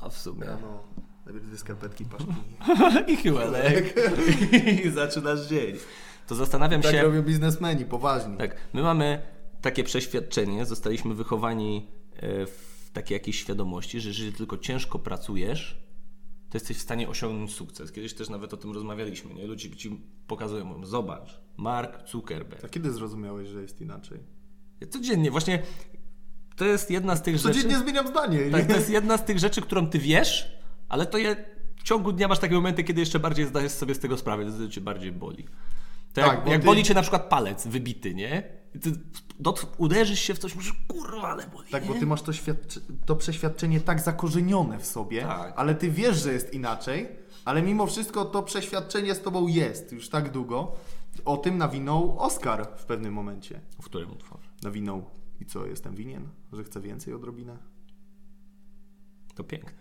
A 0.00 0.08
w 0.08 0.18
sumie. 0.18 0.46
rano? 0.46 0.84
Najpierw 1.26 1.46
dwie 1.46 1.58
skarpetki, 1.58 2.04
paszki. 2.04 2.32
I 3.12 3.16
chyłelek. 3.16 3.94
I 4.84 4.90
zaczynasz 4.90 5.46
dzień. 5.46 5.76
To 6.26 6.34
zastanawiam 6.34 6.82
Tak 6.82 6.92
się. 6.92 7.02
robią 7.02 7.22
biznesmeni, 7.22 7.84
poważni. 7.84 8.36
Tak, 8.36 8.56
my 8.72 8.82
mamy 8.82 9.22
takie 9.60 9.84
przeświadczenie, 9.84 10.66
zostaliśmy 10.66 11.14
wychowani 11.14 11.86
e, 12.16 12.46
w 12.90 12.92
takiej 12.92 13.14
jakiejś 13.14 13.40
świadomości, 13.40 14.00
że 14.00 14.08
jeżeli 14.08 14.32
tylko 14.32 14.58
ciężko 14.58 14.98
pracujesz, 14.98 15.80
to 16.50 16.56
jesteś 16.56 16.76
w 16.76 16.80
stanie 16.80 17.08
osiągnąć 17.08 17.52
sukces. 17.54 17.92
Kiedyś 17.92 18.14
też 18.14 18.28
nawet 18.28 18.54
o 18.54 18.56
tym 18.56 18.72
rozmawialiśmy, 18.72 19.34
nie? 19.34 19.46
Ludzie 19.46 19.70
ci 19.70 20.00
pokazują, 20.26 20.64
mówią, 20.64 20.86
zobacz, 20.86 21.40
Mark 21.56 22.08
Zuckerberg. 22.08 22.64
A 22.64 22.68
kiedy 22.68 22.92
zrozumiałeś, 22.92 23.48
że 23.48 23.62
jest 23.62 23.80
inaczej? 23.80 24.18
Ja 24.80 24.86
codziennie, 24.86 25.30
właśnie 25.30 25.62
to 26.56 26.64
jest 26.64 26.90
jedna 26.90 27.16
z 27.16 27.22
tych 27.22 27.36
rzeczy... 27.38 27.54
Codziennie 27.54 27.78
zmieniam 27.78 28.08
zdanie. 28.08 28.50
Tak, 28.50 28.66
to 28.66 28.74
jest 28.76 28.90
jedna 28.90 29.18
z 29.18 29.24
tych 29.24 29.38
rzeczy, 29.38 29.60
którą 29.62 29.86
ty 29.86 29.98
wiesz, 29.98 30.58
ale 30.88 31.06
to 31.06 31.18
je, 31.18 31.36
w 31.76 31.82
ciągu 31.82 32.12
dnia 32.12 32.28
masz 32.28 32.38
takie 32.38 32.54
momenty, 32.54 32.84
kiedy 32.84 33.00
jeszcze 33.00 33.18
bardziej 33.18 33.46
zdajesz 33.46 33.72
sobie 33.72 33.94
z 33.94 33.98
tego 33.98 34.16
sprawę, 34.16 34.52
to 34.52 34.68
cię 34.68 34.80
bardziej 34.80 35.12
boli. 35.12 35.44
To 36.12 36.20
Tak, 36.20 36.26
jak, 36.26 36.44
bo 36.44 36.52
jak 36.52 36.60
ty- 36.60 36.66
boli 36.66 36.82
cię 36.82 36.94
na 36.94 37.02
przykład 37.02 37.28
palec 37.28 37.66
wybity, 37.66 38.14
nie? 38.14 38.59
I 38.74 38.78
ty 38.78 38.92
dot, 39.38 39.74
uderzysz 39.78 40.20
się 40.20 40.34
w 40.34 40.38
coś, 40.38 40.54
mówisz, 40.54 40.72
kurwa, 40.88 41.28
ale 41.28 41.46
boli, 41.46 41.70
Tak, 41.70 41.82
nie? 41.82 41.88
bo 41.88 41.94
ty 42.00 42.06
masz 42.06 42.22
to, 42.22 42.32
to 43.06 43.16
przeświadczenie 43.16 43.80
tak 43.80 44.00
zakorzenione 44.00 44.78
w 44.78 44.86
sobie, 44.86 45.22
Tak. 45.22 45.54
ale 45.56 45.74
ty 45.74 45.90
wiesz, 45.90 46.22
że 46.22 46.32
jest 46.32 46.54
inaczej, 46.54 47.08
ale 47.44 47.62
mimo 47.62 47.86
wszystko 47.86 48.24
to 48.24 48.42
przeświadczenie 48.42 49.14
z 49.14 49.22
tobą 49.22 49.46
jest 49.46 49.92
już 49.92 50.08
tak 50.08 50.30
długo. 50.30 50.72
O 51.24 51.36
tym 51.36 51.58
nawinął 51.58 52.18
Oscar 52.18 52.68
w 52.76 52.84
pewnym 52.84 53.12
momencie. 53.14 53.60
W 53.82 53.84
którym 53.84 54.12
utworze? 54.12 54.48
Nawinął 54.62 55.10
i 55.40 55.46
co, 55.46 55.66
jestem 55.66 55.94
winien? 55.94 56.28
Że 56.52 56.64
chcę 56.64 56.80
więcej 56.80 57.14
odrobinę? 57.14 57.58
To 59.34 59.44
piękne. 59.44 59.80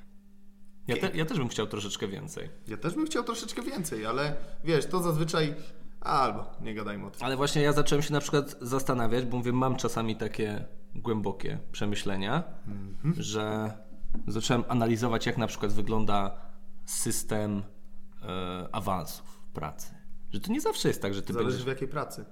Ja, 0.87 0.97
te, 0.97 1.17
ja 1.17 1.25
też 1.25 1.37
bym 1.37 1.47
chciał 1.47 1.67
troszeczkę 1.67 2.07
więcej. 2.07 2.49
Ja 2.67 2.77
też 2.77 2.95
bym 2.95 3.05
chciał 3.05 3.23
troszeczkę 3.23 3.61
więcej, 3.61 4.05
ale 4.05 4.35
wiesz, 4.63 4.85
to 4.85 5.01
zazwyczaj... 5.03 5.55
Albo, 6.01 6.45
nie 6.61 6.73
gadajmy 6.73 7.05
o 7.05 7.11
tym. 7.11 7.25
Ale 7.25 7.37
właśnie 7.37 7.61
ja 7.61 7.73
zacząłem 7.73 8.01
się 8.01 8.13
na 8.13 8.19
przykład 8.19 8.55
zastanawiać, 8.61 9.25
bo 9.25 9.37
mówię, 9.37 9.53
mam 9.53 9.75
czasami 9.75 10.15
takie 10.15 10.65
głębokie 10.95 11.59
przemyślenia, 11.71 12.43
że 13.17 13.73
zacząłem 14.27 14.63
analizować, 14.67 15.25
jak 15.25 15.37
na 15.37 15.47
przykład 15.47 15.71
wygląda 15.71 16.41
system 16.85 17.63
e, 18.23 18.69
awansów 18.71 19.41
pracy. 19.53 19.93
Że 20.33 20.39
to 20.39 20.51
nie 20.51 20.61
zawsze 20.61 20.87
jest 20.87 21.01
tak, 21.01 21.13
że 21.13 21.21
ty 21.21 21.33
Zależy 21.33 21.49
będziesz... 21.49 21.65
w 21.65 21.67
jakiej 21.67 21.87
pracy. 21.87 22.25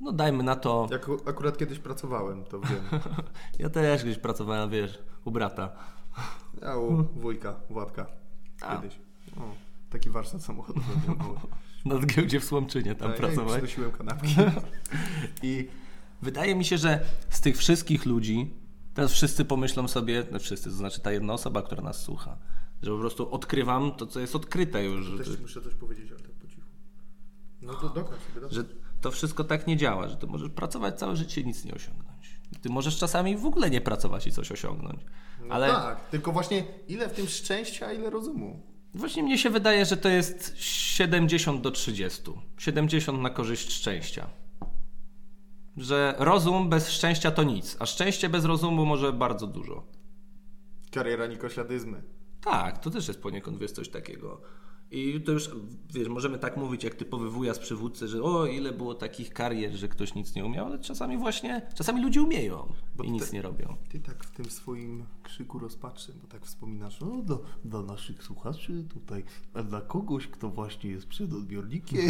No 0.00 0.12
dajmy 0.12 0.42
na 0.42 0.56
to... 0.56 0.88
Jak 0.90 1.06
akurat 1.26 1.58
kiedyś 1.58 1.78
pracowałem, 1.78 2.44
to 2.44 2.60
wiem. 2.60 3.00
Ja 3.58 3.70
też 3.70 4.02
gdzieś 4.02 4.18
pracowałem, 4.18 4.70
wiesz, 4.70 4.98
u 5.24 5.30
brata. 5.30 5.72
Ja 6.62 6.76
u 6.76 7.04
wujka, 7.04 7.60
Władka. 7.70 8.06
Kiedyś. 8.70 9.00
O, 9.36 9.40
taki 9.90 10.10
warsztat 10.10 10.42
samochodowy. 10.42 10.86
Na 11.84 11.98
giełdzie 11.98 12.40
w 12.40 12.44
Słomczynie 12.44 12.94
tam 12.94 13.08
Ja 13.08 13.14
im 13.14 13.20
pracowałem. 13.20 13.66
przynosiłem 13.66 13.92
kanapki. 13.92 14.34
I 15.42 15.68
Wydaje 16.22 16.54
mi 16.54 16.64
się, 16.64 16.78
że 16.78 17.00
z 17.30 17.40
tych 17.40 17.56
wszystkich 17.56 18.06
ludzi, 18.06 18.54
teraz 18.94 19.12
wszyscy 19.12 19.44
pomyślą 19.44 19.88
sobie, 19.88 20.26
no 20.30 20.38
wszyscy, 20.38 20.70
to 20.70 20.76
znaczy 20.76 21.00
ta 21.00 21.12
jedna 21.12 21.32
osoba, 21.32 21.62
która 21.62 21.82
nas 21.82 22.02
słucha, 22.02 22.36
że 22.82 22.90
po 22.90 22.98
prostu 22.98 23.34
odkrywam 23.34 23.92
to, 23.92 24.06
co 24.06 24.20
jest 24.20 24.36
odkryte 24.36 24.84
już. 24.84 25.18
Też 25.18 25.40
muszę 25.40 25.62
coś 25.62 25.74
powiedzieć, 25.74 26.10
ale 26.10 26.20
tak 26.20 26.30
po 26.32 26.48
cichu. 26.48 26.68
No 27.62 27.74
to 27.74 27.88
dokończ 27.88 28.22
sobie, 28.22 28.40
dobrze. 28.40 28.56
że 28.56 28.64
to 29.00 29.10
wszystko 29.10 29.44
tak 29.44 29.66
nie 29.66 29.76
działa, 29.76 30.08
że 30.08 30.16
ty 30.16 30.26
możesz 30.26 30.50
pracować 30.50 30.98
całe 30.98 31.16
życie 31.16 31.40
i 31.40 31.46
nic 31.46 31.64
nie 31.64 31.74
osiągnąć. 31.74 32.40
Ty 32.62 32.68
możesz 32.68 32.98
czasami 32.98 33.36
w 33.36 33.46
ogóle 33.46 33.70
nie 33.70 33.80
pracować 33.80 34.26
i 34.26 34.32
coś 34.32 34.52
osiągnąć. 34.52 35.00
No 35.44 35.54
Ale 35.54 35.68
tak, 35.68 36.08
tylko 36.08 36.32
właśnie 36.32 36.64
ile 36.88 37.08
w 37.08 37.12
tym 37.12 37.26
szczęścia, 37.26 37.92
ile 37.92 38.10
rozumu? 38.10 38.62
Właśnie 38.94 39.22
mnie 39.22 39.38
się 39.38 39.50
wydaje, 39.50 39.84
że 39.84 39.96
to 39.96 40.08
jest 40.08 40.52
70 40.56 41.60
do 41.60 41.70
30. 41.70 42.22
70 42.58 43.22
na 43.22 43.30
korzyść 43.30 43.72
szczęścia. 43.72 44.30
Że 45.76 46.14
rozum 46.18 46.68
bez 46.68 46.90
szczęścia 46.90 47.30
to 47.30 47.42
nic, 47.42 47.76
a 47.78 47.86
szczęście 47.86 48.28
bez 48.28 48.44
rozumu 48.44 48.86
może 48.86 49.12
bardzo 49.12 49.46
dużo. 49.46 49.86
Kariera 50.90 51.26
nikośladyzmy. 51.26 52.02
Tak, 52.40 52.78
to 52.78 52.90
też 52.90 53.08
jest 53.08 53.22
poniekąd, 53.22 53.72
coś 53.72 53.88
takiego. 53.88 54.40
I 54.92 55.20
to 55.20 55.32
już, 55.32 55.50
wiesz, 55.94 56.08
możemy 56.08 56.38
tak 56.38 56.56
mówić 56.56 56.84
jak 56.84 56.94
typowy 56.94 57.30
wujas 57.30 57.58
przywódcy, 57.58 58.08
że 58.08 58.22
o, 58.22 58.46
ile 58.46 58.72
było 58.72 58.94
takich 58.94 59.32
karier, 59.32 59.72
że 59.72 59.88
ktoś 59.88 60.14
nic 60.14 60.34
nie 60.34 60.44
umiał, 60.44 60.66
ale 60.66 60.78
czasami 60.78 61.18
właśnie, 61.18 61.62
czasami 61.74 62.02
ludzie 62.02 62.22
umieją 62.22 62.72
Bo 62.96 63.04
i 63.04 63.10
nic 63.10 63.32
nie 63.32 63.42
robią. 63.42 63.76
Ty 63.88 64.00
tak 64.00 64.24
w 64.24 64.30
tym 64.30 64.50
swoim 64.50 65.04
krzyku 65.22 65.58
rozpaczy, 65.58 66.12
bo 66.22 66.28
tak 66.28 66.46
wspominasz, 66.46 67.00
no 67.00 67.22
dla, 67.22 67.36
dla 67.64 67.82
naszych 67.82 68.24
słuchaczy 68.24 68.84
tutaj, 68.94 69.24
a 69.54 69.62
dla 69.62 69.80
kogoś, 69.80 70.26
kto 70.26 70.48
właśnie 70.48 70.90
jest 70.90 71.06
przed 71.06 71.32
odbiornikiem. 71.32 72.00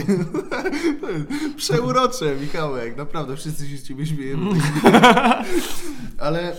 Przeurocze, 1.56 2.36
Michałek, 2.36 2.96
naprawdę, 2.96 3.36
wszyscy 3.36 3.68
się 3.68 3.76
z 3.76 3.82
ciebie 3.82 4.06
śmiejemy. 4.06 4.50
Ale 6.18 6.56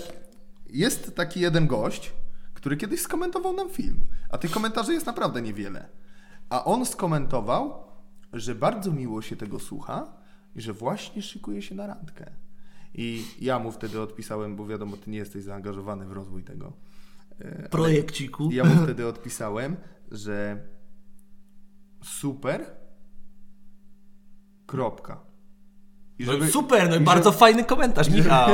jest 0.70 1.16
taki 1.16 1.40
jeden 1.40 1.68
gość, 1.68 2.14
który 2.54 2.78
kiedyś 2.78 3.02
skomentował 3.02 3.54
nam 3.54 3.70
film, 3.70 4.00
a 4.30 4.38
tych 4.38 4.52
komentarzy 4.52 4.94
jest 4.94 5.06
naprawdę 5.06 5.42
niewiele. 5.42 6.01
A 6.52 6.64
on 6.66 6.86
skomentował, 6.86 7.84
że 8.34 8.56
bardzo 8.56 8.92
miło 8.92 9.22
się 9.22 9.36
tego 9.36 9.60
słucha 9.60 10.14
i 10.56 10.62
że 10.62 10.74
właśnie 10.74 11.22
szykuje 11.22 11.62
się 11.62 11.76
na 11.76 11.88
randkę. 11.88 12.32
I 12.94 13.26
ja 13.42 13.60
mu 13.60 13.72
wtedy 13.72 14.02
odpisałem, 14.02 14.56
bo 14.56 14.68
wiadomo, 14.68 14.98
ty 14.98 15.10
nie 15.10 15.18
jesteś 15.18 15.44
zaangażowany 15.44 16.06
w 16.06 16.12
rozwój 16.12 16.44
tego. 16.44 16.74
E, 17.40 17.70
Projekciku. 17.70 18.50
Ja 18.52 18.64
mu 18.64 18.76
wtedy 18.84 19.08
odpisałem, 19.08 19.76
że 20.12 20.64
super, 22.04 22.66
kropka. 24.66 25.20
I 26.20 26.26
No 26.26 26.48
super, 26.48 26.90
no 26.90 26.96
i 26.96 27.00
bardzo 27.00 27.32
fajny 27.32 27.64
komentarz, 27.64 28.10
Michał. 28.10 28.50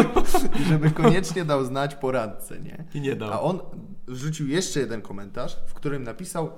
i 0.60 0.64
żeby 0.64 0.90
koniecznie 0.90 1.44
dał 1.44 1.64
znać 1.64 1.94
po 1.94 2.12
randce, 2.12 2.60
nie? 2.60 2.84
I 2.94 3.00
nie 3.00 3.16
dał. 3.16 3.32
A 3.32 3.40
on 3.40 3.60
wrzucił 4.06 4.48
jeszcze 4.48 4.80
jeden 4.80 5.02
komentarz, 5.02 5.56
w 5.66 5.74
którym 5.74 6.02
napisał, 6.02 6.50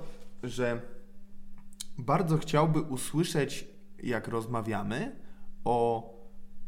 że 0.43 0.81
bardzo 1.97 2.37
chciałby 2.37 2.81
usłyszeć, 2.81 3.67
jak 4.03 4.27
rozmawiamy, 4.27 5.15
o 5.65 6.09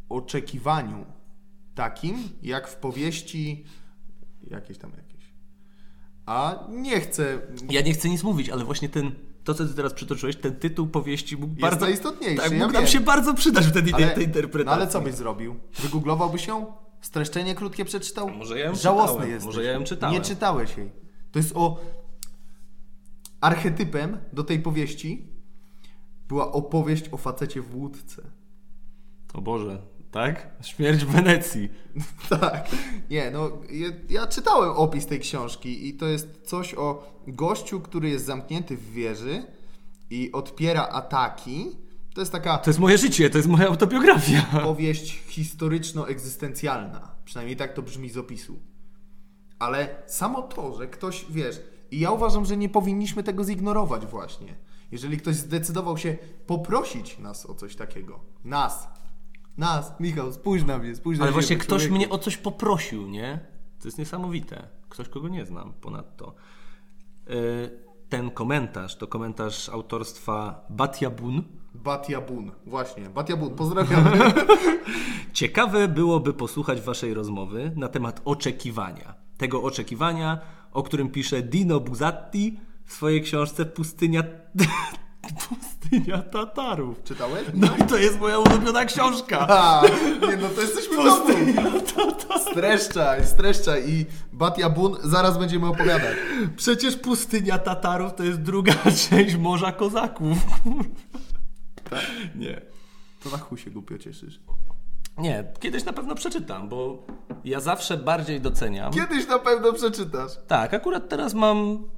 oczekiwaniu 0.10 1.06
takim, 1.76 2.16
jak 2.42 2.68
w 2.68 2.76
powieści 2.76 3.66
jakieś 4.48 4.78
tam 4.78 4.92
jakieś. 4.98 5.34
A 6.26 6.68
nie 6.70 7.00
chcę. 7.02 7.40
Ja 7.70 7.82
nie 7.82 7.94
chcę 7.94 8.10
nic 8.10 8.24
mówić, 8.24 8.50
ale 8.50 8.66
właśnie 8.66 8.90
ten, 8.90 9.12
to 9.44 9.54
co 9.54 9.66
ty 9.68 9.74
teraz 9.74 9.94
przytoczyłeś, 9.94 10.36
ten 10.36 10.56
tytuł 10.56 10.88
powieści 10.88 11.38
mógł 11.38 11.54
bardzo... 11.62 11.86
najistotniejszy, 11.86 12.44
Tak, 12.44 12.52
ja 12.52 12.58
mógł 12.58 12.74
nam 12.74 12.82
wiem. 12.84 12.92
się 12.92 13.00
bardzo 13.00 13.34
przydać 13.34 13.66
wtedy 13.66 13.92
tej, 13.92 14.06
tej 14.06 14.16
no 14.18 14.24
interpretacji. 14.24 14.82
ale 14.82 14.92
co 14.92 15.02
byś 15.02 15.14
zrobił? 15.14 15.56
Wygooglowałbyś 15.80 16.48
ją? 16.48 16.66
Streszczenie 17.02 17.56
krótkie 17.56 17.86
przeczytał? 17.86 18.30
Może 18.30 18.60
ja 18.60 18.66
ją 18.66 18.76
Żałosny 18.76 19.08
czytałem, 19.14 19.30
jesteś. 19.32 19.46
może 19.46 19.64
ja 19.64 19.72
ją 19.72 19.84
czytałem. 19.84 20.16
Nie 20.16 20.22
czytałeś 20.22 20.78
jej. 20.78 20.92
To 21.32 21.40
jest 21.40 21.52
o... 21.56 21.80
Archetypem 23.42 24.18
do 24.34 24.44
tej 24.44 24.60
powieści 24.60 25.28
była 26.28 26.52
opowieść 26.52 27.10
o 27.12 27.18
facecie 27.18 27.62
w 27.62 27.76
łódce. 27.76 28.22
O 29.34 29.42
Boże, 29.42 29.82
tak? 30.12 30.48
Śmierć 30.62 31.06
w 31.06 31.08
Wenecji. 31.08 31.70
tak. 32.40 32.70
Nie, 33.10 33.32
no 33.32 33.52
ja, 33.72 33.88
ja 34.10 34.28
czytałem 34.28 34.72
opis 34.72 35.06
tej 35.06 35.20
książki 35.20 35.88
i 35.88 35.94
to 35.94 36.06
jest 36.08 36.42
coś 36.46 36.76
o 36.76 37.18
gościu, 37.28 37.80
który 37.80 38.10
jest 38.10 38.26
zamknięty 38.26 38.78
w 38.78 38.92
wieży 38.92 39.44
i 40.10 40.32
odpiera 40.32 40.88
ataki. 40.88 41.66
To 42.14 42.22
jest 42.22 42.32
taka 42.32 42.58
To 42.58 42.70
jest 42.70 42.80
moje 42.80 42.98
życie, 42.98 43.30
to 43.30 43.38
jest 43.38 43.50
moja 43.50 43.68
autobiografia. 43.68 44.42
powieść 44.64 45.24
historyczno-egzystencjalna. 45.28 47.08
Przynajmniej 47.26 47.58
tak 47.58 47.74
to 47.74 47.82
brzmi 47.82 48.10
z 48.10 48.18
opisu. 48.18 48.60
Ale 49.60 50.04
samo 50.08 50.42
to, 50.42 50.78
że 50.78 50.88
ktoś, 50.88 51.26
wiesz, 51.30 51.62
i 51.92 52.00
ja 52.00 52.12
uważam, 52.12 52.46
że 52.46 52.58
nie 52.58 52.70
powinniśmy 52.70 53.24
tego 53.24 53.44
zignorować 53.44 54.06
właśnie. 54.06 54.56
Jeżeli 54.92 55.18
ktoś 55.18 55.36
zdecydował 55.36 55.98
się 55.98 56.18
poprosić 56.48 57.20
nas 57.20 57.46
o 57.46 57.56
coś 57.56 57.76
takiego. 57.76 58.20
Nas. 58.44 58.88
Nas. 59.58 59.94
Michał, 60.00 60.34
spójrz 60.34 60.64
na 60.64 60.78
mnie, 60.78 60.96
spójrz 60.96 61.20
na 61.20 61.24
Ale 61.26 61.34
właśnie 61.34 61.58
ktoś 61.58 61.82
człowieku. 61.82 61.96
mnie 61.96 62.10
o 62.10 62.18
coś 62.18 62.38
poprosił, 62.38 63.08
nie? 63.08 63.40
To 63.80 63.88
jest 63.88 63.98
niesamowite. 63.98 64.68
Ktoś, 64.90 65.10
kogo 65.10 65.28
nie 65.28 65.46
znam 65.46 65.74
ponadto. 65.74 66.34
Yy, 67.28 67.36
Ten 68.10 68.32
komentarz 68.32 68.98
to 68.98 69.08
komentarz 69.08 69.70
autorstwa 69.70 70.66
Batiabun. 70.70 71.44
Batiabun. 71.74 72.52
Właśnie, 72.66 73.10
Batiabun, 73.10 73.56
pozdrawiamy. 73.56 74.12
Ciekawe 75.34 75.88
byłoby 75.88 76.34
posłuchać 76.34 76.82
waszej 76.82 77.14
rozmowy 77.14 77.72
na 77.76 77.88
temat 77.88 78.22
oczekiwania. 78.26 79.16
Tego 79.38 79.64
oczekiwania, 79.64 80.42
o 80.72 80.84
którym 80.84 81.10
pisze 81.10 81.42
Dino 81.42 81.80
Buzzatti 81.80 82.60
w 82.86 82.94
swojej 82.94 83.22
książce 83.22 83.66
Pustynia... 83.66 84.24
Pustynia 85.50 86.18
Tatarów. 86.22 87.04
Czytałeś? 87.04 87.48
No 87.54 87.68
i 87.78 87.84
to 87.84 87.98
jest 87.98 88.20
moja 88.20 88.40
ulubiona 88.40 88.86
książka. 88.86 89.48
A, 89.50 89.82
nie 90.22 90.38
no, 90.38 90.50
to 90.50 90.62
jesteśmy 90.62 90.96
w 90.96 91.04
domu. 91.04 91.82
Streszczaj, 92.52 93.26
streszczaj 93.26 93.90
i 93.90 94.06
Batiabun 94.34 94.98
zaraz 95.04 95.38
będziemy 95.38 95.68
opowiadać. 95.68 96.18
Przecież 96.56 96.96
pustynia 96.96 97.58
Tatarów 97.58 98.14
to 98.16 98.24
jest 98.24 98.42
druga 98.42 98.74
część 99.10 99.36
Morza 99.36 99.72
Kozaków. 99.72 100.38
Nie. 102.36 102.62
To 103.24 103.30
na 103.30 103.38
chuj 103.38 103.58
się 103.58 103.72
głupio 103.72 103.98
cieszysz. 103.98 104.40
Nie, 105.18 105.44
kiedyś 105.60 105.86
na 105.86 105.94
pewno 105.94 106.16
przeczytam, 106.16 106.70
bo 106.70 107.06
ja 107.46 107.60
zawsze 107.60 107.98
bardziej 107.98 108.42
doceniam. 108.42 108.94
Kiedyś 108.94 109.28
na 109.28 109.40
pewno 109.40 109.74
przeczytasz. 109.74 110.32
Tak, 110.48 110.74
akurat 110.74 111.10
teraz 111.10 111.34
mam 111.34 111.90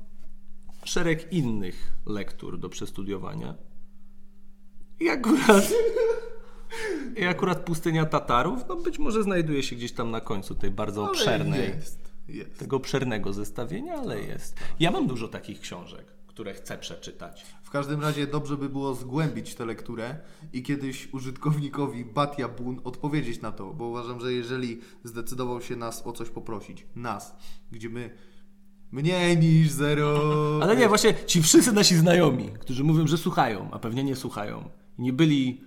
szereg 0.84 1.34
innych 1.34 1.94
lektur 2.06 2.60
do 2.60 2.70
przestudiowania. 2.70 3.56
I 5.00 5.10
akurat. 5.10 5.72
I 7.22 7.26
akurat 7.26 7.60
pustynia 7.60 8.06
Tatarów, 8.06 8.68
no 8.70 8.76
być 8.76 9.00
może 9.00 9.24
znajduje 9.24 9.64
się 9.64 9.76
gdzieś 9.76 9.92
tam 9.92 10.12
na 10.12 10.22
końcu 10.22 10.56
tej 10.56 10.72
bardzo 10.72 11.02
Ale 11.02 11.12
obszernej. 11.12 11.70
Jest, 11.70 12.14
jest. 12.28 12.60
Tego 12.60 12.76
obszernego 12.78 13.34
zestawienia, 13.34 13.94
ale 13.94 14.22
jest. 14.22 14.56
Ja 14.80 14.92
mam 14.92 15.08
dużo 15.08 15.28
takich 15.28 15.62
książek, 15.62 16.06
które 16.34 16.54
chcę 16.54 16.78
przeczytać. 16.78 17.46
W 17.64 17.70
każdym 17.70 18.02
razie 18.02 18.28
dobrze 18.28 18.58
by 18.58 18.70
było 18.70 18.94
zgłębić 18.94 19.56
tę 19.56 19.66
lekturę 19.66 20.18
i 20.54 20.64
kiedyś 20.64 21.14
użytkownikowi 21.14 22.06
Batia 22.06 22.48
Bun 22.48 22.82
odpowiedzieć 22.84 23.42
na 23.42 23.52
to, 23.52 23.74
bo 23.74 23.86
uważam, 23.86 24.20
że 24.20 24.34
jeżeli 24.34 24.82
zdecydował 25.04 25.62
się 25.62 25.76
nas 25.76 26.08
o 26.08 26.12
coś 26.12 26.30
poprosić, 26.30 26.86
nas, 26.96 27.36
gdzie 27.72 27.90
my 27.90 28.10
mniej 28.92 29.38
niż 29.38 29.72
zero. 29.72 30.20
Ale 30.62 30.76
nie, 30.76 30.88
właśnie 30.88 31.14
ci 31.26 31.42
wszyscy 31.42 31.72
nasi 31.72 31.96
znajomi, 31.96 32.50
którzy 32.60 32.84
mówią, 32.84 33.08
że 33.08 33.18
słuchają, 33.18 33.70
a 33.72 33.80
pewnie 33.80 34.04
nie 34.04 34.16
słuchają. 34.16 34.70
Nie 34.98 35.14
byli. 35.14 35.62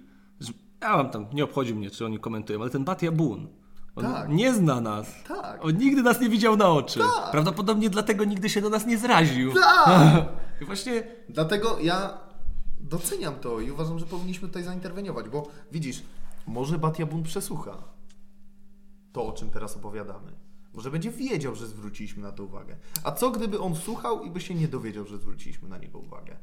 Ja 0.81 0.97
mam 0.97 1.11
tam, 1.11 1.27
nie 1.33 1.45
obchodzi 1.45 1.75
mnie, 1.75 1.91
czy 1.91 2.05
oni 2.05 2.19
komentują, 2.19 2.61
ale 2.61 2.71
ten 2.71 2.85
Batia 2.85 3.13
Bun. 3.13 3.49
On 3.97 4.05
Tak. 4.05 4.29
nie 4.29 4.55
zna 4.55 4.81
nas. 4.81 5.07
Tak. 5.29 5.65
On 5.65 5.77
nigdy 5.77 6.03
nas 6.03 6.21
nie 6.21 6.29
widział 6.29 6.57
na 6.57 6.69
oczy. 6.69 6.99
Tak. 6.99 7.31
Prawdopodobnie 7.31 7.91
dlatego 7.91 8.25
nigdy 8.25 8.49
się 8.49 8.61
do 8.61 8.71
nas 8.71 8.87
nie 8.87 8.99
zraził. 8.99 9.55
Tak! 9.55 10.27
I 10.61 10.65
właśnie. 10.65 11.03
Dlatego 11.29 11.79
ja 11.81 12.19
doceniam 12.81 13.35
to 13.35 13.61
i 13.61 13.71
uważam, 13.71 13.99
że 13.99 14.07
powinniśmy 14.07 14.49
tutaj 14.49 14.63
zainterweniować, 14.63 15.29
bo 15.29 15.49
widzisz, 15.73 16.03
może 16.47 16.79
Batia 16.79 17.07
Bun 17.07 17.23
przesłucha 17.23 17.77
to, 19.13 19.27
o 19.27 19.33
czym 19.33 19.51
teraz 19.51 19.77
opowiadamy. 19.77 20.33
Może 20.75 20.91
będzie 20.91 21.11
wiedział, 21.11 21.55
że 21.55 21.67
zwróciliśmy 21.67 22.23
na 22.23 22.33
to 22.33 22.45
uwagę. 22.45 22.77
A 23.05 23.13
co 23.13 23.31
gdyby 23.31 23.61
on 23.61 23.77
słuchał 23.77 24.23
i 24.25 24.31
by 24.31 24.41
się 24.41 24.55
nie 24.55 24.69
dowiedział, 24.69 25.07
że 25.07 25.19
zwróciliśmy 25.19 25.69
na 25.69 25.79
niego 25.79 25.99
uwagę? 25.99 26.37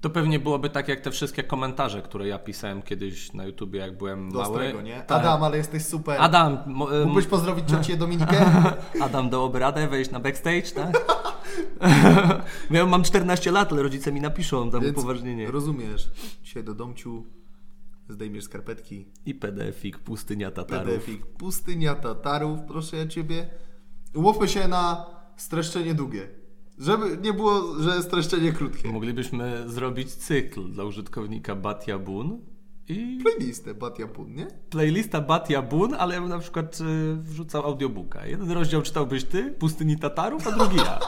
To 0.00 0.10
pewnie 0.10 0.38
byłoby 0.38 0.70
tak 0.70 0.88
jak 0.88 1.00
te 1.00 1.10
wszystkie 1.10 1.42
komentarze, 1.42 2.02
które 2.02 2.28
ja 2.28 2.38
pisałem 2.38 2.82
kiedyś 2.82 3.32
na 3.32 3.44
YouTubie, 3.44 3.80
jak 3.80 3.98
byłem 3.98 4.32
Do 4.32 4.38
mały. 4.38 4.54
Ostrego, 4.54 4.82
nie? 4.82 5.00
Tak. 5.00 5.20
Adam, 5.20 5.42
ale 5.44 5.56
jesteś 5.56 5.84
super. 5.84 6.20
Adam, 6.20 6.58
Mógłbyś 7.04 7.26
pozdrowić 7.26 7.70
ciocię 7.70 7.96
Dominikę? 7.96 8.44
Adam 9.06 9.30
dałoby 9.30 9.58
radę 9.58 9.88
wejść 9.88 10.10
na 10.10 10.20
backstage, 10.20 10.70
tak? 10.74 11.04
Miałem, 12.70 12.88
mam 12.90 13.02
14 13.02 13.52
lat, 13.52 13.72
ale 13.72 13.82
rodzice 13.82 14.12
mi 14.12 14.20
napiszą 14.20 14.70
tam 14.70 14.80
Więc 14.82 14.98
upoważnienie. 14.98 15.50
Rozumiesz. 15.50 16.10
Dzisiaj 16.42 16.64
do 16.64 16.74
domciu 16.74 17.26
zdejmiesz 18.08 18.44
skarpetki, 18.44 19.06
I 19.26 19.34
PDF-ik 19.34 19.98
Pustynia 19.98 20.50
Tatarów. 20.50 20.84
PDF-ik 20.84 21.26
Pustynia 21.26 21.94
Tatarów, 21.94 22.60
proszę 22.68 22.96
ja 22.96 23.06
Ciebie. 23.06 23.48
Umówmy 24.14 24.48
się 24.48 24.68
na 24.68 25.06
streszczenie 25.36 25.94
długie. 25.94 26.28
Żeby 26.78 27.18
nie 27.22 27.32
było, 27.32 27.74
że 27.80 28.02
streszczenie 28.02 28.52
krótkie. 28.52 28.88
Moglibyśmy 28.92 29.64
zrobić 29.66 30.14
cykl 30.14 30.70
dla 30.70 30.84
użytkownika 30.84 31.54
Batia 31.54 31.98
Bun 31.98 32.38
i 32.88 33.18
Playlistę 33.22 33.74
Batia 33.74 34.06
Pun, 34.06 34.34
nie? 34.34 34.46
playlista 34.70 35.20
Batia 35.20 35.62
Bun, 35.62 35.94
ale 35.94 36.14
ja 36.14 36.20
bym 36.20 36.30
na 36.30 36.38
przykład 36.38 36.78
y, 36.80 37.16
wrzucał 37.16 37.62
audiobooka. 37.64 38.26
Jeden 38.26 38.50
rozdział 38.50 38.82
czytałbyś 38.82 39.24
ty, 39.24 39.50
Pustyni 39.58 39.98
Tatarów, 39.98 40.46
a 40.46 40.52
drugi 40.52 40.76
ja. 40.76 40.98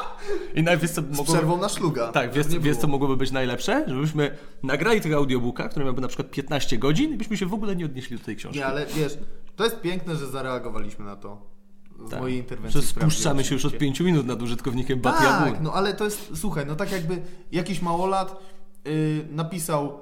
I 0.54 0.62
najpierw 0.62 0.92
co 0.92 1.02
Z 1.02 1.16
mogło... 1.16 1.34
przerwą 1.34 1.56
na 1.60 1.68
szluga. 1.68 2.12
Tak, 2.12 2.32
wiesz, 2.32 2.46
wiesz 2.46 2.76
co 2.76 2.86
mogłoby 2.86 3.16
być 3.16 3.30
najlepsze? 3.30 3.84
Żebyśmy 3.88 4.36
nagrali 4.62 5.00
tego 5.00 5.16
audiobooka, 5.16 5.68
który 5.68 5.84
miałby 5.84 6.00
na 6.00 6.08
przykład 6.08 6.30
15 6.30 6.78
godzin 6.78 7.14
i 7.14 7.16
byśmy 7.16 7.36
się 7.36 7.46
w 7.46 7.54
ogóle 7.54 7.76
nie 7.76 7.84
odnieśli 7.84 8.18
do 8.18 8.24
tej 8.24 8.36
książki. 8.36 8.58
Nie, 8.58 8.66
ale 8.66 8.86
wiesz, 8.86 9.18
to 9.56 9.64
jest 9.64 9.80
piękne, 9.80 10.16
że 10.16 10.26
zareagowaliśmy 10.26 11.04
na 11.04 11.16
to. 11.16 11.57
Z 12.06 12.10
Tak. 12.10 12.20
mojej 12.20 12.38
interwencji. 12.38 12.82
Spuszczamy 12.82 13.44
się 13.44 13.54
już 13.54 13.64
od. 13.64 13.78
5 13.78 14.00
minut 14.00 14.26
nad 14.26 14.42
użytkownikiem 14.42 15.00
Batia 15.00 15.38
Tak, 15.38 15.60
no 15.60 15.72
ale 15.72 15.94
to 15.94 16.04
jest, 16.04 16.30
słuchaj, 16.34 16.66
no 16.66 16.76
tak 16.76 16.92
jakby 16.92 17.22
jakiś 17.52 17.82
małolat 17.82 18.36
yy, 18.84 19.28
napisał 19.30 19.98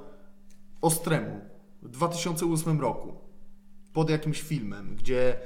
Ostremu 0.81 1.41
w 1.83 1.89
2008 1.89 2.81
roku 2.81 3.15
pod 3.93 4.11
jakimś 4.11 4.43
filmem, 4.43 4.97
gdzie 4.97 5.39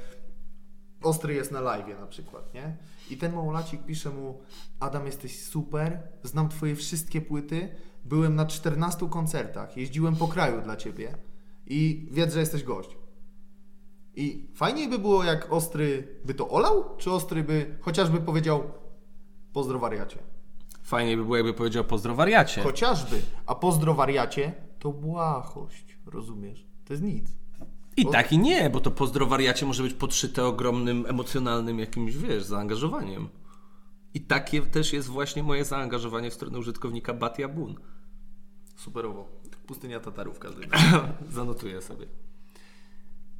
Ostry 1.03 1.33
jest 1.33 1.51
na 1.51 1.61
live 1.61 1.99
na 1.99 2.07
przykład, 2.07 2.53
nie? 2.53 2.77
I 3.09 3.17
ten 3.17 3.33
małolacik 3.33 3.85
pisze 3.85 4.09
mu 4.09 4.41
Adam 4.79 5.05
jesteś 5.05 5.43
super, 5.45 5.99
znam 6.23 6.49
twoje 6.49 6.75
wszystkie 6.75 7.21
płyty, 7.21 7.69
byłem 8.05 8.35
na 8.35 8.45
14 8.45 9.09
koncertach, 9.09 9.77
jeździłem 9.77 10.15
po 10.15 10.27
kraju 10.27 10.61
dla 10.61 10.75
ciebie 10.75 11.17
i 11.67 12.07
wiedz, 12.11 12.33
że 12.33 12.39
jesteś 12.39 12.63
gość. 12.63 12.97
I 14.15 14.47
fajniej 14.55 14.89
by 14.89 14.99
było, 14.99 15.23
jak 15.23 15.53
Ostry 15.53 16.07
by 16.25 16.33
to 16.33 16.49
olał, 16.49 16.97
czy 16.97 17.11
Ostry 17.11 17.43
by 17.43 17.77
chociażby 17.81 18.21
powiedział 18.21 18.63
pozdro 19.53 19.79
wariacie. 19.79 20.17
Fajnie 20.83 21.17
by 21.17 21.23
było, 21.23 21.37
jakby 21.37 21.53
powiedział 21.53 21.83
pozdro 21.83 22.15
wariacie. 22.15 22.61
Chociażby, 22.61 23.21
a 23.45 23.55
pozdro 23.55 23.93
wariacie 23.93 24.53
to 24.79 24.91
błahość, 24.91 25.97
rozumiesz? 26.05 26.67
To 26.85 26.93
jest 26.93 27.03
nic. 27.03 27.41
I 27.97 28.05
tak 28.05 28.31
i 28.31 28.37
nie, 28.37 28.69
bo 28.69 28.79
to 28.79 28.91
pozdro 28.91 29.25
wariacie 29.25 29.65
może 29.65 29.83
być 29.83 29.93
podszyte 29.93 30.45
ogromnym 30.45 31.05
emocjonalnym 31.05 31.79
jakimś, 31.79 32.17
wiesz, 32.17 32.43
zaangażowaniem. 32.43 33.29
I 34.13 34.21
takie 34.21 34.61
też 34.61 34.93
jest 34.93 35.07
właśnie 35.07 35.43
moje 35.43 35.65
zaangażowanie 35.65 36.31
w 36.31 36.33
stronę 36.33 36.59
użytkownika 36.59 37.13
Batia 37.13 37.47
Bun. 37.47 37.75
Superowo. 38.75 39.29
Pustynia 39.67 39.99
Tatarów 39.99 40.35
w 40.35 40.39
każdym 40.39 40.69
Zanotuję 41.29 41.81
sobie. 41.81 42.05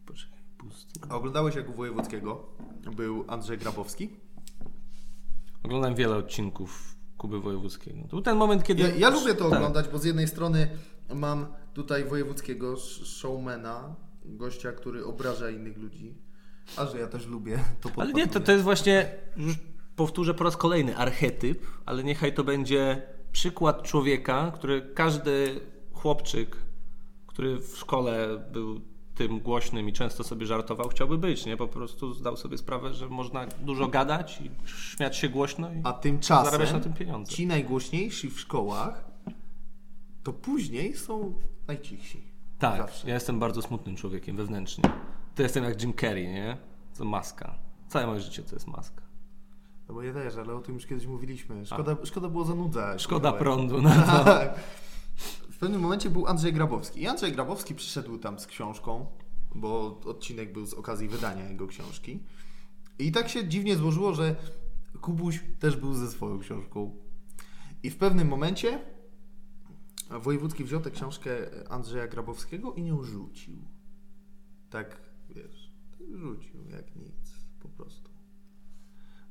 Poczekaj, 0.05 0.39
pustynia. 0.69 1.06
A 1.10 1.15
oglądałeś 1.15 1.56
jak 1.56 1.69
u 1.69 1.74
Wojewódzkiego 1.74 2.43
był 2.95 3.26
Andrzej 3.28 3.58
Grabowski? 3.58 4.10
Oglądam 5.63 5.95
wiele 5.95 6.15
odcinków 6.15 6.95
Kuby 7.17 7.39
Wojewódzkiego. 7.39 8.02
To 8.02 8.08
był 8.08 8.21
ten 8.21 8.38
moment, 8.38 8.63
kiedy... 8.63 8.82
Ja, 8.84 8.95
ja 8.95 9.10
lubię 9.10 9.34
to 9.34 9.50
Tak. 9.50 9.58
oglądać, 9.58 9.88
bo 9.89 9.97
z 9.97 10.04
jednej 10.06 10.28
strony 10.28 10.69
mam 11.15 11.47
tutaj 11.74 12.06
Wojewódzkiego 12.06 12.74
sh- 12.76 13.06
showmana, 13.06 13.95
gościa, 14.26 14.71
który 14.71 15.06
obraża 15.06 15.50
innych 15.50 15.78
ludzi, 15.78 16.15
a 16.78 16.86
że 16.86 17.00
ja 17.00 17.08
też 17.08 17.28
lubię, 17.28 17.60
to 17.82 17.89
Ale 17.95 18.13
nie, 18.13 18.28
to, 18.28 18.34
podpatruję. 18.34 18.45
to 18.45 18.52
jest 18.52 18.63
właśnie, 18.63 19.15
już 19.38 19.56
powtórzę 19.95 20.34
po 20.34 20.43
raz 20.43 20.58
kolejny, 20.58 20.97
archetyp, 20.97 21.65
ale 21.86 22.04
niechaj 22.04 22.34
to 22.34 22.43
będzie 22.43 23.02
przykład 23.32 23.84
człowieka, 23.84 24.52
który 24.56 24.82
każdy 24.95 25.60
chłopczyk, 25.93 26.56
który 27.28 27.60
w 27.60 27.78
szkole 27.78 28.43
był 28.52 28.82
tym 29.15 29.39
głośnym 29.39 29.89
i 29.89 29.93
często 29.93 30.24
sobie 30.24 30.45
żartował, 30.45 30.89
chciałby 30.89 31.17
być, 31.17 31.45
nie? 31.45 31.58
Po 31.58 31.67
prostu 31.67 32.13
zdał 32.13 32.38
sobie 32.38 32.58
sprawę, 32.58 32.93
że 32.93 33.10
można 33.10 33.45
dużo 33.47 33.88
gadać 33.88 34.41
i 34.41 34.52
śmiać 34.67 35.17
się 35.17 35.30
głośno 35.30 35.74
i 35.74 35.82
A 35.84 35.93
tymczasem 35.93 36.45
zarabiać 36.45 36.74
na 36.74 36.80
tym 36.80 36.93
pieniądze. 36.93 37.32
ci 37.32 37.47
najgłośniejsi 37.47 38.30
w 38.30 38.39
szkołach 38.39 39.12
to 40.24 40.34
później 40.34 40.95
są 40.95 41.34
najcichsi. 41.67 42.32
Tak, 42.60 42.78
Zawsze. 42.78 43.08
ja 43.08 43.13
jestem 43.13 43.39
bardzo 43.39 43.62
smutnym 43.62 43.95
człowiekiem 43.95 44.38
wewnętrznie. 44.38 44.84
To 45.36 45.43
jestem 45.43 45.63
jak 45.63 45.82
Jim 45.82 45.93
Carrey, 45.93 46.28
nie? 46.28 46.58
To 46.97 47.06
maska. 47.06 47.56
Całe 47.88 48.08
moje 48.08 48.19
życie 48.19 48.43
to 48.43 48.56
jest 48.56 48.67
maska. 48.67 49.02
No 49.88 49.93
bo 49.93 50.02
ja 50.04 50.13
też, 50.13 50.36
ale 50.36 50.54
o 50.56 50.60
tym 50.60 50.76
już 50.76 50.86
kiedyś 50.86 51.06
mówiliśmy. 51.08 51.65
Szkoda, 51.65 51.95
szkoda 52.04 52.30
było 52.30 52.45
zanudzać. 52.45 53.02
Szkoda 53.02 53.32
prądu 53.32 53.82
na 53.82 53.95
to. 54.02 54.24
Tak. 54.34 54.54
Pewnym 55.62 55.82
momencie 55.82 56.10
był 56.10 56.28
Andrzej 56.28 56.54
Grabowski. 56.54 57.02
I 57.02 57.08
Andrzej 57.08 57.32
Grabowski 57.32 57.76
przyszedł 57.76 58.17
tam 58.17 58.39
z 58.39 58.47
książką, 58.47 59.06
bo 59.56 60.00
odcinek 60.06 60.54
był 60.54 60.65
z 60.65 60.74
okazji 60.74 61.08
wydania 61.08 61.50
jego 61.50 61.67
książki. 61.67 62.19
I 63.00 63.12
tak 63.12 63.30
się 63.30 63.47
dziwnie 63.47 63.76
złożyło, 63.76 64.13
że 64.13 64.36
Kubuś 65.02 65.43
też 65.60 65.78
był 65.78 65.93
ze 65.93 66.12
swoją 66.12 66.39
książką. 66.39 66.95
I 67.84 67.89
w 67.89 67.97
pewnym 67.97 68.28
momencie 68.28 68.80
Wojewódzki 70.10 70.63
wziął 70.63 70.82
tę 70.82 70.91
książkę 70.91 71.32
Andrzeja 71.69 72.08
Grabowskiego 72.08 72.74
i 72.74 72.84
nią 72.84 73.04
rzucił. 73.04 73.58
Tak, 74.69 75.02
wiesz, 75.30 75.71
rzucił 76.13 76.69
jak 76.69 76.95
nic, 76.95 77.34
po 77.60 77.69
prostu. 77.69 78.10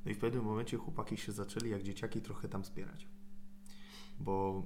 No 0.04 0.10
i 0.10 0.14
w 0.14 0.18
pewnym 0.18 0.44
momencie 0.44 0.76
chłopaki 0.76 1.16
się 1.16 1.32
zaczęli 1.32 1.70
jak 1.70 1.82
dzieciaki 1.82 2.20
trochę 2.20 2.48
tam 2.48 2.64
spierać. 2.64 3.08
Bo 4.20 4.64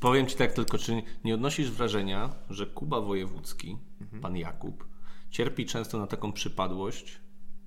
Powiem 0.00 0.26
ci 0.26 0.36
tak 0.36 0.52
tylko, 0.52 0.78
czy 0.78 1.02
nie 1.24 1.34
odnosisz 1.34 1.70
wrażenia, 1.70 2.34
że 2.50 2.66
Kuba 2.66 3.00
Wojewódzki, 3.00 3.78
pan 4.22 4.36
Jakub, 4.36 4.88
cierpi 5.30 5.66
często 5.66 5.98
na 5.98 6.06
taką 6.06 6.32
przypadłość, 6.32 7.20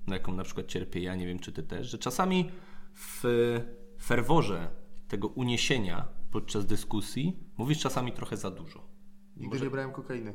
na 0.06 0.14
jaką 0.16 0.32
na 0.32 0.44
przykład 0.44 0.66
cierpię 0.66 1.00
ja, 1.00 1.14
nie 1.14 1.26
wiem 1.26 1.38
czy 1.38 1.52
ty 1.52 1.62
też, 1.62 1.88
że 1.90 1.98
czasami 1.98 2.50
w 2.94 3.22
ferworze 4.02 4.68
tego 5.08 5.28
uniesienia 5.28 6.08
podczas 6.30 6.66
dyskusji 6.66 7.36
mówisz 7.56 7.78
czasami 7.78 8.12
trochę 8.12 8.36
za 8.36 8.50
dużo. 8.50 8.88
nigdy 9.36 9.60
nie 9.60 9.70
brałem 9.70 9.92
kokainy. 9.92 10.34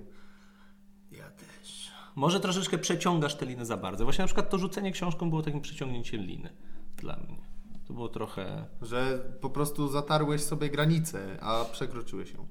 Ja 1.11 1.29
też. 1.29 1.91
Może 2.15 2.39
troszeczkę 2.39 2.77
przeciągasz 2.77 3.35
tę 3.35 3.45
linę 3.45 3.65
za 3.65 3.77
bardzo. 3.77 4.03
Właśnie 4.03 4.21
na 4.21 4.27
przykład 4.27 4.49
to 4.49 4.57
rzucenie 4.57 4.91
książką 4.91 5.29
było 5.29 5.41
takim 5.41 5.61
przeciągnięciem 5.61 6.21
liny 6.21 6.49
dla 6.97 7.17
mnie. 7.17 7.52
To 7.93 7.95
było 7.95 8.09
trochę 8.09 8.65
Że 8.81 9.19
po 9.41 9.49
prostu 9.49 9.87
zatarłeś 9.87 10.43
sobie 10.43 10.69
granicę, 10.69 11.37
a 11.41 11.65
przekroczyłeś 11.71 12.33
ją. 12.33 12.47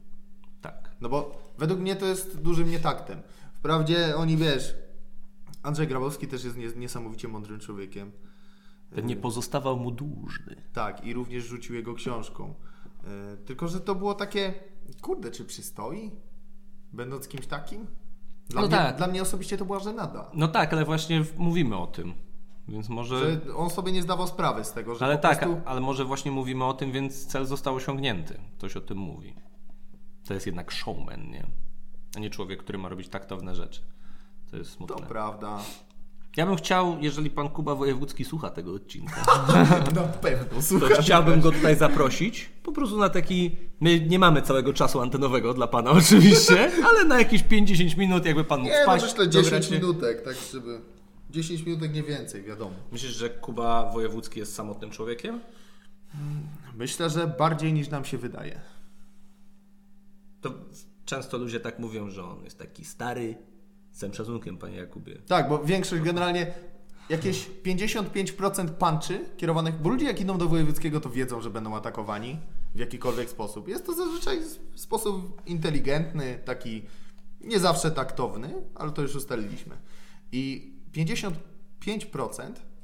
tak. 0.61 0.91
No 1.01 1.09
bo 1.09 1.39
według 1.59 1.81
mnie 1.81 1.97
to 1.97 2.07
jest 2.07 2.41
dużym 2.41 2.71
nietaktem. 2.71 3.23
Wprawdzie 3.55 4.17
oni, 4.17 4.37
wiesz, 4.37 4.75
Andrzej 5.63 5.87
Grabowski 5.89 6.29
też 6.29 6.45
jest 6.45 6.57
nie- 6.57 6.73
niesamowicie 6.77 7.29
mądrym 7.29 7.61
człowiekiem. 7.61 8.13
Nie 9.03 9.17
pozostawał 9.17 9.77
mu 9.77 9.91
dłużny. 9.91 10.57
Tak, 10.73 11.05
i 11.07 11.13
również 11.13 11.45
rzucił 11.45 11.75
jego 11.75 11.95
książką. 11.95 12.55
E, 13.05 13.37
tylko, 13.37 13.69
że 13.69 13.81
to 13.81 13.95
było 13.95 14.15
takie, 14.15 14.55
kurde, 15.01 15.31
czy 15.31 15.45
przystoi? 15.45 16.11
Będąc 16.93 17.29
kimś 17.29 17.47
takim? 17.47 17.87
Dla, 18.49 18.61
No 18.61 18.67
mnie, 18.67 18.77
tak. 18.77 18.97
dla 18.97 19.07
mnie 19.07 19.23
osobiście 19.23 19.59
to 19.59 19.65
była 19.65 19.79
żenada. 19.79 20.31
No 20.35 20.49
tak, 20.49 20.73
ale 20.73 20.85
właśnie 20.85 21.25
mówimy 21.37 21.77
o 21.77 21.87
tym. 21.87 22.13
Więc 22.69 22.89
może. 22.89 23.19
Że 23.47 23.55
on 23.57 23.71
sobie 23.71 23.93
nie 23.93 24.03
zdawał 24.03 24.27
sprawy 24.27 24.65
z 24.65 24.73
tego, 24.73 24.95
że 24.95 25.05
ale 25.05 25.19
tak, 25.19 25.39
prostu... 25.41 25.61
ale 25.65 25.81
może 25.81 26.05
właśnie 26.05 26.31
mówimy 26.31 26.65
o 26.65 26.75
tym, 26.75 26.93
więc 26.93 27.27
cel 27.27 27.47
został 27.47 27.75
osiągnięty. 27.75 28.41
Ktoś 28.59 28.77
o 28.77 28.81
tym 28.81 28.99
mówi. 28.99 29.35
To 30.29 30.35
jest 30.35 30.47
jednak 30.47 30.73
showman, 30.73 31.31
nie? 31.31 31.47
A 32.17 32.19
nie 32.21 32.31
człowiek, 32.31 32.61
który 32.63 32.79
ma 32.79 32.89
robić 32.89 33.09
taktowne 33.09 33.55
rzeczy. 33.55 33.81
To 34.51 34.57
jest 34.57 34.71
To 34.71 34.77
smutne. 34.77 35.07
prawda. 35.07 35.59
Ja 36.37 36.47
bym 36.47 36.57
chciał, 36.57 36.97
jeżeli 37.01 37.31
pan 37.31 37.49
Kuba 37.49 37.75
Wojewódzki 37.75 38.25
słucha 38.25 38.51
tego 38.51 38.75
odcinka, 38.75 39.23
Na 39.95 40.03
pewno, 40.03 40.57
to 40.57 40.63
słuchaj. 40.63 40.97
chciałbym 41.01 41.41
go 41.41 41.53
tutaj 41.53 41.77
zaprosić. 41.77 42.51
Po 42.63 42.73
prostu 42.73 42.99
na 42.99 43.09
taki. 43.09 43.57
My 43.81 44.01
nie 44.01 44.19
mamy 44.19 44.43
całego 44.43 44.73
czasu 44.73 45.01
antenowego 45.01 45.55
dla 45.55 45.67
pana, 45.67 45.91
oczywiście, 46.05 46.71
ale 46.85 47.05
na 47.05 47.19
jakieś 47.19 47.45
5-10 47.45 47.99
minut, 47.99 48.25
jakby 48.27 48.45
pan 48.45 48.61
mógł 48.61 48.71
Nie, 48.73 48.79
no 48.79 48.83
wpaść. 48.85 49.05
myślę 49.05 49.29
10 49.29 49.45
dograć 49.45 49.67
się. 49.67 49.75
minutek, 49.75 50.23
tak 50.25 50.35
żeby... 50.53 50.81
10 51.33 51.67
minutek 51.67 51.95
nie 51.95 52.03
więcej, 52.03 52.43
wiadomo. 52.43 52.75
Myślisz, 52.93 53.13
że 53.13 53.31
Kuba 53.31 53.91
Wojewódzki 53.93 54.41
jest 54.41 54.55
samotnym 54.55 54.91
człowiekiem? 54.91 55.41
Myślę, 56.75 57.11
że 57.11 57.27
bardziej 57.27 57.73
niż 57.73 57.89
nam 57.89 58.05
się 58.05 58.19
wydaje. 58.19 58.61
To 60.41 60.55
często 61.05 61.39
ludzie 61.39 61.61
tak 61.61 61.79
mówią, 61.79 62.11
że 62.11 62.25
on 62.25 62.45
jest 62.45 62.59
taki 62.59 62.85
stary. 62.85 63.37
Z 63.91 63.99
całym 63.99 64.15
szacunkiem, 64.15 64.59
panie 64.59 64.77
Jakubie. 64.77 65.19
Tak, 65.27 65.49
bo 65.49 65.65
większość 65.65 66.03
generalnie 66.03 66.55
jakieś 67.09 67.51
55% 67.65 68.69
punczy 68.69 69.25
kierowanych, 69.37 69.75
bo 69.75 69.91
ludzie 69.91 70.07
jak 70.07 70.21
idą 70.21 70.39
do 70.39 70.49
wojewódzkiego 70.49 71.01
to 71.01 71.11
wiedzą, 71.11 71.41
że 71.41 71.51
będą 71.51 71.77
atakowani 71.77 72.39
w 72.75 72.79
jakikolwiek 72.79 73.31
sposób. 73.31 73.69
Jest 73.69 73.87
to 73.87 73.95
zazwyczaj 73.95 74.39
sposób 74.75 75.43
inteligentny, 75.47 76.39
taki 76.45 76.83
nie 77.41 77.59
zawsze 77.59 77.91
taktowny, 77.91 78.55
ale 78.75 78.93
to 78.93 79.03
już 79.03 79.15
ustaliliśmy. 79.15 79.77
I 80.33 80.72
55% 80.95 81.33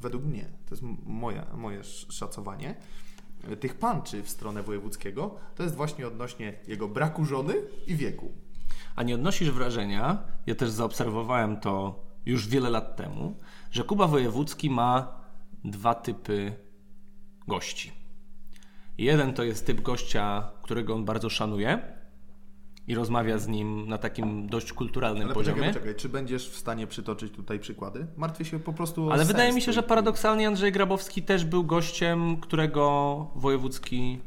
według 0.00 0.24
mnie, 0.24 0.44
to 0.44 0.74
jest 0.74 0.82
moja, 1.06 1.46
moje 1.56 1.80
sz- 1.80 2.12
szacowanie, 2.14 2.74
tych 3.60 3.74
punczy 3.74 4.22
w 4.22 4.30
stronę 4.30 4.62
wojewódzkiego 4.62 5.34
to 5.54 5.62
jest 5.62 5.74
właśnie 5.74 6.06
odnośnie 6.06 6.54
jego 6.66 6.88
braku 6.88 7.24
żony 7.24 7.54
i 7.86 7.96
wieku. 7.96 8.32
A 8.96 9.02
nie 9.02 9.14
odnosisz 9.14 9.50
wrażenia, 9.50 10.18
ja 10.46 10.54
też 10.54 10.70
zaobserwowałem 10.70 11.60
to 11.60 12.04
już 12.26 12.48
wiele 12.48 12.70
lat 12.70 12.96
temu, 12.96 13.36
że 13.70 13.84
Kuba 13.84 14.06
Wojewódzki 14.06 14.70
ma 14.70 15.20
dwa 15.64 15.94
typy 15.94 16.52
gości. 17.48 17.92
Jeden 18.98 19.34
to 19.34 19.44
jest 19.44 19.66
typ 19.66 19.80
gościa, 19.80 20.50
którego 20.62 20.94
on 20.94 21.04
bardzo 21.04 21.30
szanuje 21.30 21.97
i 22.88 22.94
rozmawia 22.94 23.38
z 23.38 23.48
nim 23.48 23.88
na 23.88 23.98
takim 23.98 24.46
dość 24.48 24.72
kulturalnym 24.72 25.24
Ale 25.24 25.34
poziomie. 25.34 25.56
poczekaj, 25.56 25.72
poczekaj, 25.74 25.94
czy 26.00 26.08
będziesz 26.08 26.50
w 26.50 26.56
stanie 26.56 26.86
przytoczyć 26.86 27.32
tutaj 27.32 27.58
przykłady? 27.58 28.06
Martwię 28.16 28.44
się 28.44 28.58
po 28.60 28.72
prostu 28.72 29.08
o 29.08 29.12
Ale 29.12 29.24
wydaje 29.24 29.52
mi 29.52 29.62
się, 29.62 29.72
że 29.72 29.82
paradoksalnie 29.82 30.46
Andrzej 30.48 30.72
Grabowski 30.72 31.22
też 31.22 31.44
był 31.44 31.64
gościem, 31.64 32.36
którego 32.36 33.26
Wojewódzki 33.34 34.18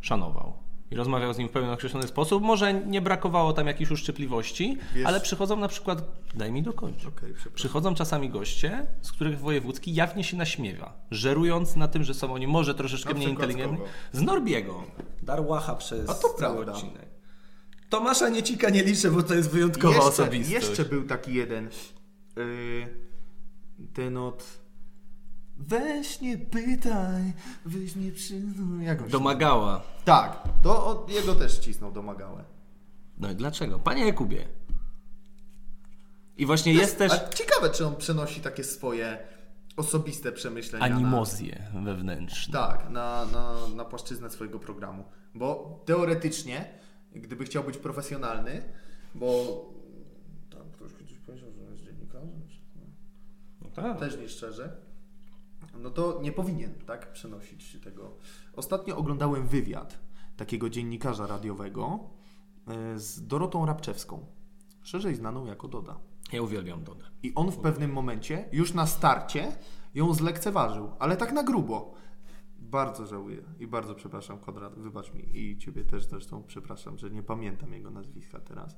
szanował. 0.00 0.52
I 0.90 0.96
rozmawiał 0.96 1.34
z 1.34 1.38
nim 1.38 1.48
w 1.48 1.50
pewien 1.50 1.70
określony 1.70 2.06
sposób. 2.08 2.42
Może 2.42 2.74
nie 2.74 3.00
brakowało 3.00 3.52
tam 3.52 3.66
jakichś 3.66 3.90
uszczypliwości, 3.90 4.78
Wiesz- 4.94 5.06
ale 5.06 5.20
przychodzą 5.20 5.56
na 5.56 5.68
przykład, 5.68 6.02
daj 6.34 6.52
mi 6.52 6.62
dokończyć. 6.62 7.08
Przepraszam. 7.14 7.52
Przychodzą 7.54 7.94
czasami 7.94 8.30
goście, 8.30 8.86
z 9.02 9.12
których 9.12 9.40
Wojewódzki 9.40 9.94
jawnie 9.94 10.24
się 10.24 10.36
naśmiewa, 10.36 10.92
żerując 11.10 11.76
na 11.76 11.88
tym, 11.88 12.04
że 12.04 12.14
są 12.14 12.32
oni 12.32 12.46
może 12.46 12.74
troszeczkę 12.74 13.14
mniej 13.14 13.28
inteligentni. 13.30 13.78
Z 14.12 14.20
Norbiego. 14.22 14.82
Darłacha 15.22 15.74
przez 15.74 16.10
A 16.10 16.14
to 16.14 16.28
cały 16.28 16.54
prawda. 16.56 16.72
odcinek. 16.72 17.09
Tomasza 17.90 18.28
Niecika 18.28 18.70
nie 18.70 18.82
liczę, 18.82 19.10
bo 19.10 19.22
to 19.22 19.34
jest 19.34 19.50
wyjątkowa 19.50 19.94
jeszcze, 19.94 20.08
osobistość. 20.08 20.50
Jeszcze 20.68 20.84
był 20.84 21.02
taki 21.06 21.34
jeden. 21.34 21.68
Yy, 22.36 22.88
ten 23.94 24.16
od. 24.16 24.60
Weź 25.56 26.20
nie 26.20 26.38
pytaj, 26.38 27.32
weź 27.66 27.96
nie 27.96 28.12
przyznaj. 28.12 28.86
Jak 28.86 28.98
on 29.00 29.06
się- 29.06 29.12
Domagała. 29.12 29.82
Tak, 30.04 30.42
to 30.62 30.86
od, 30.86 31.10
jego 31.10 31.34
też 31.34 31.58
cisnął 31.58 31.92
domagałe. 31.92 32.44
No 33.18 33.30
i 33.30 33.34
dlaczego? 33.34 33.78
Panie 33.78 34.06
Jakubie. 34.06 34.48
I 36.36 36.46
właśnie 36.46 36.72
jest 36.72 36.98
też 36.98 37.12
Ale 37.12 37.28
ciekawe, 37.34 37.70
czy 37.70 37.86
on 37.86 37.96
przenosi 37.96 38.40
takie 38.40 38.64
swoje 38.64 39.18
osobiste 39.76 40.32
przemyślenia. 40.32 40.88
na- 40.88 40.94
animozje 40.96 41.62
wewnętrzne. 41.84 42.52
Tak, 42.52 42.90
na, 42.90 43.24
na, 43.24 43.54
na 43.76 43.84
płaszczyznę 43.84 44.30
swojego 44.30 44.58
programu. 44.58 45.04
Bo 45.34 45.80
teoretycznie, 45.86 46.79
gdyby 47.14 47.44
chciał 47.44 47.64
być 47.64 47.76
profesjonalny, 47.76 48.62
bo 49.14 49.44
tam 50.50 50.62
ktoś 50.72 50.92
kiedyś 50.94 51.18
powiedział, 51.18 51.50
że 51.52 51.62
jest 51.62 51.84
dziennikarzem, 51.84 52.40
No 53.62 53.70
tak. 53.70 53.98
też 53.98 54.18
nie 54.18 54.28
szczerze, 54.28 54.76
no 55.78 55.90
to 55.90 56.18
nie 56.22 56.32
powinien 56.32 56.74
tak 56.86 57.12
przenosić 57.12 57.78
tego. 57.84 58.16
Ostatnio 58.56 58.96
oglądałem 58.96 59.46
wywiad 59.46 59.98
takiego 60.36 60.70
dziennikarza 60.70 61.26
radiowego 61.26 62.00
e, 62.68 62.98
z 62.98 63.26
Dorotą 63.26 63.66
Rabczewską, 63.66 64.26
szerzej 64.82 65.14
znaną 65.14 65.46
jako 65.46 65.68
Doda. 65.68 65.98
Ja 66.32 66.42
uwielbiam 66.42 66.84
Dodę. 66.84 67.04
I 67.22 67.34
on 67.34 67.50
w 67.50 67.56
pewnym 67.58 67.92
momencie, 67.92 68.44
już 68.52 68.74
na 68.74 68.86
starcie, 68.86 69.52
ją 69.94 70.14
zlekceważył, 70.14 70.90
ale 70.98 71.16
tak 71.16 71.32
na 71.32 71.42
grubo. 71.42 71.94
Bardzo 72.70 73.06
żałuję 73.06 73.42
i 73.60 73.66
bardzo 73.66 73.94
przepraszam, 73.94 74.38
Konrad, 74.38 74.74
wybacz 74.78 75.14
mi 75.14 75.38
i 75.38 75.58
ciebie 75.58 75.84
też 75.84 76.04
zresztą 76.04 76.42
przepraszam, 76.46 76.98
że 76.98 77.10
nie 77.10 77.22
pamiętam 77.22 77.72
jego 77.72 77.90
nazwiska 77.90 78.40
teraz. 78.40 78.76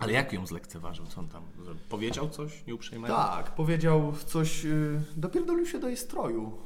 Ale 0.00 0.12
jak 0.12 0.32
ją 0.32 0.46
zlekceważył? 0.46 1.06
Co 1.06 1.20
on 1.20 1.28
tam? 1.28 1.42
Powiedział 1.88 2.28
coś 2.28 2.66
nieuprzejmego? 2.66 3.14
Tak, 3.14 3.54
powiedział 3.54 4.12
coś, 4.26 4.64
yy, 4.64 5.02
dopierdolił 5.16 5.66
się 5.66 5.78
do 5.78 5.88
jej 5.88 5.96
stroju. 5.96 6.58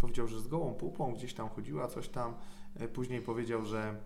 Powiedział, 0.00 0.28
że 0.28 0.40
z 0.40 0.48
gołą 0.48 0.74
pupą 0.74 1.14
gdzieś 1.14 1.34
tam 1.34 1.48
chodziła, 1.48 1.88
coś 1.88 2.08
tam. 2.08 2.34
E, 2.76 2.88
Później 2.88 3.20
powiedział, 3.20 3.64
że 3.64 3.96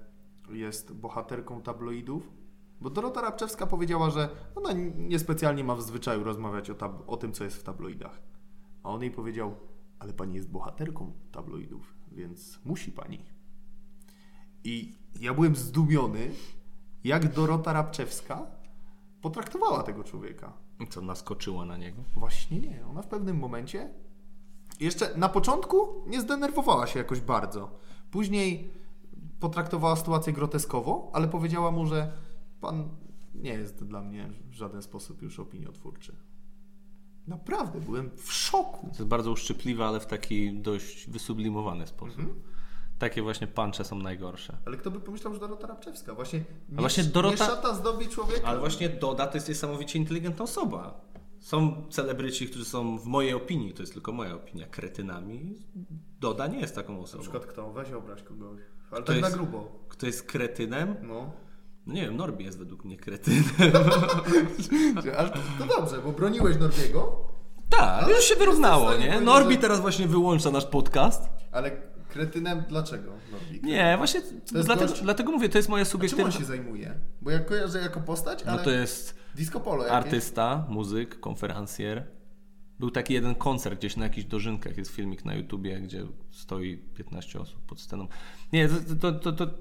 jest 0.51 0.93
bohaterką 0.95 1.63
tabloidów. 1.63 2.31
Bo 2.81 2.91
Dorota 2.91 3.21
Rabczewska 3.21 3.67
powiedziała, 3.67 4.11
że 4.11 4.29
ona 4.55 4.73
niespecjalnie 4.97 5.65
ma 5.65 5.75
w 5.75 5.83
zwyczaju 5.83 6.25
rozmawiać 6.25 6.71
o, 6.71 6.77
o 7.07 7.17
tym, 7.17 7.33
co 7.33 7.45
jest 7.45 7.57
w 7.57 7.63
tabloidach. 7.63 8.23
A 8.83 8.89
on 8.89 9.03
jej 9.03 9.11
powiedział, 9.11 9.55
ale 9.99 10.13
pani 10.13 10.35
jest 10.35 10.51
bohaterką 10.51 11.13
tabloidów, 11.33 11.95
więc 12.13 12.59
musi 12.65 12.93
pani. 12.93 13.25
I 14.65 14.95
ja 15.21 15.35
byłem 15.35 15.57
zdumiony, 15.57 16.31
jak 17.05 17.33
Dorota 17.33 17.73
Rabczewska 17.73 18.47
potraktowała 19.21 19.83
tego 19.83 20.05
człowieka. 20.05 20.53
Co, 20.91 21.03
naskoczyła 21.03 21.65
na 21.65 21.77
niego? 21.77 22.03
Właśnie 22.15 22.61
nie. 22.61 22.87
Ona 22.87 23.03
w 23.03 23.07
pewnym 23.07 23.39
momencie 23.39 23.95
jeszcze 24.81 25.17
na 25.17 25.29
początku 25.29 26.05
nie 26.07 26.21
zdenerwowała 26.21 26.87
się 26.87 26.99
jakoś 26.99 27.21
bardzo. 27.21 27.79
Później 28.11 28.71
potraktowała 29.41 29.97
sytuację 29.97 30.33
groteskowo, 30.33 31.11
ale 31.13 31.29
powiedziała 31.29 31.71
mu, 31.71 31.87
że 31.87 32.13
pan 32.61 32.89
nie 33.35 33.51
jest 33.51 33.85
dla 33.85 34.03
mnie 34.03 34.33
w 34.51 34.53
żaden 34.53 34.83
sposób 34.83 35.23
już 35.23 35.41
opiniotwórczy. 35.41 36.17
Naprawdę, 37.27 37.81
byłem 37.81 38.11
w 38.17 38.33
szoku. 38.33 38.81
To 38.87 38.93
jest 38.97 39.05
bardzo 39.05 39.31
uszczypliwe, 39.31 39.85
ale 39.87 40.01
w 40.01 40.07
taki 40.07 40.53
dość 40.53 41.11
wysublimowany 41.11 41.87
sposób. 41.87 42.19
Mhm. 42.19 42.43
Takie 42.99 43.23
właśnie 43.23 43.47
puncze 43.47 43.85
są 43.85 43.99
najgorsze. 43.99 44.57
Ale 44.67 44.77
kto 44.77 44.91
by 44.91 45.01
pomyślał, 45.01 45.35
że 45.35 45.41
Dorota 45.41 45.67
Rabczewska? 45.67 46.15
Właśnie 46.15 46.39
nie, 46.69 46.79
A 46.79 46.81
właśnie 46.81 47.05
nie 47.05 47.11
Dorota- 47.11 47.47
szata 47.47 47.75
zdobi 47.75 48.09
człowieka. 48.09 48.47
Ale 48.47 48.59
właśnie 48.61 48.89
Doda 48.89 49.27
to 49.27 49.37
jest 49.37 49.49
niesamowicie 49.49 49.99
inteligentna 49.99 50.45
osoba. 50.45 51.01
Są 51.41 51.85
celebryci, 51.91 52.47
którzy 52.49 52.65
są 52.65 52.99
w 52.99 53.05
mojej 53.07 53.35
opinii, 53.35 53.73
to 53.75 53.83
jest 53.83 53.93
tylko 53.93 54.13
moja 54.13 54.35
opinia, 54.35 54.67
kretynami. 54.67 55.55
Doda 56.21 56.47
nie 56.47 56.61
jest 56.61 56.75
taką 56.75 56.93
Na 56.93 56.99
osobą. 56.99 57.23
przykład 57.23 57.47
kto? 57.47 57.73
Weź 57.73 57.93
obraź 57.93 58.23
kogoś. 58.23 58.61
Ale 58.91 59.01
To 59.01 59.07
tak 59.07 59.17
jest- 59.17 59.31
na 59.31 59.37
grubo. 59.37 59.73
Kto 59.89 60.07
jest 60.07 60.23
kretynem? 60.23 60.97
No. 61.03 61.33
No 61.87 61.95
nie 61.95 62.03
wiem, 62.03 62.17
Norbi 62.17 62.45
jest 62.45 62.59
według 62.59 62.85
mnie 62.85 62.97
kretynem. 62.97 63.45
Ale 65.19 65.29
to, 65.31 65.67
dobrze, 65.79 65.99
bo 66.05 66.13
broniłeś 66.13 66.57
Norbiego, 66.59 67.25
tak, 67.71 68.05
Ale 68.05 68.15
już 68.17 68.25
się 68.25 68.35
wyrównało, 68.37 68.95
nie? 68.97 69.21
Norbi 69.21 69.55
że- 69.55 69.61
teraz 69.61 69.81
właśnie 69.81 70.07
wyłącza 70.09 70.51
nasz 70.51 70.67
podcast. 70.67 71.29
ale 71.53 71.71
kretynem 72.09 72.63
dlaczego 72.69 73.13
Norbik? 73.33 73.63
Nie, 73.63 73.95
właśnie 73.97 74.21
dlatego, 74.53 74.93
gość- 74.93 75.03
dlatego 75.03 75.33
mówię, 75.33 75.49
to 75.49 75.59
jest 75.59 75.69
moja 75.69 75.85
Czym 75.85 75.91
subiektywna... 75.93 76.25
on 76.25 76.33
się 76.33 76.45
zajmuje? 76.45 76.95
Bo 77.23 77.31
ja 77.31 77.39
kojarzę 77.39 77.79
jako 77.81 78.01
postać, 78.01 78.45
No 78.45 78.53
ale 78.53 78.63
to 78.65 78.71
jest 78.71 79.15
disco 79.35 79.61
polo 79.61 79.83
jakieś. 79.85 79.97
artysta, 79.97 80.67
muzyk, 80.69 81.21
konferencjer. 81.21 82.07
Był 82.79 82.91
taki 82.91 83.15
jeden 83.15 83.35
koncert 83.35 83.79
gdzieś 83.79 83.97
na 83.97 84.05
jakichś 84.05 84.27
dożynkach, 84.27 84.77
jest 84.79 84.91
filmik 84.91 85.25
na 85.25 85.35
YouTubie, 85.35 85.81
gdzie 85.81 86.07
stoi 86.31 86.77
15 86.79 87.41
osób 87.41 87.63
pod 87.67 87.81
sceną. 87.81 88.07
Nie, 88.53 88.69
to, 88.69 89.13
to, 89.13 89.33
to, 89.33 89.33
to 89.47 89.55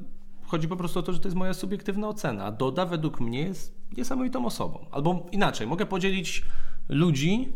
chodzi 0.48 0.68
po 0.68 0.76
prostu 0.76 1.00
o 1.00 1.04
to, 1.04 1.14
że 1.14 1.20
to 1.20 1.28
jest 1.28 1.38
moja 1.38 1.54
subiektywna 1.54 2.08
ocena. 2.08 2.52
Doda 2.52 2.86
według 2.86 3.20
mnie 3.20 3.42
jest 3.42 3.76
niesamowitą 3.98 4.46
osobą. 4.46 4.86
Albo 4.92 5.26
inaczej, 5.32 5.68
mogę 5.68 5.86
podzielić 5.86 6.46
ludzi, 6.90 7.54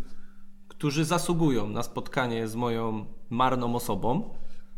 którzy 0.68 1.06
zasługują 1.06 1.70
na 1.70 1.84
spotkanie 1.84 2.48
z 2.48 2.56
moją 2.56 3.06
marną 3.30 3.76
osobą. 3.76 4.30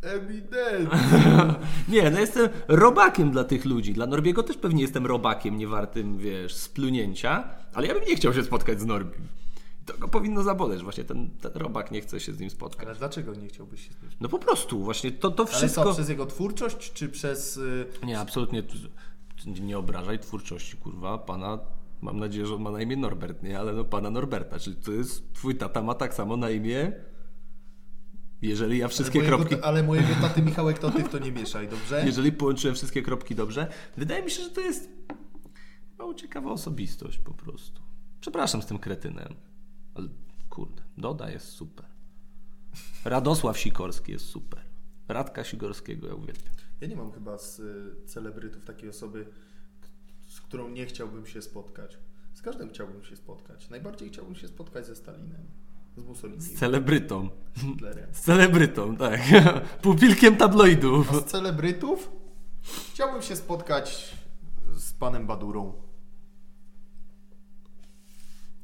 Ewidentnie. 0.02 1.00
Nie, 1.94 2.10
no 2.10 2.20
jestem 2.20 2.50
robakiem 2.68 3.32
dla 3.32 3.44
tych 3.44 3.66
ludzi. 3.66 3.94
Dla 3.94 4.08
Norbiego 4.08 4.44
też 4.44 4.58
pewnie 4.58 4.82
jestem 4.82 5.06
robakiem, 5.06 5.58
nie 5.58 5.68
wartym, 5.68 6.18
wiesz, 6.18 6.56
splunięcia, 6.56 7.44
ale 7.74 7.88
ja 7.88 7.94
bym 7.94 8.04
nie 8.08 8.16
chciał 8.16 8.34
się 8.34 8.44
spotkać 8.44 8.82
z 8.82 8.86
Norbim. 8.86 9.41
To 9.86 9.98
go 9.98 10.08
powinno 10.08 10.44
zaboleć, 10.44 10.84
właśnie 10.84 11.04
ten, 11.04 11.30
ten 11.30 11.52
robak 11.56 11.92
nie 11.92 12.02
chce 12.02 12.20
się 12.20 12.34
z 12.34 12.40
nim 12.40 12.50
spotkać. 12.50 12.88
Ale 12.88 12.96
dlaczego 12.98 13.36
nie 13.36 13.48
chciałbyś 13.48 13.88
się 13.88 13.94
z 13.94 14.02
nim 14.02 14.12
No 14.22 14.30
po 14.30 14.40
prostu, 14.40 14.84
właśnie 14.84 15.12
to, 15.12 15.32
to 15.32 15.44
Ale 15.44 15.52
wszystko... 15.52 15.84
co, 15.84 15.94
przez 15.94 16.10
jego 16.10 16.26
twórczość, 16.26 16.94
czy 16.94 17.10
przez... 17.10 17.58
y, 17.58 17.86
Nie, 18.04 18.20
absolutnie 18.20 18.64
nie 19.62 19.78
obrażaj 19.78 20.20
twórczości, 20.20 20.78
kurwa, 20.78 21.18
pana... 21.18 21.60
Mam 22.02 22.20
nadzieję, 22.20 22.46
że 22.46 22.56
on 22.56 22.62
ma 22.62 22.72
na 22.72 22.82
imię 22.82 22.98
Norbert, 22.98 23.44
nie? 23.44 23.60
Ale 23.60 23.74
no 23.74 23.86
pana 23.86 24.10
Norberta, 24.10 24.60
czyli 24.60 24.76
to 24.76 24.92
jest... 24.92 25.34
Twój 25.34 25.56
tata 25.56 25.82
ma 25.82 25.94
tak 25.94 26.14
samo 26.14 26.38
na 26.38 26.50
imię... 26.50 26.92
Jeżeli 28.42 28.78
ja 28.78 28.88
wszystkie 28.88 29.20
ale 29.20 29.30
mojego, 29.30 29.46
kropki... 29.50 29.66
Ale 29.66 29.84
mojego 29.84 30.08
taty 30.22 30.42
Michałek 30.42 30.80
to 30.80 30.92
ty 30.92 31.04
w 31.04 31.10
to 31.10 31.20
nie 31.20 31.32
mieszaj, 31.32 31.68
dobrze? 31.68 32.04
Jeżeli 32.06 32.32
połączyłem 32.32 32.76
wszystkie 32.76 33.02
kropki 33.02 33.36
dobrze, 33.36 33.68
wydaje 33.98 34.24
mi 34.24 34.32
się, 34.32 34.44
że 34.44 34.50
to 34.50 34.62
jest 34.62 34.90
mało 36.00 36.14
ciekawa 36.14 36.52
osobistość 36.52 37.18
po 37.18 37.34
prostu. 37.34 37.82
Przepraszam 38.22 38.62
z 38.62 38.66
tym 38.66 38.80
kretynem, 38.80 39.36
ale 39.96 40.10
kurde, 40.50 40.82
Doda 40.98 41.30
jest 41.32 41.48
super. 41.48 41.86
Radosław 43.06 43.58
Sikorski 43.60 44.12
jest 44.12 44.26
super. 44.26 44.62
Radka 45.08 45.44
Sikorskiego 45.44 46.08
ja 46.08 46.14
uwielbiam. 46.16 46.54
Ja 46.82 46.88
nie 46.88 46.96
mam 46.96 47.12
chyba 47.12 47.38
z 47.38 47.60
y, 47.60 47.96
celebrytów 48.06 48.66
takiej 48.66 48.90
osoby, 48.90 49.26
z 50.28 50.42
którą 50.42 50.70
nie 50.70 50.86
chciałbym 50.86 51.26
się 51.26 51.42
spotkać. 51.42 51.98
Z 52.34 52.42
każdym 52.42 52.70
chciałbym 52.70 53.04
się 53.04 53.16
spotkać. 53.16 53.70
Najbardziej 53.70 54.10
chciałbym 54.10 54.36
się 54.36 54.48
spotkać 54.48 54.86
ze 54.86 54.96
Stalinem, 54.96 55.42
z 55.98 56.04
Mussolini, 56.04 56.42
Z 56.42 56.60
celebrytą. 56.60 57.30
z. 58.12 58.18
Z 58.18 58.22
celebrytą, 58.22 58.96
tak. 58.98 59.22
Pupilkiem 59.82 60.38
tabloidów. 60.38 61.12
A 61.14 61.20
z 61.20 61.26
celebrytów 61.26 62.12
chciałbym 62.94 63.22
się 63.22 63.36
spotkać 63.36 64.16
z 64.76 64.94
panem 64.94 65.28
Badurą. 65.28 65.74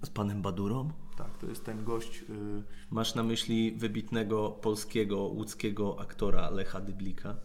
Z 0.03 0.09
panem 0.09 0.41
Badurą? 0.41 0.91
Tak, 1.17 1.37
to 1.37 1.47
jest 1.47 1.65
ten 1.65 1.83
gość. 1.83 2.21
y, 2.21 2.63
Masz 2.91 3.15
na 3.15 3.23
myśli 3.23 3.71
wybitnego 3.71 4.49
polskiego, 4.49 5.17
łódzkiego 5.17 5.99
aktora 5.99 6.49
Lecha 6.49 6.81
Dyblika, 6.81 7.35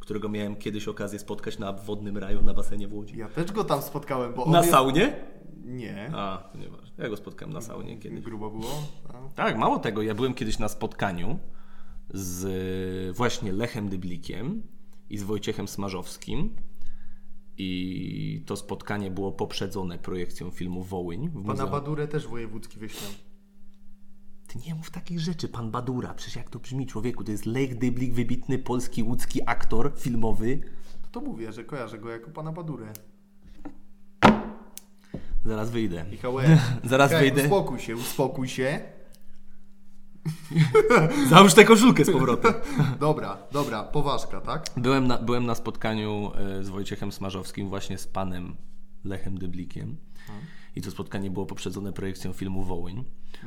którego 0.00 0.28
miałem 0.28 0.56
kiedyś 0.56 0.88
okazję 0.88 1.18
spotkać 1.18 1.58
na 1.58 1.72
wodnym 1.72 2.18
raju 2.18 2.42
na 2.42 2.54
basenie 2.54 2.88
w 2.88 2.94
Łodzi. 2.94 3.18
Ja 3.18 3.28
też 3.28 3.52
go 3.52 3.64
tam 3.64 3.82
spotkałem, 3.82 4.34
bo 4.34 4.46
Na 4.50 4.62
saunie? 4.62 5.16
Nie. 5.64 6.10
A, 6.14 6.48
to 6.52 6.58
nieważne. 6.58 6.90
Ja 7.04 7.08
go 7.08 7.16
spotkałem 7.16 7.52
na 7.54 7.60
saunie 7.60 7.98
kiedyś. 7.98 8.20
Grubo 8.20 8.50
było? 8.50 8.82
A. 9.08 9.28
Tak, 9.34 9.56
mało 9.58 9.78
tego, 9.78 10.02
ja 10.02 10.14
byłem 10.14 10.34
kiedyś 10.34 10.58
na 10.58 10.68
spotkaniu 10.68 11.38
z 12.10 12.44
e, 13.10 13.12
właśnie 13.12 13.52
Lechem 13.52 13.88
Dyblikiem 13.88 14.62
i 15.10 15.18
z 15.18 15.22
Wojciechem 15.22 15.68
Smarzowskim. 15.68 16.56
I 17.62 18.42
to 18.46 18.56
spotkanie 18.56 19.10
było 19.10 19.32
poprzedzone 19.32 19.98
projekcją 19.98 20.50
filmu 20.50 20.82
Wołyń. 20.82 21.28
W 21.28 21.32
Pana 21.32 21.52
muzeum. 21.52 21.70
Badurę 21.70 22.08
też 22.08 22.28
wojewódzki 22.28 22.78
wyśmiał. 22.78 23.10
Ty 24.46 24.58
nie 24.66 24.74
mów 24.74 24.90
takich 24.90 25.20
rzeczy, 25.20 25.48
pan 25.48 25.70
Badura. 25.70 26.14
Przecież 26.14 26.36
jak 26.36 26.50
to 26.50 26.58
brzmi, 26.58 26.86
człowieku? 26.86 27.24
To 27.24 27.32
jest 27.32 27.46
Lech 27.46 27.78
Dyblik, 27.78 28.14
wybitny 28.14 28.58
polski 28.58 29.02
łódzki 29.02 29.40
aktor 29.46 29.92
filmowy. 29.96 30.60
To, 31.02 31.08
to 31.10 31.20
mówię, 31.20 31.52
że 31.52 31.64
kojarzę 31.64 31.98
go 31.98 32.10
jako 32.10 32.30
pana 32.30 32.52
Badurę. 32.52 32.92
Zaraz 35.44 35.70
wyjdę. 35.70 36.04
Michał, 36.10 36.40
e, 36.40 36.58
Zaraz 36.84 37.10
Hej, 37.10 37.20
wyjdę. 37.20 37.42
Uspokój 37.42 37.78
się, 37.78 37.96
uspokój 37.96 38.48
się. 38.48 38.80
Załóż 41.30 41.54
tę 41.54 41.64
koszulkę 41.64 42.04
z 42.04 42.10
powrotem. 42.10 42.54
Dobra, 43.00 43.38
dobra, 43.52 43.84
poważka, 43.84 44.40
tak? 44.40 44.66
Byłem 44.76 45.06
na, 45.06 45.18
byłem 45.18 45.46
na 45.46 45.54
spotkaniu 45.54 46.32
e, 46.34 46.64
z 46.64 46.68
Wojciechem 46.68 47.12
Smarzowskim, 47.12 47.68
właśnie 47.68 47.98
z 47.98 48.06
panem 48.06 48.56
Lechem 49.04 49.38
Dyblikiem. 49.38 49.96
I 50.76 50.82
to 50.82 50.90
spotkanie 50.90 51.30
było 51.30 51.46
poprzedzone 51.46 51.92
projekcją 51.92 52.32
filmu 52.32 52.62
Wołyń, 52.62 53.04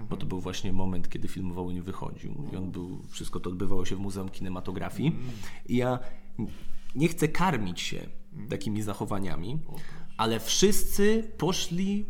bo 0.09 0.17
to 0.17 0.26
był 0.26 0.39
właśnie 0.39 0.74
moment, 0.74 1.09
kiedy 1.09 1.28
film 1.28 1.53
Wołyń 1.53 1.82
wychodził. 1.82 2.47
I 2.53 2.55
on 2.55 2.71
był, 2.71 3.01
wszystko 3.09 3.39
to 3.39 3.49
odbywało 3.49 3.86
się 3.86 3.95
w 3.95 3.99
Muzeum 3.99 4.30
Kinematografii. 4.30 5.15
I 5.65 5.78
ja 5.78 5.99
nie 6.95 7.07
chcę 7.07 7.28
karmić 7.28 7.82
się 7.82 8.07
takimi 8.49 8.82
zachowaniami, 8.82 9.59
ale 10.17 10.39
wszyscy 10.39 11.32
poszli 11.38 12.05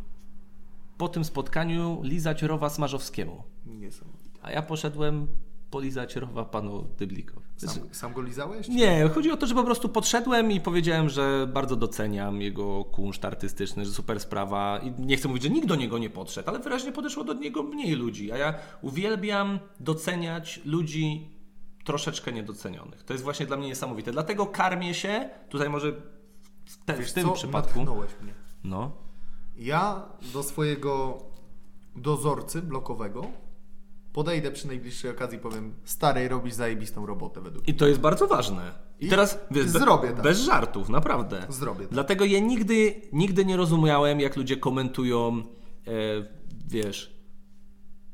po 0.98 1.08
tym 1.08 1.26
spotkaniu 1.26 2.02
lizać 2.04 2.42
rowa 2.42 2.70
Smarzowskiemu. 2.70 3.44
Niesamowite. 3.66 4.23
A 4.44 4.52
ja 4.52 4.62
poszedłem 4.62 5.28
polizać 5.70 6.16
rowa 6.16 6.46
panu 6.46 6.88
Dyblikowi. 6.98 7.46
Sam, 7.58 7.78
sam 7.92 8.14
go 8.14 8.22
lizałeś? 8.22 8.68
Nie, 8.68 9.10
chodzi 9.10 9.32
o 9.32 9.38
to, 9.38 9.48
że 9.48 9.56
po 9.56 9.64
prostu 9.64 9.90
podszedłem 9.90 10.52
i 10.52 10.62
powiedziałem, 10.62 11.10
że 11.10 11.48
bardzo 11.54 11.76
doceniam 11.76 12.42
jego 12.42 12.84
kunszt 12.86 13.26
artystyczny, 13.26 13.86
że 13.86 13.92
super 13.92 14.20
sprawa. 14.20 14.80
I 14.84 15.02
nie 15.02 15.18
chcę 15.18 15.28
mówić, 15.28 15.44
że 15.44 15.50
nikt 15.50 15.68
do 15.68 15.76
niego 15.76 15.98
nie 15.98 16.10
podszedł, 16.10 16.50
ale 16.50 16.60
wyraźnie 16.60 16.92
podeszło 16.92 17.24
do 17.24 17.34
niego 17.34 17.64
mniej 17.64 17.96
ludzi. 17.96 18.32
A 18.32 18.38
ja 18.38 18.54
uwielbiam 18.82 19.60
doceniać 19.80 20.62
ludzi 20.66 21.30
troszeczkę 21.86 22.32
niedocenionych. 22.32 23.04
To 23.04 23.14
jest 23.14 23.24
właśnie 23.24 23.46
dla 23.46 23.58
mnie 23.58 23.68
niesamowite. 23.68 24.12
Dlatego 24.12 24.46
karmię 24.46 24.94
się, 24.94 25.30
tutaj 25.50 25.70
może 25.70 25.92
w, 26.66 26.86
te, 26.86 26.98
Wiesz 26.98 27.12
w 27.12 27.14
tym 27.14 27.28
co? 27.28 27.32
przypadku. 27.32 27.80
Natchnąłeś 27.80 28.12
mnie. 28.22 28.34
No. 28.64 28.92
Ja 29.58 30.06
do 30.34 30.44
swojego 30.44 31.24
dozorcy 31.96 32.62
blokowego 32.62 33.28
podejdę 34.14 34.52
przy 34.52 34.68
najbliższej 34.68 35.12
okazji 35.12 35.38
i 35.38 35.42
powiem 35.42 35.74
stary, 35.84 36.28
robisz 36.28 36.54
zajebistą 36.54 37.06
robotę 37.06 37.42
według 37.42 37.68
I 37.68 37.74
to 37.74 37.88
jest 37.88 38.00
bardzo 38.00 38.28
ważne. 38.28 38.72
I, 39.00 39.06
I 39.06 39.10
teraz 39.10 39.40
wiesz, 39.52 39.70
zrobię 39.70 40.08
tak. 40.12 40.22
bez 40.22 40.40
żartów, 40.40 40.90
naprawdę. 40.90 41.46
Zrobię 41.50 41.86
tak. 41.86 41.94
Dlatego 41.94 42.26
ja 42.26 42.40
nigdy, 42.40 43.02
nigdy 43.14 43.46
nie 43.46 43.58
rozumiałem, 43.58 44.20
jak 44.20 44.36
ludzie 44.36 44.58
komentują, 44.58 45.44
e, 45.88 45.92
wiesz, 46.68 47.14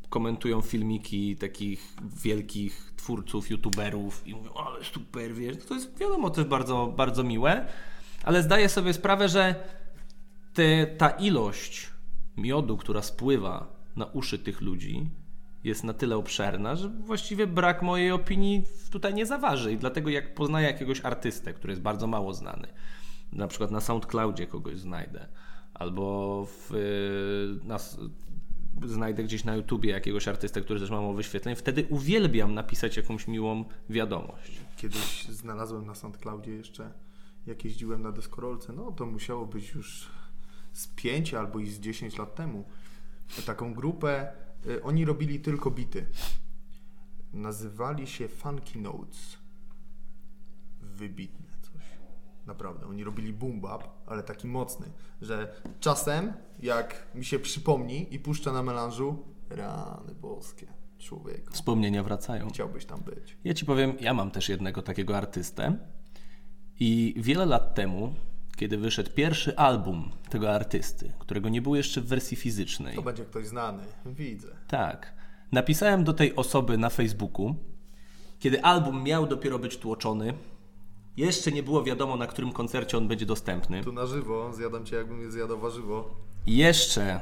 komentują 0.10 0.62
filmiki 0.62 1.36
takich 1.36 1.96
wielkich 2.24 2.94
twórców, 2.96 3.50
youtuberów 3.50 4.28
i 4.28 4.36
mówią, 4.36 4.54
ale 4.54 4.84
super, 4.84 5.34
wiesz, 5.34 5.58
to 5.68 5.74
jest 5.74 5.98
wiadomo, 5.98 6.30
to 6.30 6.42
jest 6.42 6.50
bardzo, 6.50 6.94
bardzo 6.98 7.24
miłe, 7.24 7.66
ale 8.24 8.44
zdaję 8.44 8.70
sobie 8.70 8.94
sprawę, 8.94 9.30
że 9.30 9.56
te, 10.54 10.88
ta 10.88 11.10
ilość 11.10 11.90
miodu, 12.38 12.78
która 12.78 13.02
spływa 13.02 13.80
na 13.96 14.06
uszy 14.06 14.40
tych 14.40 14.62
ludzi, 14.62 15.10
jest 15.64 15.84
na 15.84 15.94
tyle 15.94 16.18
obszerna, 16.18 16.76
że 16.76 16.90
właściwie 16.90 17.48
brak 17.48 17.82
mojej 17.82 18.12
opinii 18.12 18.64
tutaj 18.92 19.14
nie 19.14 19.26
zaważy. 19.26 19.74
I 19.74 19.78
dlatego 19.78 20.10
jak 20.10 20.34
poznaję 20.34 20.68
jakiegoś 20.68 21.06
artystę, 21.06 21.54
który 21.54 21.72
jest 21.72 21.82
bardzo 21.82 22.08
mało 22.08 22.34
znany, 22.34 22.68
na 23.34 23.48
przykład 23.48 23.72
na 23.72 23.82
SoundCloudzie 23.82 24.48
kogoś 24.48 24.80
znajdę, 24.80 25.28
albo 25.74 26.46
w, 26.46 26.74
y, 26.74 27.68
na, 27.68 27.78
znajdę 28.88 29.24
gdzieś 29.24 29.44
na 29.44 29.56
YouTubie 29.56 29.92
jakiegoś 29.92 30.28
artystę, 30.28 30.62
który 30.62 30.80
też 30.80 30.90
ma 30.90 31.02
mało 31.02 31.14
wyświetleń, 31.14 31.56
wtedy 31.56 31.86
uwielbiam 31.90 32.54
napisać 32.54 32.98
jakąś 32.98 33.28
miłą 33.28 33.66
wiadomość. 33.90 34.52
Kiedyś 34.78 35.26
znalazłem 35.26 35.86
na 35.86 35.96
SoundCloudzie 35.96 36.52
jeszcze, 36.52 36.94
jak 37.48 37.66
jeździłem 37.66 38.02
na 38.02 38.12
deskorolce, 38.12 38.74
no 38.74 38.92
to 38.92 39.06
musiało 39.06 39.46
być 39.46 39.70
już 39.70 40.10
z 40.74 40.88
5 40.88 41.34
albo 41.34 41.60
i 41.60 41.68
z 41.68 41.80
10 41.80 42.18
lat 42.18 42.36
temu. 42.36 42.66
Taką 43.46 43.74
grupę, 43.74 44.32
oni 44.84 45.06
robili 45.06 45.40
tylko 45.40 45.72
bity. 45.72 46.06
Nazywali 47.34 48.08
się 48.08 48.28
Funky 48.28 48.80
Notes. 48.80 49.38
Wybitne 50.82 51.48
coś. 51.62 51.82
Naprawdę, 52.46 52.86
oni 52.88 53.04
robili 53.04 53.34
boom 53.34 53.62
bap, 53.62 53.84
ale 54.08 54.24
taki 54.24 54.48
mocny, 54.48 54.86
że 55.22 55.62
czasem 55.80 56.34
jak 56.60 57.08
mi 57.16 57.26
się 57.26 57.40
przypomni 57.40 58.14
i 58.16 58.20
puszczę 58.20 58.52
na 58.52 58.64
melanżu, 58.64 59.24
rany 59.50 60.16
boskie, 60.16 60.68
człowieku, 60.98 61.54
Wspomnienia 61.54 62.04
wracają. 62.04 62.50
chciałbyś 62.50 62.86
tam 62.86 63.00
być. 63.00 63.38
Ja 63.44 63.54
ci 63.54 63.66
powiem, 63.66 63.94
ja 64.00 64.14
mam 64.14 64.32
też 64.32 64.50
jednego 64.50 64.82
takiego 64.82 65.18
artystę 65.18 65.78
i 66.80 67.14
wiele 67.18 67.46
lat 67.46 67.76
temu, 67.76 68.14
kiedy 68.60 68.78
wyszedł 68.78 69.12
pierwszy 69.12 69.58
album 69.58 70.12
tego 70.30 70.52
artysty, 70.56 71.14
którego 71.20 71.50
nie 71.50 71.62
było 71.62 71.76
jeszcze 71.76 72.02
w 72.02 72.06
wersji 72.08 72.38
fizycznej, 72.38 72.96
To 72.96 73.02
będzie 73.02 73.26
ktoś 73.26 73.48
znany, 73.48 73.84
widzę. 74.06 74.48
tak, 74.68 75.14
napisałem 75.52 76.04
do 76.04 76.14
tej 76.14 76.36
osoby 76.36 76.78
na 76.78 76.90
Facebooku, 76.90 77.56
kiedy 78.40 78.64
album 78.64 79.04
miał 79.04 79.28
dopiero 79.28 79.60
być 79.60 79.78
tłoczony, 79.78 80.34
jeszcze 81.18 81.52
nie 81.52 81.64
było 81.64 81.84
wiadomo, 81.84 82.18
na 82.18 82.28
którym 82.28 82.52
koncercie 82.52 82.98
on 82.98 83.08
będzie 83.08 83.26
dostępny. 83.26 83.84
Tu 83.84 83.92
na 83.92 84.06
żywo, 84.06 84.54
zjadam 84.54 84.86
cię 84.86 84.96
jakbym 84.96 85.22
je 85.22 85.32
zjadał 85.32 85.60
warzywo. 85.60 86.16
Jeszcze 86.48 87.20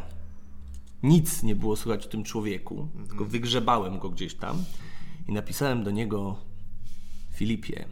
nic 1.04 1.44
nie 1.44 1.56
było 1.56 1.76
słychać 1.76 2.06
o 2.06 2.10
tym 2.10 2.24
człowieku, 2.24 2.88
tylko 3.08 3.26
wygrzebałem 3.26 4.00
go 4.00 4.10
gdzieś 4.10 4.36
tam 4.36 4.64
i 5.28 5.34
napisałem 5.34 5.84
do 5.84 5.92
niego 5.92 6.36
Filipie, 7.34 7.86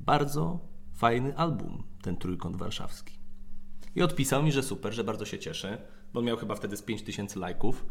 bardzo 0.00 0.58
fajny 0.96 1.36
album, 1.36 1.82
ten 2.02 2.16
trójkąt 2.16 2.56
warszawski. 2.56 3.18
I 3.94 4.02
odpisał 4.02 4.42
mi, 4.42 4.52
że 4.52 4.62
super, 4.62 4.92
że 4.94 5.04
bardzo 5.04 5.24
się 5.24 5.38
cieszy, 5.38 5.78
bo 6.12 6.22
miał 6.22 6.36
chyba 6.36 6.54
wtedy 6.54 6.76
z 6.76 6.82
5000 6.82 7.40
lajków. 7.40 7.86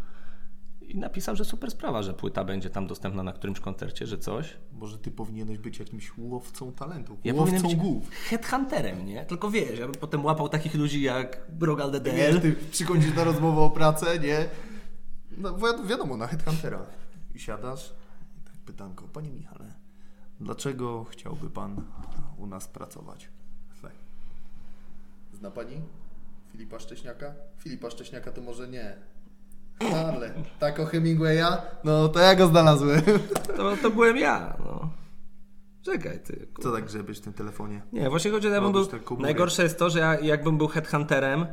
I 0.82 0.98
napisał, 0.98 1.36
że 1.36 1.46
super 1.46 1.72
sprawa, 1.72 2.04
że 2.04 2.14
płyta 2.14 2.44
będzie 2.44 2.70
tam 2.70 2.88
dostępna 2.88 3.24
na 3.24 3.34
którymś 3.34 3.60
koncercie, 3.60 4.08
że 4.08 4.18
coś. 4.18 4.58
Może 4.72 4.98
ty 4.98 5.12
powinieneś 5.12 5.58
być 5.58 5.80
jakimś 5.80 6.18
łowcą 6.18 6.72
talentów, 6.72 7.20
Ja 7.24 7.34
łowcą 7.34 7.62
być 7.62 7.76
głów. 7.76 8.10
headhunterem, 8.30 9.06
nie? 9.06 9.26
Tylko 9.26 9.52
wiesz, 9.52 9.80
ja 9.80 9.86
bym 9.86 9.96
potem 9.96 10.26
łapał 10.26 10.50
takich 10.50 10.76
ludzi 10.76 11.02
jak 11.02 11.42
Brogal 11.50 11.92
Wiesz, 11.92 12.02
DDL. 12.04 12.42
ty 12.42 12.56
przychodzisz 12.72 13.16
na 13.16 13.24
rozmowę 13.24 13.62
o 13.62 13.70
pracę, 13.70 14.20
nie? 14.20 14.46
No 15.38 15.54
wi- 15.58 15.88
wiadomo, 15.88 16.18
na 16.18 16.28
headhuntera. 16.28 16.86
I 17.36 17.40
siadasz 17.40 17.94
i 18.38 18.42
tak 18.46 18.54
pytanko, 18.66 19.08
panie 19.08 19.32
Michale, 19.32 19.74
dlaczego 20.40 21.04
chciałby 21.04 21.50
pan 21.50 21.82
u 22.38 22.48
nas 22.48 22.68
pracować? 22.68 23.30
Zna 25.34 25.52
pani 25.52 25.82
Filipa 26.52 26.80
Szcześniaka? 26.80 27.34
Filipa 27.58 27.90
Szcześniaka 27.90 28.32
to 28.32 28.42
może 28.42 28.68
nie. 28.68 28.96
Ale 29.80 30.34
tak 30.60 30.80
o 30.80 30.86
Hemingwaya? 30.86 31.58
No 31.84 32.10
to 32.10 32.20
ja 32.20 32.36
go 32.36 32.48
znalazłem. 32.48 33.02
To, 33.58 33.78
to 33.78 33.90
byłem 33.90 34.18
ja, 34.18 34.58
no. 34.60 34.90
Czekaj, 35.82 36.20
ty. 36.20 36.48
Co 36.62 36.72
tak 36.72 36.86
grzebiesz 36.86 37.20
w 37.20 37.22
tym 37.22 37.34
telefonie? 37.34 37.82
Nie, 37.94 38.10
właśnie 38.10 38.32
chodzi 38.32 38.48
o 38.48 38.50
to, 38.50 38.56
ja 38.56 38.62
bym 38.62 38.72
był... 38.72 38.88
Najgorsze 39.20 39.64
jest 39.64 39.80
to, 39.80 39.90
że 39.90 40.00
ja, 40.00 40.20
jakbym 40.20 40.58
był 40.58 40.68
headhunterem, 40.68 41.46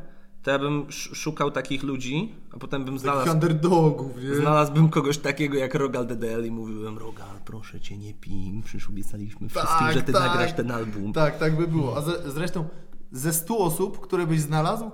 to 0.42 0.50
ja 0.50 0.58
bym 0.58 0.82
sz- 0.88 1.16
szukał 1.16 1.50
takich 1.50 1.82
ludzi, 1.82 2.34
a 2.52 2.58
potem 2.58 2.84
bym 2.84 2.94
Takich 2.94 3.02
znalazł... 3.10 3.30
underdogów, 3.32 4.22
nie? 4.22 4.34
Znalazłbym 4.34 4.88
kogoś 4.88 5.18
takiego 5.18 5.58
jak 5.58 5.74
Rogal 5.74 6.06
DDL 6.06 6.46
i 6.46 6.50
mówiłem 6.50 6.98
Rogal, 6.98 7.36
proszę 7.44 7.80
cię, 7.80 7.98
nie 7.98 8.14
pij, 8.14 8.62
przecież 8.64 8.88
obiecaliśmy 8.88 9.48
wszystkim, 9.48 9.92
że 9.92 10.02
ty 10.02 10.12
nagrasz 10.12 10.52
ten 10.52 10.70
album. 10.70 11.12
Tak, 11.12 11.38
tak 11.38 11.56
by 11.56 11.68
było. 11.68 11.96
A 11.96 12.00
ze, 12.00 12.30
zresztą 12.30 12.68
ze 13.12 13.32
100 13.32 13.58
osób, 13.58 14.00
które 14.00 14.26
byś 14.26 14.40
znalazł, 14.40 14.90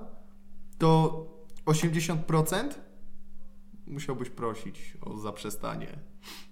to 0.79 1.25
80% 1.67 2.15
musiałbyś 3.87 4.31
prosić 4.31 4.97
o 5.01 5.19
zaprzestanie 5.19 5.99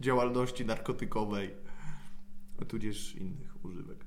działalności 0.01 0.65
narkotykowej, 0.65 1.55
a 2.63 2.65
tudzież 2.65 3.15
innych 3.17 3.65
używek. 3.65 4.07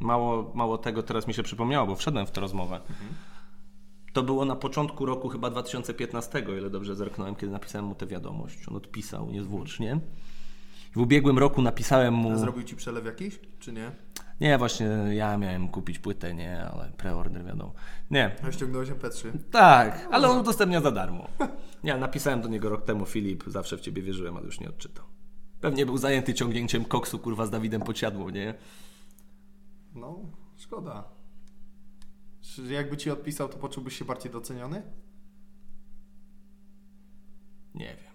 Mało, 0.00 0.52
mało 0.54 0.78
tego 0.78 1.02
teraz 1.02 1.26
mi 1.26 1.34
się 1.34 1.42
przypomniało, 1.42 1.86
bo 1.86 1.96
wszedłem 1.96 2.26
w 2.26 2.30
tę 2.30 2.40
rozmowę. 2.40 2.80
To 4.14 4.22
było 4.22 4.44
na 4.44 4.56
początku 4.56 5.06
roku 5.06 5.28
chyba 5.28 5.50
2015, 5.50 6.46
o 6.48 6.52
ile 6.52 6.70
dobrze 6.70 6.96
zerknąłem, 6.96 7.34
kiedy 7.34 7.52
napisałem 7.52 7.84
mu 7.86 7.94
tę 7.94 8.06
wiadomość. 8.06 8.68
On 8.68 8.76
odpisał 8.76 9.30
niezwłocznie. 9.30 10.00
W 10.92 10.98
ubiegłym 11.00 11.38
roku 11.38 11.62
napisałem 11.62 12.14
mu... 12.14 12.38
Zrobił 12.38 12.62
ci 12.62 12.76
przelew 12.76 13.04
jakiś, 13.04 13.40
czy 13.58 13.72
nie? 13.72 13.90
Nie, 14.40 14.58
właśnie 14.58 14.86
ja 15.12 15.38
miałem 15.38 15.68
kupić 15.68 15.98
płytę, 15.98 16.34
nie, 16.34 16.64
ale 16.64 16.92
preorder 16.96 17.44
wiadomo. 17.44 17.72
Nie, 18.10 18.36
A 18.48 18.52
ściągnąłeś 18.52 18.88
MP3. 18.90 19.30
tak, 19.50 20.08
ale 20.10 20.28
on 20.28 20.40
udostępnia 20.40 20.80
za 20.80 20.90
darmo. 20.90 21.28
Ja 21.84 21.96
napisałem 21.96 22.40
do 22.40 22.48
niego 22.48 22.68
rok 22.68 22.84
temu, 22.84 23.06
Filip, 23.06 23.44
zawsze 23.46 23.76
w 23.76 23.80
ciebie 23.80 24.02
wierzyłem, 24.02 24.36
ale 24.36 24.46
już 24.46 24.60
nie 24.60 24.68
odczytał. 24.68 25.04
Pewnie 25.60 25.86
był 25.86 25.98
zajęty 25.98 26.34
ciągnięciem 26.34 26.84
koksu, 26.84 27.18
kurwa, 27.18 27.46
z 27.46 27.50
Dawidem 27.50 27.82
Podsiadło, 27.82 28.30
nie? 28.30 28.54
No, 29.94 30.18
szkoda. 30.56 31.04
Czy 32.54 32.62
jakby 32.62 32.96
ci 32.96 33.10
odpisał, 33.10 33.48
to 33.48 33.58
poczułbyś 33.58 33.98
się 33.98 34.04
bardziej 34.04 34.32
doceniony? 34.32 34.82
Nie 37.74 37.96
wiem. 37.96 38.13